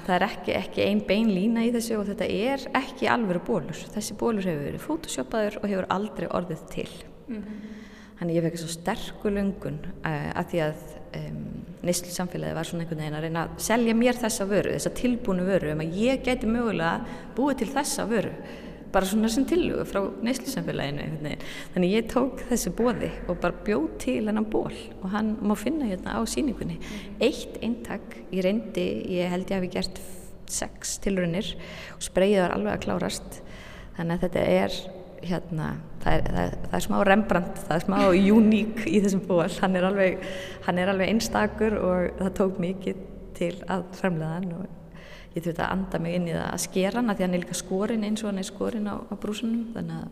það 0.04 0.12
er 0.14 0.24
ekki, 0.28 0.52
ekki 0.54 0.84
ein 0.86 1.00
bein 1.02 1.32
lína 1.34 1.64
í 1.66 1.72
þessu 1.74 1.96
og 1.98 2.04
þetta 2.12 2.28
er 2.30 2.66
ekki 2.78 3.08
alveg 3.10 3.42
bólur 3.42 3.80
þessi 3.90 4.14
bólur 4.20 4.46
hefur 4.46 4.68
verið 4.68 4.84
photoshopaður 4.84 5.56
og 5.58 5.66
hefur 5.66 5.88
aldrei 5.90 6.28
orðið 6.30 6.62
til. 6.70 6.92
Mm 7.26 7.40
-hmm. 7.40 7.72
Þannig 8.20 8.36
ég 8.36 8.46
fekk 8.46 8.60
svo 8.60 8.68
sterku 8.68 9.30
lungun 9.32 9.80
uh, 10.04 10.30
að 10.36 10.46
því 10.52 10.58
að 10.68 10.80
um, 11.16 11.44
neyslu 11.86 12.12
samfélagi 12.14 12.56
var 12.56 12.68
svona 12.68 12.84
einhvern 12.84 13.02
veginn 13.02 13.18
að 13.18 13.26
reyna 13.26 13.44
að 13.46 13.60
selja 13.66 13.94
mér 13.96 14.18
þessa 14.20 14.46
vöru, 14.50 14.74
þessa 14.76 14.96
tilbúinu 15.00 15.46
vöru 15.48 15.72
um 15.74 15.84
að 15.84 16.00
ég 16.00 16.24
gæti 16.26 16.50
mögulega 16.50 17.22
búið 17.36 17.62
til 17.62 17.70
þessa 17.74 18.06
vöru 18.10 18.34
bara 18.90 19.06
svona 19.06 19.28
sem 19.30 19.44
tilhuga 19.46 19.84
frá 19.86 20.00
neyslu 20.24 20.50
samfélaginu. 20.50 21.36
Þannig 21.74 21.92
ég 21.94 22.08
tók 22.10 22.42
þessi 22.48 22.72
bóði 22.74 23.10
og 23.30 23.38
bara 23.42 23.64
bjóð 23.66 23.86
til 24.02 24.16
hennan 24.26 24.48
ból 24.50 24.74
og 25.00 25.10
hann 25.12 25.36
má 25.46 25.54
finna 25.58 25.86
hérna 25.86 26.18
á 26.18 26.20
síningunni. 26.26 26.80
Eitt 27.22 27.60
eintak, 27.62 28.16
ég 28.34 28.42
reyndi, 28.46 28.88
ég 29.14 29.30
held 29.30 29.46
ég 29.46 29.60
hafi 29.60 29.70
gert 29.76 30.00
sex 30.50 30.98
tilrunir 31.04 31.54
og 31.94 32.02
spreyið 32.02 32.42
var 32.42 32.56
alveg 32.56 32.74
að 32.74 32.84
klárast 32.88 33.38
þannig 33.96 34.16
að 34.16 34.24
þetta 34.26 34.46
er 34.56 34.80
hérna, 35.26 35.68
það 36.02 36.16
er, 36.16 36.26
það, 36.34 36.56
það 36.64 36.76
er 36.78 36.84
smá 36.86 36.96
Rembrandt, 37.08 37.62
það 37.66 37.76
er 37.76 37.84
smá 37.86 37.96
uník 38.36 38.82
í 38.88 39.00
þessum 39.04 39.22
ból, 39.28 39.46
hann 39.60 39.78
er 39.78 39.86
alveg, 39.90 40.26
hann 40.66 40.80
er 40.80 40.92
alveg 40.92 41.12
einstakur 41.14 41.76
og 41.78 42.20
það 42.20 42.36
tók 42.40 42.60
mikið 42.62 43.02
til 43.40 43.52
að 43.68 43.86
fremlega 44.00 44.38
hann 44.38 44.54
og 44.58 45.36
ég 45.36 45.44
þurfti 45.44 45.62
að 45.62 45.74
anda 45.76 46.00
mig 46.02 46.16
inn 46.18 46.28
í 46.28 46.34
það 46.34 46.48
að 46.48 46.64
skera 46.64 47.00
hann 47.00 47.12
að 47.12 47.20
því 47.20 47.26
hann 47.26 47.36
er 47.36 47.44
líka 47.44 47.60
skorinn 47.60 48.08
eins 48.08 48.24
og 48.24 48.30
hann 48.30 48.42
er 48.42 48.48
skorinn 48.48 48.90
á, 48.90 48.96
á 48.98 49.14
brúsunum 49.20 49.70
þannig 49.76 50.00
að 50.00 50.08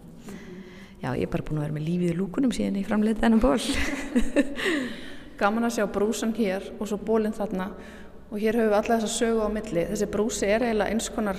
já, 1.02 1.10
ég 1.10 1.24
er 1.26 1.32
bara 1.32 1.46
búin 1.48 1.60
að 1.60 1.66
vera 1.66 1.78
með 1.78 1.88
lífið 1.88 2.12
í 2.12 2.18
lúkunum 2.18 2.54
síðan 2.54 2.78
ég 2.78 2.88
framleiti 2.88 3.24
þennan 3.24 3.42
ból 3.42 3.58
Gaman 5.38 5.68
að 5.68 5.76
sjá 5.76 5.84
brúsan 5.94 6.32
hér 6.34 6.64
og 6.80 6.88
svo 6.90 6.98
bólinn 6.98 7.34
þarna 7.36 7.68
og 8.28 8.40
hér 8.42 8.58
höfum 8.58 8.72
við 8.72 8.78
alla 8.80 8.96
þessa 8.98 9.10
sögu 9.12 9.44
á 9.46 9.48
milli. 9.54 9.84
Þessi 9.92 10.08
brúsi 10.10 10.48
er 10.50 10.64
eiginlega 10.66 10.94
eins 10.94 11.06
konar 11.14 11.38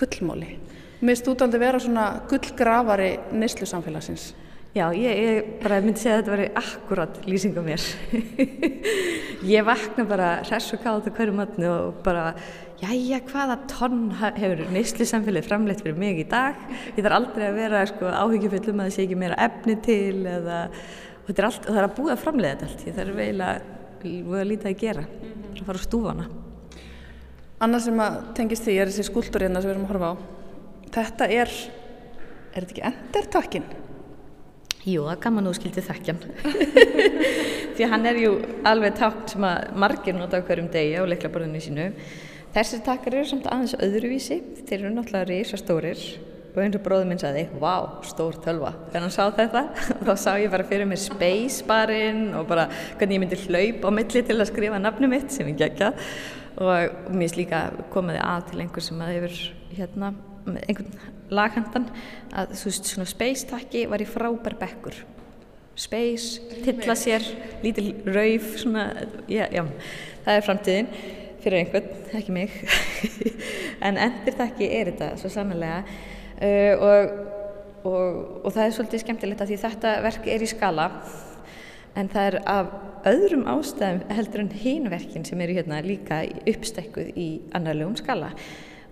gullmóli. 0.00 0.54
Stúd 1.02 1.42
aldrei 1.42 1.64
vera 1.64 1.80
svona 1.82 2.06
gullgrafari 2.30 3.10
neyslu 3.34 3.66
samfélagsins. 3.66 4.28
Já, 4.72 4.86
ég, 4.96 5.18
ég 5.18 5.48
bara 5.60 5.82
myndi 5.82 6.00
segja 6.00 6.14
að 6.14 6.20
þetta 6.22 6.32
veri 6.32 6.44
akkurat 6.56 7.16
lýsing 7.28 7.58
á 7.58 7.62
mér. 7.66 7.82
ég 9.52 9.66
vakna 9.66 10.06
bara 10.08 10.28
hress 10.46 10.72
og 10.72 10.80
kátt 10.80 11.10
á 11.10 11.12
hverju 11.12 11.34
matnu 11.36 11.66
og 11.68 11.98
bara, 12.06 12.30
jæja, 12.80 13.18
hvaða 13.28 13.58
tonn 13.68 14.06
hefur 14.14 14.62
neyslu 14.72 15.04
samfélagi 15.10 15.50
framleitt 15.50 15.82
fyrir 15.84 15.98
mig 16.00 16.22
í 16.22 16.26
dag? 16.30 16.56
Ég 16.94 17.02
þarf 17.02 17.18
aldrei 17.18 17.48
að 17.50 17.58
vera 17.58 17.84
sko, 17.90 18.08
áhyggjufull 18.08 18.72
um 18.72 18.80
að 18.80 18.88
það 18.88 18.96
sé 18.96 19.04
ekki 19.04 19.18
meira 19.20 19.40
efni 19.44 19.76
til 19.84 20.22
eða, 20.38 20.64
og 21.18 21.28
þetta 21.28 21.42
er 21.42 21.48
allt, 21.50 21.66
það 21.66 21.80
er 21.82 21.88
að 21.90 21.96
búið 21.98 22.14
að 22.14 22.22
framleiða 22.22 22.52
þetta 22.54 22.70
allt. 22.70 22.86
Ég 22.86 23.00
þarf 23.00 23.24
eiginlega 23.26 23.80
að 24.38 24.52
lítið 24.54 24.70
að 24.70 24.78
gera, 24.86 25.08
að 25.50 25.66
fara 25.66 25.82
á 25.82 25.86
stúfana. 25.90 26.30
Annað 27.62 27.90
sem 27.90 28.06
að 28.06 28.22
tengist 28.38 28.64
því 28.64 28.78
er 28.78 28.88
þessi 28.88 29.10
skúltúrina 29.10 29.60
sem 29.60 29.68
við 29.68 29.76
erum 29.76 29.90
að 29.90 29.92
horfa 29.92 30.14
á. 30.16 30.41
Þetta 30.92 31.28
er, 31.32 31.48
er 32.52 32.66
þetta 32.66 32.74
ekki 32.74 32.84
endertakkin? 32.84 33.70
Jú, 34.82 35.04
það 35.06 35.20
gaman 35.22 35.46
þú 35.46 35.52
skildið 35.56 35.86
þekkjan. 35.86 36.18
Því 37.76 37.86
hann 37.88 38.08
er 38.10 38.18
jú 38.18 38.32
alveg 38.68 38.96
takk 38.98 39.22
sem 39.30 39.44
að 39.46 39.70
margir 39.78 40.16
nota 40.18 40.42
á 40.42 40.44
hverjum 40.44 40.68
degi 40.74 40.98
á 40.98 41.06
leiklaborðinu 41.08 41.62
sínu. 41.62 41.86
Þessir 42.52 42.82
takkar 42.84 43.16
eru 43.16 43.30
samt 43.30 43.46
aðeins 43.48 43.76
öðruvísi. 43.78 44.36
Þeir 44.66 44.82
eru 44.82 44.90
náttúrulega 44.96 45.28
risa 45.30 45.60
stórir 45.60 46.02
og 46.52 46.58
eins 46.60 46.76
og 46.76 46.82
bróðum 46.84 47.14
minn 47.14 47.22
sagði, 47.22 47.46
vá, 47.62 48.02
stór 48.04 48.36
tölva. 48.44 48.74
Þegar 48.90 49.06
hann 49.06 49.14
sá 49.14 49.22
þetta, 49.38 49.62
þá 50.10 50.12
sá 50.20 50.28
ég 50.42 50.52
bara 50.52 50.66
fyrir 50.68 50.90
mér 50.90 51.00
space 51.00 51.64
barinn 51.70 52.26
og 52.36 52.50
bara 52.50 52.66
hvernig 52.98 53.16
ég 53.16 53.22
myndi 53.22 53.40
hlaup 53.46 53.88
á 53.88 53.90
milli 53.96 54.24
til 54.28 54.36
að 54.36 54.50
skrifa 54.50 54.82
nafnu 54.82 55.08
mitt 55.08 55.32
sem 55.32 55.48
ég 55.54 55.62
gegja. 55.62 55.94
Og 56.58 56.68
mér 57.08 57.22
finnst 57.22 57.40
líka 57.40 57.64
komaði 57.94 58.20
að 58.26 58.50
til 58.50 58.60
einhver 58.66 58.84
sem 58.84 59.00
að 59.00 59.16
hefur 59.16 59.40
hérna 59.78 60.12
einhvern 60.46 60.92
laghendan 61.32 61.88
að 62.34 62.54
þú 62.58 62.68
veist 62.70 62.92
svona 62.92 63.08
space 63.10 63.48
takki 63.50 63.86
var 63.90 64.02
í 64.02 64.08
frábær 64.08 64.56
bekkur. 64.60 64.96
Space, 65.78 66.42
tilla 66.66 66.94
sér 66.98 67.24
lítil 67.62 67.94
rauf 68.04 68.50
svona, 68.60 68.90
já, 69.24 69.46
já 69.48 69.62
það 70.26 70.34
er 70.34 70.46
framtíðin 70.46 70.90
fyrir 71.42 71.58
einhvern, 71.62 71.92
ekki 72.18 72.34
mig. 72.34 72.58
En 73.86 73.96
endur 73.98 74.36
takki 74.38 74.68
er 74.70 74.92
þetta 74.92 75.16
svo 75.18 75.30
sannlega 75.32 75.80
uh, 75.82 76.84
og, 76.86 77.14
og, 77.82 78.18
og 78.46 78.52
það 78.54 78.64
er 78.64 78.74
svolítið 78.76 79.02
skemmtilegt 79.02 79.42
að 79.42 79.50
því 79.50 79.60
þetta 79.64 79.94
verk 80.04 80.28
er 80.30 80.44
í 80.44 80.50
skala 80.52 80.86
en 81.98 82.08
það 82.12 82.28
er 82.28 82.36
af 82.48 82.70
öðrum 83.10 83.48
ástæðum 83.50 84.04
heldur 84.14 84.44
en 84.44 84.52
hínverkin 84.62 85.26
sem 85.26 85.40
eru 85.44 85.56
hérna 85.58 85.80
líka 85.84 86.22
uppstekkuð 86.48 87.10
í 87.18 87.28
annarlegum 87.56 87.96
skala 87.98 88.30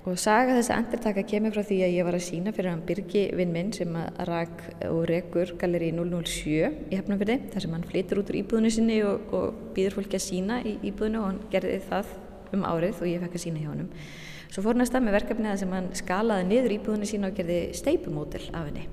Og 0.09 0.17
saga 0.17 0.55
þess 0.57 0.71
að 0.73 0.79
endurtaka 0.81 1.23
kemur 1.29 1.53
frá 1.53 1.61
því 1.69 1.79
að 1.85 1.95
ég 1.99 2.07
var 2.09 2.17
að 2.17 2.23
sína 2.25 2.55
fyrir 2.57 2.71
hann 2.73 2.85
Birgi 2.89 3.27
vinn 3.37 3.51
minn 3.53 3.69
sem 3.77 3.99
að 4.01 4.23
rak 4.31 4.63
og 4.89 5.03
rekur 5.11 5.53
Galeri 5.61 5.91
007 5.93 6.55
í 6.89 6.97
Hefnumfjörði 6.97 7.37
þar 7.53 7.67
sem 7.67 7.75
hann 7.77 7.85
flytur 7.91 8.23
út 8.23 8.33
úr 8.33 8.39
íbúðinu 8.41 8.73
sinni 8.73 8.97
og, 9.05 9.35
og 9.37 9.61
býður 9.77 9.99
fólki 9.99 10.17
að 10.17 10.25
sína 10.25 10.63
í 10.65 10.79
íbúðinu 10.89 11.21
og 11.21 11.29
hann 11.29 11.43
gerði 11.53 11.77
það 11.91 12.17
um 12.57 12.67
árið 12.71 13.05
og 13.05 13.11
ég 13.13 13.21
fekk 13.27 13.37
að 13.37 13.45
sína 13.45 13.61
hjá 13.61 13.71
hann. 13.75 13.93
Svo 14.49 14.65
fór 14.65 14.73
hann 14.73 14.87
að 14.87 14.91
stað 14.95 15.05
með 15.05 15.19
verkefni 15.19 15.53
að 15.53 15.61
sem 15.61 15.77
hann 15.77 15.93
skalaði 16.01 16.49
niður 16.49 16.77
íbúðinu 16.79 17.13
sína 17.13 17.29
og 17.29 17.37
gerði 17.37 17.63
steipumódel 17.77 18.47
af 18.57 18.71
henni 18.71 18.89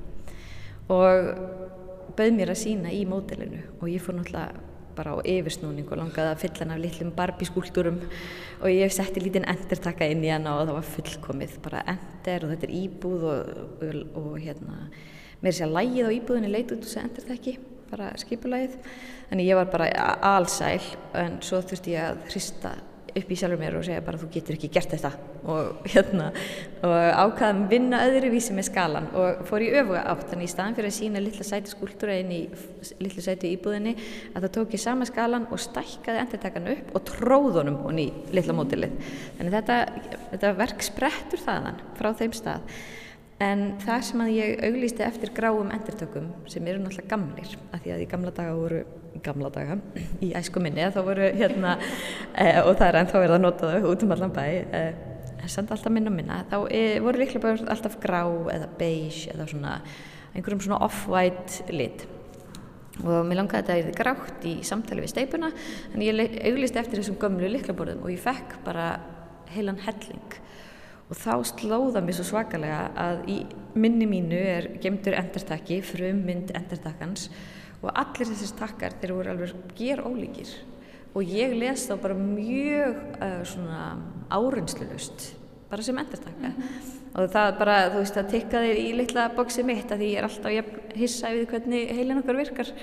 og 0.92 1.32
bauð 2.20 2.36
mér 2.36 2.52
að 2.52 2.66
sína 2.68 2.92
í 2.92 3.06
módelinu 3.08 3.64
og 3.80 3.88
ég 3.92 4.04
fór 4.04 4.20
náttúrulega 4.20 4.67
bara 4.98 5.14
á 5.14 5.18
yfirsnúning 5.22 5.88
og 5.88 6.02
langaði 6.02 6.34
að 6.34 6.42
fylla 6.44 6.64
hann 6.64 6.74
af 6.76 6.82
litlum 6.84 7.14
barbískúltúrum 7.18 8.00
og 8.58 8.68
ég 8.74 8.94
setti 8.94 9.24
lítinn 9.24 9.48
endertakka 9.48 10.10
inn 10.10 10.26
í 10.26 10.32
hann 10.34 10.50
og 10.50 10.64
það 10.66 10.78
var 10.80 10.90
fullkomið, 10.96 11.56
bara 11.64 11.86
ender 11.94 12.48
og 12.48 12.54
þetta 12.54 12.68
er 12.68 12.76
íbúð 12.82 13.26
og, 13.32 13.56
og, 13.86 14.02
og 14.24 14.36
hérna, 14.42 14.82
mér 15.44 15.58
sé 15.58 15.68
að 15.68 15.78
lægið 15.78 16.10
á 16.10 16.18
íbúðinni 16.18 16.52
leit 16.52 16.74
út 16.74 16.82
úr 16.82 16.90
þessu 16.90 17.04
endertakki, 17.04 17.56
bara 17.92 18.12
skipulægið, 18.20 18.78
þannig 19.30 19.52
ég 19.52 19.62
var 19.62 19.72
bara 19.72 20.12
allsæl 20.34 20.82
en 21.22 21.40
svo 21.46 21.62
þurfti 21.62 21.96
ég 21.96 22.10
að 22.10 22.24
hrista 22.32 22.74
upp 23.20 23.32
í 23.32 23.38
sjálfur 23.40 23.62
mér 23.62 23.78
og 23.80 23.86
segja 23.88 24.04
bara 24.06 24.20
þú 24.22 24.30
getur 24.34 24.58
ekki 24.58 24.72
gert 24.74 24.94
þetta. 24.96 25.12
Og 25.48 25.88
hérna 25.88 26.30
og 26.84 26.96
ákvaðum 27.24 27.68
vinna 27.72 28.02
öðruvísi 28.08 28.56
með 28.58 28.70
skalan 28.70 29.10
og 29.18 29.44
fór 29.48 29.66
í 29.66 29.72
öfuga 29.74 30.04
átt. 30.12 30.28
Þannig 30.32 30.50
í 30.50 30.54
staðan 30.54 30.78
fyrir 30.78 30.92
að 30.92 30.98
sína 30.98 31.24
lilla 31.24 31.48
sæti 31.48 31.74
skúltúra 31.74 32.18
inn 32.22 32.34
í 32.36 32.42
lilla 33.02 33.24
sæti 33.24 33.54
íbúðinni 33.56 33.96
að 34.34 34.48
það 34.48 34.54
tók 34.58 34.76
ég 34.76 34.84
sama 34.84 35.08
skalan 35.08 35.48
og 35.52 35.62
stækkaði 35.62 36.24
endurtakan 36.24 36.70
upp 36.74 36.94
og 36.98 37.08
tróðunum 37.12 37.82
hún 37.86 38.04
í 38.04 38.08
lilla 38.36 38.56
mótilið 38.58 38.96
þannig 39.40 39.58
þetta, 39.58 39.80
þetta 40.34 40.54
verk 40.62 40.86
sprettur 40.86 41.44
þaðan 41.44 41.82
frá 41.98 42.12
þeim 42.22 42.36
stað 42.38 42.80
En 43.44 43.76
það 43.84 44.00
sem 44.08 44.22
að 44.24 44.32
ég 44.34 44.62
auglýsti 44.66 45.04
eftir 45.06 45.30
gráum 45.38 45.68
endurtökum 45.70 46.32
sem 46.50 46.66
eru 46.66 46.82
náttúrulega 46.82 47.12
gamlir 47.12 47.52
af 47.70 47.84
því 47.84 47.92
að 47.94 48.00
í 48.02 48.08
gamla 48.10 48.32
daga 48.34 48.56
voru, 48.58 48.80
gamla 49.26 49.52
daga, 49.54 49.76
í 50.26 50.32
æsku 50.40 50.64
minni 50.64 50.88
þá 50.96 50.98
voru 51.06 51.28
hérna, 51.38 51.76
e, 52.34 52.48
og 52.64 52.72
það 52.80 52.88
er 52.88 52.98
ennþá 53.04 53.22
verið 53.22 53.36
að 53.36 53.44
nota 53.44 53.70
þau 53.76 53.92
út 53.92 54.06
um 54.08 54.16
allan 54.16 54.34
bæ, 54.34 54.42
e, 54.80 54.82
samt 55.46 55.74
alltaf 55.76 55.94
minna 55.94 56.10
og 56.10 56.18
minna, 56.18 56.40
þá 56.50 56.58
e, 56.66 56.82
voru 57.06 57.22
líklega 57.22 57.44
bara 57.46 57.70
alltaf 57.76 58.00
grá 58.02 58.24
eða 58.56 58.72
beige 58.82 59.30
eða 59.36 59.48
svona 59.54 59.78
einhverjum 60.34 60.66
svona 60.66 60.82
off-white 60.88 61.70
lit. 61.78 62.08
Og 63.04 63.22
mér 63.22 63.44
langaði 63.44 63.60
að 63.60 63.68
þetta 63.68 63.78
erði 63.78 63.96
grátt 64.02 64.50
í 64.50 64.56
samtali 64.66 65.06
við 65.06 65.14
steipuna, 65.14 65.54
en 65.94 66.02
ég 66.02 66.42
auglýsti 66.50 66.82
eftir 66.82 67.04
þessum 67.04 67.22
gömlu 67.22 67.54
liklaborðum 67.54 68.02
og 68.02 68.16
ég 68.16 68.26
fekk 68.26 68.58
bara 68.66 68.96
heilan 69.54 69.78
helling 69.86 70.42
og 71.08 71.16
þá 71.16 71.34
slóða 71.48 72.02
mér 72.04 72.18
svo 72.18 72.26
svakalega 72.28 72.82
að 73.00 73.22
í 73.32 73.38
minni 73.78 74.08
mínu 74.10 74.40
er 74.40 74.70
gemdur 74.84 75.16
endertakki, 75.16 75.80
frum 75.86 76.24
mynd 76.28 76.52
endertakkans 76.58 77.30
og 77.82 77.92
allir 77.94 78.28
þessir 78.32 78.56
takkar 78.58 78.98
þeir 79.00 79.14
voru 79.16 79.34
alveg 79.34 79.74
ger 79.78 80.04
ólíkir 80.04 80.52
og 81.18 81.26
ég 81.26 81.56
les 81.58 81.88
þá 81.88 81.96
bara 82.02 82.18
mjög 82.18 82.98
uh, 83.22 83.42
svona 83.48 83.82
áreynslulust 84.34 85.32
bara 85.72 85.84
sem 85.84 85.98
endertakka 85.98 86.48
mm 86.48 86.54
-hmm. 86.54 87.22
og 87.22 87.30
það 87.32 87.58
bara, 87.60 87.78
þú 87.92 87.98
veist, 88.02 88.16
það 88.16 88.32
tikkaði 88.32 88.72
í 88.78 88.96
litla 88.98 89.30
bóksi 89.36 89.64
mitt 89.64 89.92
að 89.92 90.00
því 90.00 90.12
ég 90.12 90.18
er 90.18 90.24
alltaf 90.24 90.96
hissa 90.96 91.32
við 91.32 91.48
hvernig 91.48 91.96
heilin 91.96 92.20
okkar 92.24 92.36
virkar 92.36 92.74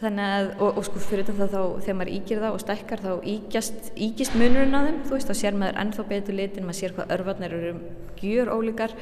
þannig 0.00 0.34
að, 0.34 0.50
og, 0.58 0.80
og 0.80 0.86
sko 0.88 1.02
fyrir 1.04 1.26
þetta 1.28 1.48
þá 1.52 1.62
þegar 1.84 1.98
maður 2.00 2.12
ígir 2.16 2.42
það 2.42 2.56
og 2.56 2.62
stækkar 2.64 3.02
þá 3.04 3.10
ígjast, 3.34 3.90
ígist 4.08 4.36
munurinn 4.38 4.76
á 4.76 4.80
þeim, 4.86 5.00
þú 5.06 5.16
veist, 5.16 5.30
þá 5.30 5.40
sér 5.40 5.58
maður 5.60 5.80
ennþá 5.84 6.06
betur 6.12 6.38
litin, 6.38 6.68
maður 6.68 6.80
sér 6.80 6.94
hvað 6.96 7.16
örfarnir 7.16 7.56
eru 7.58 7.72
gjur 8.20 8.52
ólíkar 8.54 8.94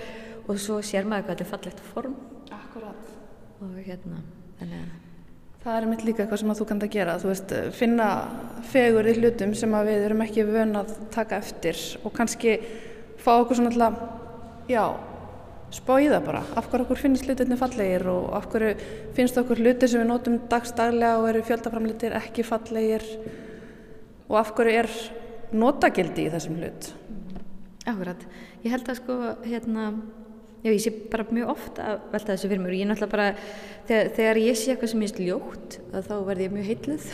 og 0.47 0.63
svo 0.63 0.79
sér 0.83 1.09
maður 1.09 1.29
hvað 1.29 1.37
þetta 1.37 1.47
er 1.47 1.53
fallegt 1.53 1.85
form. 1.93 2.17
Akkurát 2.55 3.13
og 3.63 3.77
hérna, 3.83 4.25
þannig 4.61 4.81
að 4.81 4.97
Það 5.59 5.77
er 5.77 5.87
mitt 5.91 6.03
líka 6.07 6.23
eitthvað 6.23 6.39
sem 6.41 6.51
að 6.53 6.61
þú 6.61 6.65
kannt 6.71 6.85
að 6.87 6.93
gera, 6.95 7.15
þú 7.19 7.29
veist, 7.29 7.53
finna 7.75 8.05
fegur 8.71 9.09
í 9.11 9.15
hlutum 9.19 9.51
sem 9.59 9.73
að 9.75 9.89
við 9.91 10.05
erum 10.07 10.23
ekki 10.23 10.45
vön 10.47 10.79
að 10.79 10.93
taka 11.13 11.41
eftir 11.43 11.81
og 12.07 12.15
kannski 12.15 12.55
fá 13.19 13.33
okkur 13.35 13.59
svona 13.59 13.73
alltaf, 13.75 13.99
já, 14.71 14.85
spóið 15.75 16.15
það 16.15 16.27
bara, 16.27 16.43
af 16.57 16.69
hverju 16.71 16.87
okkur 16.87 17.01
finnst 17.03 17.27
hlutinni 17.29 17.59
fallegir 17.61 18.07
og 18.13 18.31
af 18.39 18.47
hverju 18.53 18.71
finnst 19.17 19.41
okkur 19.41 19.61
hluti 19.63 19.89
sem 19.89 20.03
við 20.03 20.11
nótum 20.11 20.39
dagstaglega 20.51 21.19
og 21.21 21.29
eru 21.33 21.45
fjöldaframlitir 21.49 22.17
ekki 22.19 22.47
fallegir? 22.47 23.05
Og 24.29 24.39
af 24.41 24.55
hverju 24.57 24.81
er 24.83 24.93
notagildi 25.57 26.29
í 26.29 26.33
þessum 26.33 26.61
hlut. 26.61 26.93
Akkurat, 27.89 28.25
ég 28.65 28.73
held 28.73 28.89
að 28.89 28.99
sko, 29.01 29.19
hérna, 29.45 29.91
Já, 30.59 30.73
ég 30.75 30.81
sé 30.83 30.91
bara 30.91 31.23
mjög 31.31 31.51
oft 31.53 31.77
að 31.79 32.01
velta 32.11 32.33
þessu 32.33 32.49
fyrir 32.51 32.63
mér 32.65 32.73
og 32.73 32.81
ég 32.81 32.89
náttúrulega 32.91 33.13
bara, 33.13 33.27
þegar, 33.87 34.09
þegar 34.17 34.39
ég 34.43 34.57
sé 34.59 34.73
eitthvað 34.73 34.91
sem 34.91 35.05
ég 35.05 35.13
er 35.13 35.21
ljótt, 35.29 35.77
þá 36.09 36.15
verð 36.27 36.43
ég 36.43 36.55
mjög 36.57 36.67
heitluð 36.67 37.05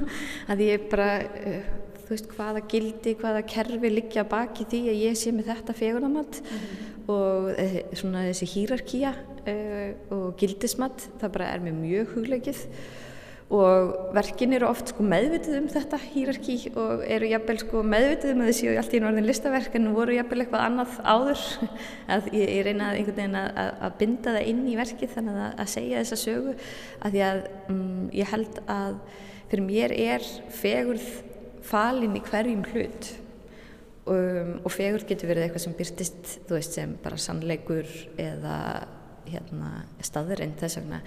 að 0.54 0.62
ég 0.62 0.84
bara, 0.92 1.08
uh, 1.42 1.72
veist, 2.12 2.30
hvaða 2.36 2.64
gildi, 2.70 3.16
hvaða 3.20 3.42
kerfi 3.48 3.90
liggja 3.92 4.24
baki 4.28 4.68
því 4.70 4.86
að 4.92 5.04
ég 5.08 5.18
sé 5.18 5.34
með 5.34 5.52
þetta 5.52 5.78
fegunamatt 5.82 6.42
mm 6.44 6.90
og 7.10 7.52
uh, 7.52 7.78
svona 7.98 8.26
þessi 8.28 8.48
hýrarkía 8.52 9.14
uh, 9.14 9.94
og 10.14 10.34
gildismatt, 10.40 11.08
það 11.20 11.38
bara 11.38 11.54
er 11.54 11.64
mér 11.64 11.78
mjög 11.78 12.12
hugleikið. 12.16 12.66
Og 13.52 13.90
verkin 14.16 14.54
eru 14.56 14.64
oft 14.64 14.94
sko 14.94 15.04
meðvitið 15.04 15.58
um 15.58 15.66
þetta 15.68 15.98
hýrarki 16.14 16.54
og 16.70 17.02
eru 17.04 17.26
jafnvel 17.28 17.58
sko 17.60 17.82
meðvitið 17.84 18.30
um 18.32 18.40
að 18.40 18.48
þessi 18.48 18.70
og 18.70 18.78
allt 18.80 18.94
í 18.96 19.00
norðin 19.02 19.28
listaverk 19.28 19.74
en 19.76 19.90
voru 19.92 20.14
jafnvel 20.16 20.38
eitthvað 20.40 20.64
annað 20.70 20.94
áður. 21.04 21.42
Að 22.14 22.30
ég, 22.32 22.46
ég 22.46 22.64
reyna 22.68 22.94
einhvern 22.94 23.18
veginn 23.18 23.36
að, 23.42 23.50
að, 23.60 23.74
að 23.84 23.98
binda 24.00 24.36
það 24.38 24.48
inn 24.54 24.62
í 24.72 24.78
verkið 24.78 25.12
þannig 25.18 25.42
að, 25.42 25.52
að 25.52 25.70
segja 25.74 26.00
þessa 26.00 26.20
sögu. 26.22 26.56
Að 27.02 27.18
því 27.18 27.22
að 27.26 27.42
um, 27.74 27.84
ég 28.22 28.32
held 28.32 28.62
að 28.78 28.96
fyrir 29.52 29.66
mér 29.68 29.96
er 30.00 30.26
fegurð 30.62 31.12
falin 31.66 32.16
í 32.18 32.24
hverjum 32.24 32.64
hlut. 32.72 33.12
Um, 34.02 34.56
og 34.66 34.72
fegurð 34.74 35.06
getur 35.06 35.30
verið 35.30 35.46
eitthvað 35.46 35.62
sem 35.62 35.74
byrtist 35.78 36.32
þú 36.48 36.56
veist 36.56 36.74
sem 36.74 36.96
bara 37.04 37.20
sannleikur 37.22 37.86
eða 38.18 38.56
hérna 39.30 39.70
staðurinn 40.02 40.56
þess 40.58 40.80
vegna. 40.80 41.02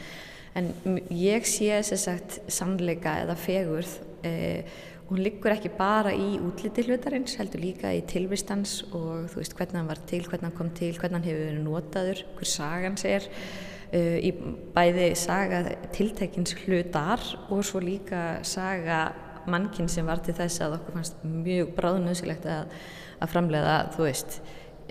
En 0.55 0.71
ég 1.11 1.43
sé 1.49 1.73
þess 1.83 2.07
að 2.07 2.37
sannleika 2.55 3.17
eða 3.25 3.35
fegurð 3.35 3.97
eh, 4.23 4.77
hún 5.09 5.21
liggur 5.21 5.53
ekki 5.53 5.69
bara 5.77 6.13
í 6.15 6.35
útliti 6.41 6.85
hlutarins, 6.87 7.35
heldur 7.37 7.61
líka 7.61 7.91
í 7.93 8.01
tilvistans 8.09 8.79
og 8.89 9.27
þú 9.33 9.41
veist 9.41 9.55
hvernig 9.57 9.79
hann 9.81 9.91
var 9.91 10.01
til, 10.09 10.23
hvernig 10.25 10.49
hann 10.49 10.57
kom 10.57 10.71
til, 10.77 10.93
hvernig 10.97 11.19
hann 11.19 11.27
hefur 11.27 11.43
verið 11.43 11.65
notaður, 11.65 12.23
hver 12.39 12.49
sagans 12.49 13.05
er 13.09 13.27
uh, 13.27 14.17
í 14.17 14.31
bæði 14.75 15.11
saga 15.19 15.61
tiltekins 15.95 16.55
hlutar 16.63 17.21
og 17.49 17.61
svo 17.67 17.83
líka 17.83 18.23
saga 18.47 19.03
mannkinn 19.51 19.89
sem 19.91 20.07
var 20.07 20.21
til 20.25 20.35
þess 20.37 20.63
að 20.65 20.77
okkur 20.79 20.99
fannst 20.99 21.25
mjög 21.25 21.73
bráðnöðsilegt 21.77 22.45
að, 22.49 22.75
að 23.21 23.33
framlega, 23.33 23.79
þú 23.95 24.07
veist, 24.07 24.39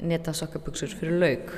neta 0.02 0.34
sokkabugsur 0.34 0.94
fyrir 0.98 1.20
laug, 1.22 1.54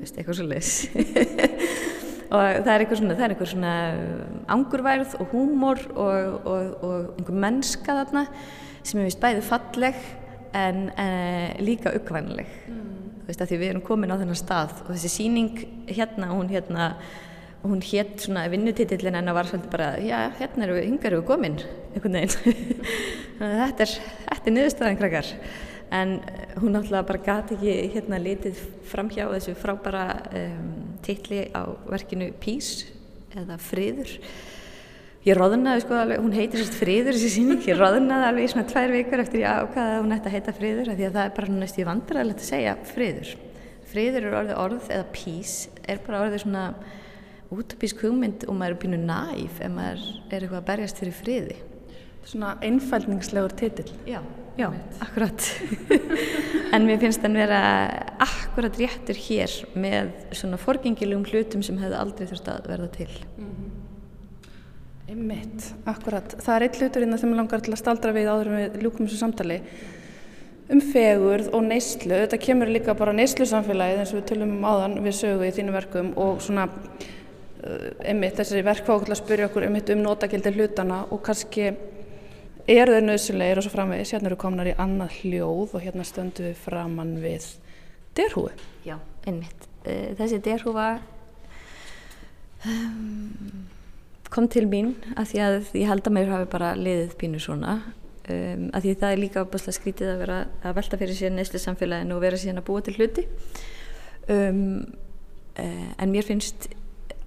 veist, 0.00 0.16
eitthvað 0.16 0.40
svo 0.40 0.48
leiðs. 0.50 0.74
og 2.34 2.64
það 2.64 2.70
er 2.72 2.84
eitthvað 2.84 3.00
svona, 3.00 3.16
er 3.16 3.34
eitthvað 3.34 3.50
svona 3.52 3.74
angurværð 4.54 5.16
og 5.20 5.32
húmor 5.34 5.80
og, 5.92 6.38
og, 6.48 6.70
og 6.84 7.18
einhver 7.18 7.40
mennska 7.46 7.98
þarna 8.00 8.24
sem 8.84 9.00
er 9.00 9.08
vist 9.08 9.22
bæði 9.22 9.44
falleg 9.44 10.00
en 10.54 10.88
eh, 11.00 11.54
líka 11.64 11.92
uppvænileg 11.96 12.50
mm. 12.70 12.80
þú 13.20 13.28
veist 13.28 13.44
að 13.44 13.52
því 13.52 13.60
við 13.60 13.72
erum 13.72 13.84
komin 13.86 14.14
á 14.14 14.20
þennan 14.20 14.40
stað 14.40 14.74
og 14.84 14.90
þessi 14.92 15.12
síning 15.12 15.62
hérna 15.90 16.30
hún 16.32 16.50
hérna 16.52 16.94
hún 17.64 17.80
hétt 17.80 18.20
svona 18.26 18.44
vinnutitillin 18.52 19.16
en 19.16 19.30
það 19.30 19.36
var 19.38 19.48
svolítið 19.48 19.70
bara 19.72 19.90
já 20.04 20.18
hérna 20.38 20.66
eru 20.66 20.76
við, 20.76 20.88
hingar 20.90 21.12
eru 21.12 21.20
við 21.22 21.28
komin 21.30 21.60
einhvern 21.94 22.18
veginn. 22.18 22.82
Þetta 23.38 23.82
er, 23.82 23.92
þetta 24.28 24.50
er 24.50 24.54
niðurstaðan 24.54 24.98
krakkar. 25.00 25.30
En 25.94 26.12
hún 26.60 26.74
náttúrulega 26.74 27.06
bara 27.08 27.22
gati 27.24 27.56
ekki 27.56 27.94
hérna 27.96 28.20
litið 28.22 28.60
framhjá 28.86 29.26
þessu 29.32 29.54
frábara 29.58 30.04
um, 30.38 30.68
titli 31.02 31.40
á 31.50 31.66
verkinu 31.90 32.30
Peace 32.40 32.86
eða 33.34 33.58
Friður. 33.58 34.12
Ég 35.24 35.38
roðnaði 35.38 35.82
sko 35.82 35.96
alveg, 35.98 36.22
hún 36.22 36.36
heitir 36.36 36.60
sérst 36.60 36.78
Friður 36.78 37.16
þessi 37.16 37.32
síning, 37.38 37.62
ég 37.66 37.78
roðnaði 37.80 38.28
alveg 38.28 38.46
í 38.46 38.50
svona 38.52 38.68
tvær 38.70 38.92
vikur 38.92 39.22
eftir 39.24 39.42
ég 39.42 39.62
ákvaði 39.64 39.94
að 39.94 40.02
hún 40.02 40.16
ætti 40.16 40.30
að 40.30 40.36
heita 40.36 40.56
Friður 40.58 40.90
því 40.92 41.06
að 41.08 41.14
það 41.16 41.22
er 41.24 41.36
bara 41.38 41.54
næst 41.58 41.78
í 41.80 41.86
vandræðilegt 41.88 42.42
að 42.44 42.50
segja 42.50 42.74
Friður. 42.90 43.30
Friður 43.94 44.28
er 44.28 44.36
orðið 44.42 44.60
orð 44.66 44.90
eða 44.92 45.08
Peace 45.14 45.88
er 45.88 46.04
bara 46.04 46.26
orðið 46.26 46.44
svona 46.44 46.66
útopísk 47.58 48.04
hugmynd 48.04 48.46
og 48.48 48.56
maður 48.58 48.76
er 48.76 48.80
býinu 48.84 49.02
næf 49.04 49.60
ef 49.60 49.70
maður 49.72 50.06
er 50.30 50.40
eitthvað 50.40 50.60
að 50.62 50.70
berjast 50.72 51.02
fyrir 51.02 51.20
friði 51.20 51.60
Svona 52.24 52.54
einfældningslegur 52.64 53.52
titill 53.58 53.90
Já 54.08 54.22
Já, 54.54 54.70
akkurat. 55.02 55.60
en 56.74 56.84
mér 56.86 57.00
finnst 57.02 57.24
þann 57.24 57.34
vera 57.40 57.60
akkurat 58.22 58.76
réttur 58.78 59.18
hér 59.18 59.50
með 59.74 60.12
svona 60.38 60.60
forgengilum 60.62 61.24
hlutum 61.26 61.64
sem 61.66 61.80
hefði 61.82 61.98
aldrei 61.98 62.28
þurft 62.30 62.50
að 62.52 62.68
verða 62.70 62.86
til. 62.94 63.08
Mm 63.34 63.48
-hmm. 63.48 63.72
Einmitt, 65.10 65.74
akkurat. 65.90 66.36
Það 66.38 66.54
er 66.54 66.66
eitt 66.66 66.78
hlutur 66.78 67.02
innan 67.02 67.18
sem 67.18 67.32
ég 67.32 67.36
langar 67.36 67.60
til 67.60 67.74
að 67.74 67.82
staldra 67.82 68.12
við 68.14 68.30
áður 68.30 68.50
með 68.54 68.78
ljúkum 68.82 69.06
þessu 69.06 69.18
samtali 69.18 69.60
um 70.70 70.80
fegurð 70.80 71.50
og 71.52 71.62
neyslu. 71.64 72.14
Þetta 72.14 72.38
kemur 72.38 72.68
líka 72.68 72.94
bara 72.94 73.12
neyslu 73.12 73.46
samfélagið 73.46 73.98
eins 73.98 74.14
og 74.14 74.22
við 74.22 74.28
tölum 74.30 74.54
um 74.54 74.64
áðan 74.64 75.02
við 75.02 75.14
sögu 75.18 75.44
í 75.44 75.52
þínu 75.52 75.72
verkum 75.72 76.12
og 76.16 76.40
svona 76.40 76.68
einmitt 78.04 78.38
þessari 78.38 78.64
verkfákall 78.66 79.14
að 79.14 79.20
spyrja 79.20 79.48
okkur 79.48 79.66
um, 79.68 79.76
um 79.96 80.02
notagildi 80.04 80.52
hlutana 80.54 81.04
og 81.10 81.22
kannski 81.24 81.70
eru 82.70 82.94
þeir 82.96 83.04
nöðsulegir 83.04 83.60
og 83.60 83.66
svo 83.66 83.72
framvegis, 83.74 84.14
hérna 84.14 84.30
eru 84.30 84.38
komnar 84.40 84.70
í 84.70 84.76
annað 84.80 85.18
hljóð 85.20 85.76
og 85.76 85.84
hérna 85.84 86.06
stöndu 86.08 86.46
við 86.46 86.60
framann 86.64 87.18
við 87.22 87.46
derhúi. 88.16 88.52
Já, 88.86 88.96
einmitt. 89.26 89.68
Eh, 89.84 90.14
þessi 90.16 90.40
derhúfa 90.44 90.88
um, 92.64 93.66
kom 94.32 94.48
til 94.48 94.64
mín 94.70 94.94
af 95.16 95.28
því 95.32 95.42
að 95.44 95.58
ég 95.76 95.90
held 95.90 96.08
að 96.08 96.16
mér 96.16 96.32
hafi 96.32 96.48
bara 96.54 96.72
liðið 96.78 97.16
pínu 97.20 97.42
svona 97.42 97.76
um, 97.82 98.70
af 98.72 98.84
því 98.84 98.94
það 99.02 99.10
er 99.10 99.20
líka 99.20 99.44
búinlega 99.44 99.76
skrítið 99.76 100.12
að 100.14 100.22
vera 100.24 100.38
að 100.64 100.78
velta 100.80 101.00
fyrir 101.02 101.18
sér 101.18 101.34
neyslu 101.36 101.60
samfélaginu 101.60 102.16
og 102.16 102.24
vera 102.24 102.40
síðan 102.40 102.62
að 102.62 102.68
búa 102.70 102.84
til 102.86 102.96
hluti 102.96 103.26
um, 104.32 104.64
en 105.54 106.10
mér 106.10 106.26
finnst 106.26 106.70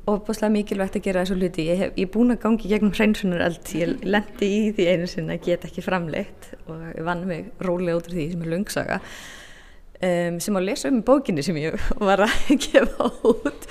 ofbúslega 0.07 0.53
mikilvægt 0.53 0.95
að 0.97 1.07
gera 1.07 1.23
þessu 1.23 1.35
hluti. 1.37 1.65
Ég 1.67 1.81
hef 1.81 1.97
ég 1.99 2.11
búin 2.13 2.31
að 2.31 2.39
gangi 2.45 2.69
gegnum 2.71 2.93
hreinsunaröld, 2.95 3.73
ég 3.75 4.05
lendi 4.07 4.47
í 4.47 4.61
því 4.77 4.87
einu 4.93 5.09
sinna 5.11 5.35
að 5.35 5.49
geta 5.49 5.67
ekki 5.67 5.83
framleitt 5.83 6.53
og 6.67 6.79
ég 6.93 7.03
vann 7.07 7.25
mig 7.27 7.49
rólega 7.63 7.99
út 7.99 8.07
af 8.07 8.15
því 8.15 8.29
sem 8.31 8.45
er 8.45 8.51
lungsaga 8.53 8.99
um, 9.01 10.39
sem 10.43 10.57
á 10.57 10.59
að 10.61 10.67
lesa 10.69 10.91
um 10.93 11.03
bókinni 11.07 11.43
sem 11.45 11.59
ég 11.59 11.75
var 11.99 12.23
að 12.23 12.37
gefa 12.67 13.11
út. 13.27 13.69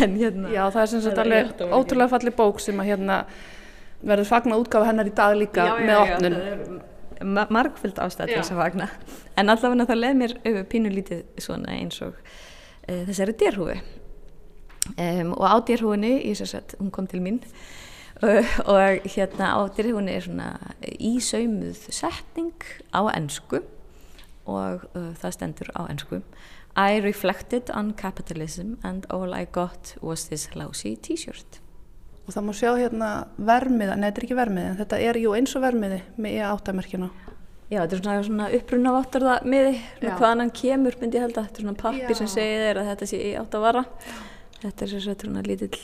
En, 0.00 0.16
hérna, 0.20 0.52
Já, 0.52 0.62
það 0.68 0.80
er 0.82 0.92
sem 0.92 1.04
sagt 1.04 1.24
alveg 1.24 1.66
ótrúlega 1.68 2.12
fallið 2.12 2.38
bók 2.38 2.62
sem 2.64 2.80
að 2.80 2.92
hérna 2.92 3.18
verður 4.04 4.28
fagna 4.28 4.60
útgafa 4.60 4.90
hennar 4.90 5.08
í 5.08 5.16
dag 5.16 5.36
líka 5.38 5.68
já, 5.70 5.74
með 5.80 6.00
opnun. 6.04 6.38
Ma 7.24 7.44
margfyllt 7.52 8.00
ástæð 8.02 8.34
til 8.34 8.40
þess 8.42 8.52
að 8.52 8.60
fagna. 8.60 8.88
En 9.40 9.52
allavega 9.52 9.86
það 9.88 10.00
leð 10.00 10.16
mér 10.20 10.38
pínulítið 10.68 11.22
svona 11.40 11.76
eins 11.78 12.02
og 12.04 12.16
uh, 12.18 13.04
þessari 13.08 13.36
dérhúi 13.40 13.78
um, 14.92 15.32
og 15.32 15.46
á 15.48 15.56
dýrhúinu, 15.64 16.12
hún 16.78 16.90
kom 16.90 17.06
til 17.06 17.20
mín 17.20 17.40
uh, 18.22 18.44
og 18.70 19.04
hérna 19.04 19.54
á 19.56 19.60
dýrhúinu 19.68 20.10
er 20.10 20.24
svona 20.26 20.58
ísaumuð 20.98 21.88
setning 21.90 22.54
á 22.92 23.00
ennsku 23.16 23.62
og 24.46 24.84
uh, 24.94 25.12
það 25.20 25.32
stendur 25.32 25.72
á 25.76 25.88
ennsku 25.88 26.22
I 26.76 26.98
reflected 27.00 27.70
on 27.70 27.92
capitalism 27.94 28.74
and 28.82 29.06
all 29.08 29.32
I 29.32 29.44
got 29.44 29.94
was 30.02 30.28
this 30.28 30.56
lousy 30.56 30.96
t-shirt. 30.96 31.60
Og 32.26 32.34
það 32.34 32.44
má 32.48 32.52
sjá 32.56 32.72
hérna 32.74 33.10
vermiða, 33.36 33.94
neða 33.94 34.10
þetta 34.10 34.18
er 34.18 34.26
ekki 34.26 34.36
vermiði 34.38 34.70
en 34.70 34.78
þetta 34.80 34.98
er 35.06 35.18
jú 35.20 35.34
eins 35.36 35.54
og 35.54 35.62
vermiði 35.62 36.00
með 36.16 36.38
E8-merkina 36.40 37.10
Já, 37.72 37.78
þetta 37.80 37.96
er 37.96 38.00
svona, 38.02 38.22
svona 38.26 38.46
upprunna 38.58 38.92
vattarða 38.92 39.34
miði, 39.48 39.78
hvaðan 40.02 40.42
hann 40.42 40.52
kemur 40.56 40.96
myndi 41.00 41.16
ég 41.16 41.24
held 41.24 41.38
að 41.38 41.46
þetta 41.46 41.60
er 41.60 41.66
svona 41.66 41.80
pappir 41.80 42.18
sem 42.18 42.30
segir 42.32 42.64
þér 42.64 42.80
að 42.80 42.88
þetta 42.90 43.08
sé 43.10 43.20
E8 43.30 43.60
vara 43.62 43.84
Þetta 44.64 44.86
er 44.86 45.02
svona 45.04 45.42
lítill 45.44 45.76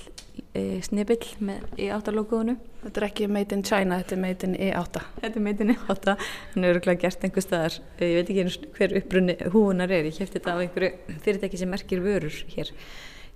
e, 0.56 0.60
snipill 0.80 1.26
með 1.44 1.64
E8-logoðunu. 1.76 2.54
Þetta 2.80 3.00
er 3.02 3.06
ekki 3.10 3.26
made 3.28 3.52
in 3.52 3.64
China, 3.66 3.98
þetta 4.00 4.14
er 4.16 4.20
made 4.22 4.46
in 4.46 4.54
E8. 4.56 5.02
Þetta 5.18 5.36
er 5.36 5.44
made 5.44 5.64
in 5.66 5.72
E8, 5.74 6.14
hann 6.54 6.64
er 6.64 6.72
öruglega 6.72 7.02
gert 7.02 7.26
einhver 7.26 7.44
staðar. 7.44 7.76
Ég 8.00 8.14
veit 8.16 8.32
ekki 8.32 8.70
hver 8.78 8.94
upprunni 9.02 9.34
húunar 9.52 9.92
er, 9.92 10.08
ég 10.08 10.16
kæfti 10.16 10.38
þetta 10.38 10.54
á 10.56 10.62
einhverju 10.62 11.18
fyrirtæki 11.26 11.60
sem 11.60 11.68
merkir 11.74 12.00
vörur 12.04 12.38
hér, 12.54 12.70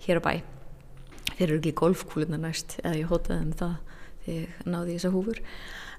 hér 0.07 0.21
á 0.21 0.25
bæ. 0.25 0.33
Þeir 1.35 1.45
eru 1.51 1.59
ekki 1.59 1.75
golfkúluna 1.83 2.41
næst, 2.41 2.79
eða 2.81 2.95
ég 3.03 3.13
hótaði 3.13 3.45
um 3.45 3.53
það 3.61 3.77
þegar 4.25 4.41
ég 4.41 4.65
náði 4.73 4.97
þessa 4.97 5.13
húfur. 5.13 5.43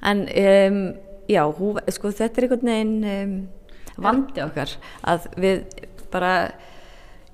En 0.10 0.26
um, 0.42 0.82
já, 1.30 1.44
húf, 1.60 1.80
sko, 2.00 2.16
þetta 2.18 2.42
er 2.42 2.50
einhvern 2.50 2.74
veginn 2.74 2.98
um, 3.14 3.38
vandi 4.02 4.42
okkar 4.42 4.74
að 5.06 5.30
við 5.38 5.64
bara, 6.10 6.34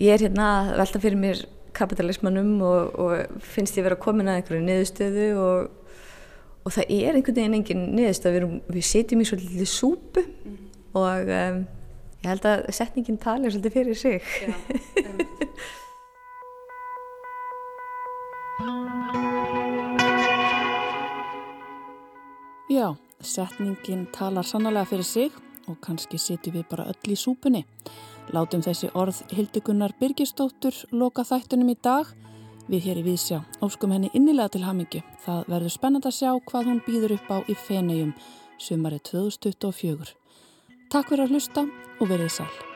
ég 0.02 0.18
er 0.18 0.28
hérna 0.28 0.52
að 0.60 0.76
velta 0.84 1.04
fyrir 1.08 1.24
mér 1.24 1.48
kapitalismannum 1.78 2.62
og, 2.66 2.96
og 3.00 3.44
finnst 3.54 3.78
ég 3.80 3.86
vera 3.86 4.00
komin 4.00 4.30
að 4.30 4.42
einhverju 4.42 4.64
niðurstöðu 4.66 5.28
og, 5.42 5.60
og 6.66 6.76
það 6.76 6.96
er 6.98 7.18
einhvern 7.18 7.38
veginn 7.40 7.58
engin 7.60 7.86
niðurstöð 7.98 8.38
við, 8.38 8.48
við 8.78 8.88
setjum 8.90 9.24
í 9.24 9.28
svolítið 9.30 9.70
súpu 9.72 10.26
mm. 10.26 10.58
og 11.02 11.32
um, 11.38 11.62
ég 12.22 12.32
held 12.32 12.50
að 12.52 12.66
setningin 12.78 13.22
talir 13.22 13.54
svolítið 13.54 13.78
fyrir 13.78 13.98
sig. 13.98 14.20
Já, 22.72 22.94
setningin 23.20 24.06
talar 24.16 24.46
sannlega 24.48 24.86
fyrir 24.88 25.04
sig 25.08 25.32
og 25.68 25.76
kannski 25.84 26.18
setjum 26.22 26.56
við 26.56 26.70
bara 26.72 26.88
öll 26.92 27.12
í 27.14 27.18
súpunni 27.20 27.66
Látum 28.30 28.62
þessi 28.62 28.92
orð 28.94 29.24
Hildegunnar 29.34 29.96
Birgistóttur 30.00 30.76
loka 30.94 31.26
þættunum 31.28 31.74
í 31.74 31.78
dag. 31.82 32.08
Við 32.70 32.88
hér 32.88 33.02
í 33.02 33.06
Vísjá 33.10 33.42
óskum 33.66 33.92
henni 33.92 34.12
innilega 34.14 34.54
til 34.54 34.64
hamingju. 34.64 35.02
Það 35.26 35.52
verður 35.52 35.76
spennand 35.76 36.08
að 36.08 36.18
sjá 36.22 36.32
hvað 36.48 36.70
hún 36.70 36.84
býður 36.88 37.18
upp 37.18 37.32
á 37.34 37.38
í 37.50 37.58
Fenegjum 37.68 38.16
sumari 38.62 39.02
2024. 39.12 40.14
Takk 40.92 41.10
fyrir 41.10 41.26
að 41.26 41.36
hlusta 41.36 41.66
og 42.00 42.12
verið 42.12 42.38
sæl. 42.40 42.71